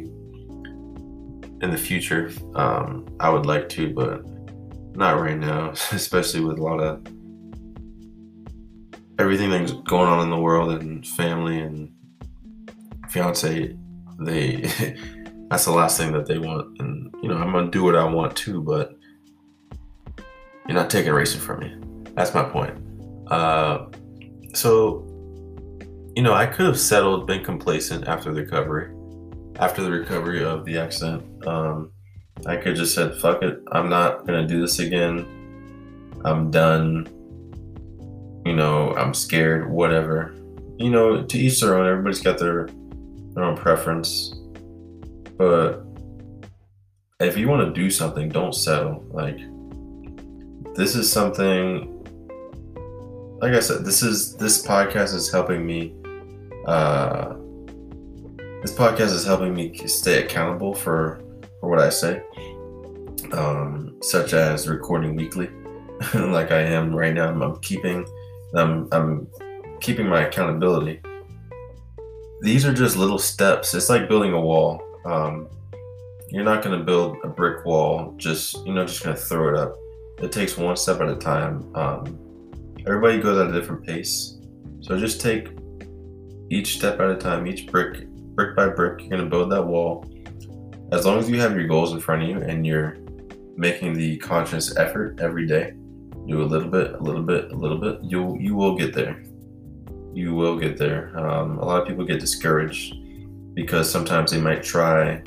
in 1.61 1.71
the 1.71 1.79
future, 1.79 2.33
um, 2.57 3.07
I 3.21 3.31
would 3.31 3.47
like 3.47 3.69
to, 3.71 3.93
but 3.95 4.25
not 4.97 5.21
right 5.21 5.39
now, 5.39 5.71
especially 5.93 6.41
with 6.41 6.59
a 6.59 6.63
lot 6.63 6.81
of 6.81 7.07
everything 9.21 9.51
that's 9.51 9.73
going 9.73 10.09
on 10.09 10.21
in 10.21 10.31
the 10.31 10.39
world 10.39 10.73
and 10.73 11.07
family 11.07 11.61
and 11.61 11.93
fiance. 13.09 13.77
They 14.21 14.97
that's 15.49 15.65
the 15.65 15.73
last 15.73 15.97
thing 15.97 16.13
that 16.13 16.27
they 16.27 16.39
want, 16.39 16.81
and 16.81 17.13
you 17.23 17.29
know 17.29 17.37
I'm 17.37 17.53
gonna 17.53 17.71
do 17.71 17.83
what 17.83 17.97
I 17.97 18.05
want 18.05 18.37
too, 18.37 18.63
but 18.63 18.95
you're 20.67 20.77
not 20.77 20.91
taking 20.91 21.13
racing 21.13 21.41
from 21.41 21.61
me. 21.61 21.77
That's 22.15 22.35
my 22.35 22.45
point. 22.45 22.77
Uh, 23.29 23.87
so 24.55 25.05
you 26.15 26.23
know 26.23 26.35
I 26.35 26.47
could 26.47 26.67
have 26.67 26.79
settled, 26.79 27.27
been 27.27 27.45
complacent 27.45 28.09
after 28.09 28.33
the 28.33 28.43
recovery, 28.43 28.95
after 29.59 29.83
the 29.83 29.91
recovery 29.91 30.45
of 30.45 30.65
the 30.65 30.79
accident. 30.79 31.47
Um, 31.47 31.93
I 32.47 32.57
could 32.57 32.77
just 32.77 32.95
said, 32.95 33.17
fuck 33.17 33.43
it, 33.43 33.61
I'm 33.73 33.89
not 33.89 34.27
gonna 34.27 34.47
do 34.47 34.61
this 34.61 34.79
again. 34.79 35.27
I'm 36.25 36.51
done. 36.51 37.09
You 38.45 38.55
know, 38.55 38.95
I'm 38.95 39.15
scared, 39.15 39.71
whatever. 39.71 40.35
You 40.77 40.91
know, 40.91 41.23
to 41.23 41.39
each 41.39 41.61
their 41.61 41.77
own, 41.77 41.87
everybody's 41.87 42.21
got 42.21 42.39
their 42.39 42.69
their 43.35 43.45
own 43.45 43.57
preference. 43.57 44.38
But 45.39 45.85
if 47.21 47.39
you 47.39 47.49
want 47.49 47.67
to 47.67 47.81
do 47.81 47.91
something, 47.91 48.29
don't 48.29 48.55
settle. 48.55 49.05
Like 49.11 49.39
this 50.75 50.95
is 50.95 51.11
something 51.11 51.95
like 53.41 53.55
I 53.55 53.61
said, 53.61 53.85
this 53.85 54.03
is 54.03 54.37
this 54.37 54.67
podcast 54.67 55.15
is 55.15 55.31
helping 55.31 55.65
me 55.65 55.95
uh 56.67 57.35
this 58.63 58.75
podcast 58.75 59.13
is 59.15 59.25
helping 59.25 59.55
me 59.55 59.75
stay 59.87 60.23
accountable 60.25 60.75
for 60.75 61.23
for 61.61 61.69
what 61.69 61.79
I 61.79 61.89
say, 61.89 62.23
um, 63.33 63.97
such 64.03 64.33
as 64.33 64.69
recording 64.69 65.17
weekly, 65.17 65.49
like 66.15 66.53
I 66.53 66.61
am 66.61 66.95
right 66.95 67.13
now. 67.13 67.29
I'm, 67.29 67.43
I'm 67.43 67.59
keeping, 67.61 68.07
I'm, 68.55 68.89
I'm 68.93 69.29
keeping 69.81 70.09
my 70.09 70.27
accountability. 70.27 71.01
These 72.43 72.65
are 72.65 72.73
just 72.73 72.97
little 72.97 73.19
steps. 73.19 73.75
It's 73.75 73.91
like 73.91 74.09
building 74.09 74.33
a 74.33 74.41
wall. 74.41 74.83
Um, 75.09 75.49
you're 76.31 76.45
not 76.45 76.63
going 76.63 76.79
to 76.79 76.85
build 76.85 77.17
a 77.25 77.29
brick 77.29 77.65
wall 77.65 78.15
just 78.19 78.65
you 78.67 78.75
know 78.75 78.85
just 78.85 79.03
going 79.03 79.17
to 79.17 79.23
throw 79.23 79.49
it 79.49 79.59
up. 79.59 79.75
It 80.19 80.33
takes 80.33 80.57
one 80.57 80.77
step 80.77 81.01
at 81.01 81.09
a 81.09 81.17
time. 81.17 81.75
Um, 81.75 82.19
everybody 82.87 83.21
goes 83.21 83.39
at 83.39 83.55
a 83.55 83.59
different 83.59 83.87
pace, 83.87 84.39
so 84.81 84.99
just 84.99 85.21
take 85.21 85.49
each 86.51 86.77
step 86.77 87.01
at 87.01 87.11
a 87.11 87.17
time, 87.17 87.47
each 87.47 87.67
brick, 87.67 88.07
brick 88.09 88.57
by 88.57 88.69
brick. 88.69 89.01
You're 89.01 89.11
going 89.11 89.25
to 89.25 89.31
build 89.31 89.51
that 89.53 89.63
wall 89.63 90.05
as 90.93 91.05
long 91.05 91.19
as 91.19 91.29
you 91.29 91.41
have 91.41 91.55
your 91.55 91.67
goals 91.67 91.93
in 91.93 92.01
front 92.01 92.23
of 92.23 92.29
you 92.29 92.39
and 92.39 92.67
you're 92.67 92.97
making 93.57 93.95
the 93.95 94.17
conscious 94.19 94.77
effort 94.77 95.21
every 95.21 95.47
day, 95.47 95.73
do 96.27 96.43
a 96.43 96.45
little 96.45 96.69
bit, 96.69 96.93
a 96.95 97.03
little 97.03 97.23
bit, 97.23 97.51
a 97.53 97.55
little 97.55 97.79
bit, 97.79 97.99
you 98.03 98.37
you 98.39 98.55
will 98.55 98.77
get 98.77 98.95
there. 98.95 99.23
You 100.15 100.35
will 100.35 100.59
get 100.59 100.79
there. 100.79 101.17
Um, 101.19 101.59
a 101.59 101.65
lot 101.65 101.81
of 101.81 101.87
people 101.87 102.05
get 102.05 102.21
discouraged 102.21 102.95
because 103.59 103.91
sometimes 103.91 104.31
they 104.31 104.41
might 104.41 104.63
try 104.63 105.21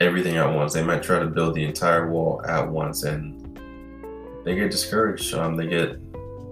everything 0.00 0.38
at 0.38 0.50
once. 0.50 0.72
They 0.72 0.82
might 0.82 1.02
try 1.02 1.18
to 1.18 1.26
build 1.26 1.54
the 1.54 1.62
entire 1.62 2.10
wall 2.10 2.40
at 2.48 2.66
once, 2.66 3.02
and 3.02 3.60
they 4.46 4.54
get 4.54 4.70
discouraged. 4.70 5.34
Um, 5.34 5.56
they 5.56 5.66
get 5.66 5.98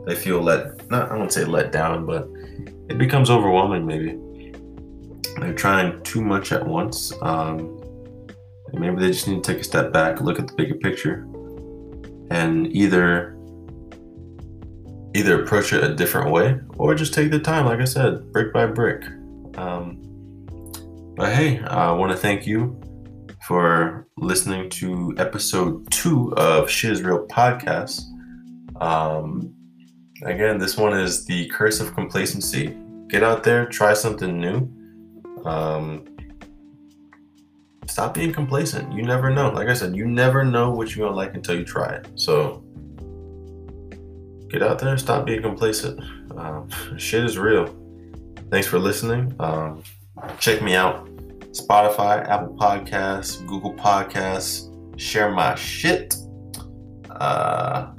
they 0.04 0.14
feel 0.14 0.42
let 0.42 0.90
not 0.90 1.10
I 1.10 1.16
won't 1.16 1.32
say 1.32 1.46
let 1.46 1.72
down, 1.72 2.04
but 2.04 2.28
it 2.90 2.98
becomes 2.98 3.30
overwhelming. 3.30 3.86
Maybe 3.86 4.18
they're 5.40 5.54
trying 5.54 6.02
too 6.02 6.20
much 6.20 6.52
at 6.52 6.66
once. 6.66 7.10
Um, 7.22 7.80
maybe 8.74 8.96
they 8.96 9.12
just 9.12 9.26
need 9.26 9.42
to 9.42 9.52
take 9.52 9.62
a 9.62 9.64
step 9.64 9.94
back, 9.94 10.20
look 10.20 10.38
at 10.38 10.46
the 10.46 10.52
bigger 10.52 10.74
picture, 10.74 11.26
and 12.30 12.70
either 12.76 13.34
either 15.14 15.42
approach 15.42 15.72
it 15.72 15.82
a 15.82 15.94
different 15.94 16.30
way 16.30 16.60
or 16.76 16.94
just 16.94 17.14
take 17.14 17.30
the 17.30 17.38
time, 17.38 17.64
like 17.64 17.80
I 17.80 17.86
said, 17.86 18.30
brick 18.30 18.52
by 18.52 18.66
brick. 18.66 19.06
Um, 19.56 20.13
but 21.16 21.32
hey, 21.32 21.60
I 21.60 21.92
want 21.92 22.10
to 22.10 22.18
thank 22.18 22.44
you 22.44 22.80
for 23.46 24.08
listening 24.16 24.68
to 24.70 25.14
episode 25.16 25.88
two 25.92 26.34
of 26.36 26.68
Shit 26.68 26.90
is 26.90 27.02
Real 27.02 27.24
podcast. 27.28 28.02
Um, 28.80 29.54
again, 30.24 30.58
this 30.58 30.76
one 30.76 30.98
is 30.98 31.24
the 31.24 31.46
curse 31.50 31.78
of 31.78 31.94
complacency. 31.94 32.76
Get 33.08 33.22
out 33.22 33.44
there, 33.44 33.66
try 33.66 33.94
something 33.94 34.40
new. 34.40 34.68
Um, 35.44 36.04
stop 37.86 38.14
being 38.14 38.32
complacent. 38.32 38.92
You 38.92 39.02
never 39.02 39.30
know. 39.30 39.50
Like 39.50 39.68
I 39.68 39.74
said, 39.74 39.94
you 39.94 40.06
never 40.06 40.44
know 40.44 40.72
what 40.72 40.96
you're 40.96 41.06
gonna 41.06 41.16
like 41.16 41.34
until 41.34 41.56
you 41.56 41.64
try 41.64 41.94
it. 41.94 42.08
So 42.16 42.64
get 44.48 44.64
out 44.64 44.80
there, 44.80 44.98
stop 44.98 45.26
being 45.26 45.42
complacent. 45.42 46.00
Um, 46.36 46.68
shit 46.96 47.24
is 47.24 47.38
real. 47.38 47.72
Thanks 48.50 48.66
for 48.66 48.80
listening. 48.80 49.32
Um, 49.38 49.84
check 50.38 50.62
me 50.62 50.74
out. 50.74 51.06
Spotify, 51.52 52.26
Apple 52.28 52.56
Podcasts, 52.56 53.44
Google 53.46 53.74
Podcasts. 53.74 54.70
Share 54.98 55.30
my 55.30 55.54
shit. 55.54 56.14
Uh, 57.10 57.92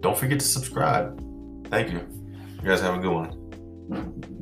don't 0.00 0.16
forget 0.16 0.38
to 0.40 0.46
subscribe. 0.46 1.18
Thank 1.68 1.92
you. 1.92 2.06
You 2.62 2.68
guys 2.68 2.80
have 2.80 2.94
a 2.94 2.98
good 2.98 3.12
one. 3.12 4.36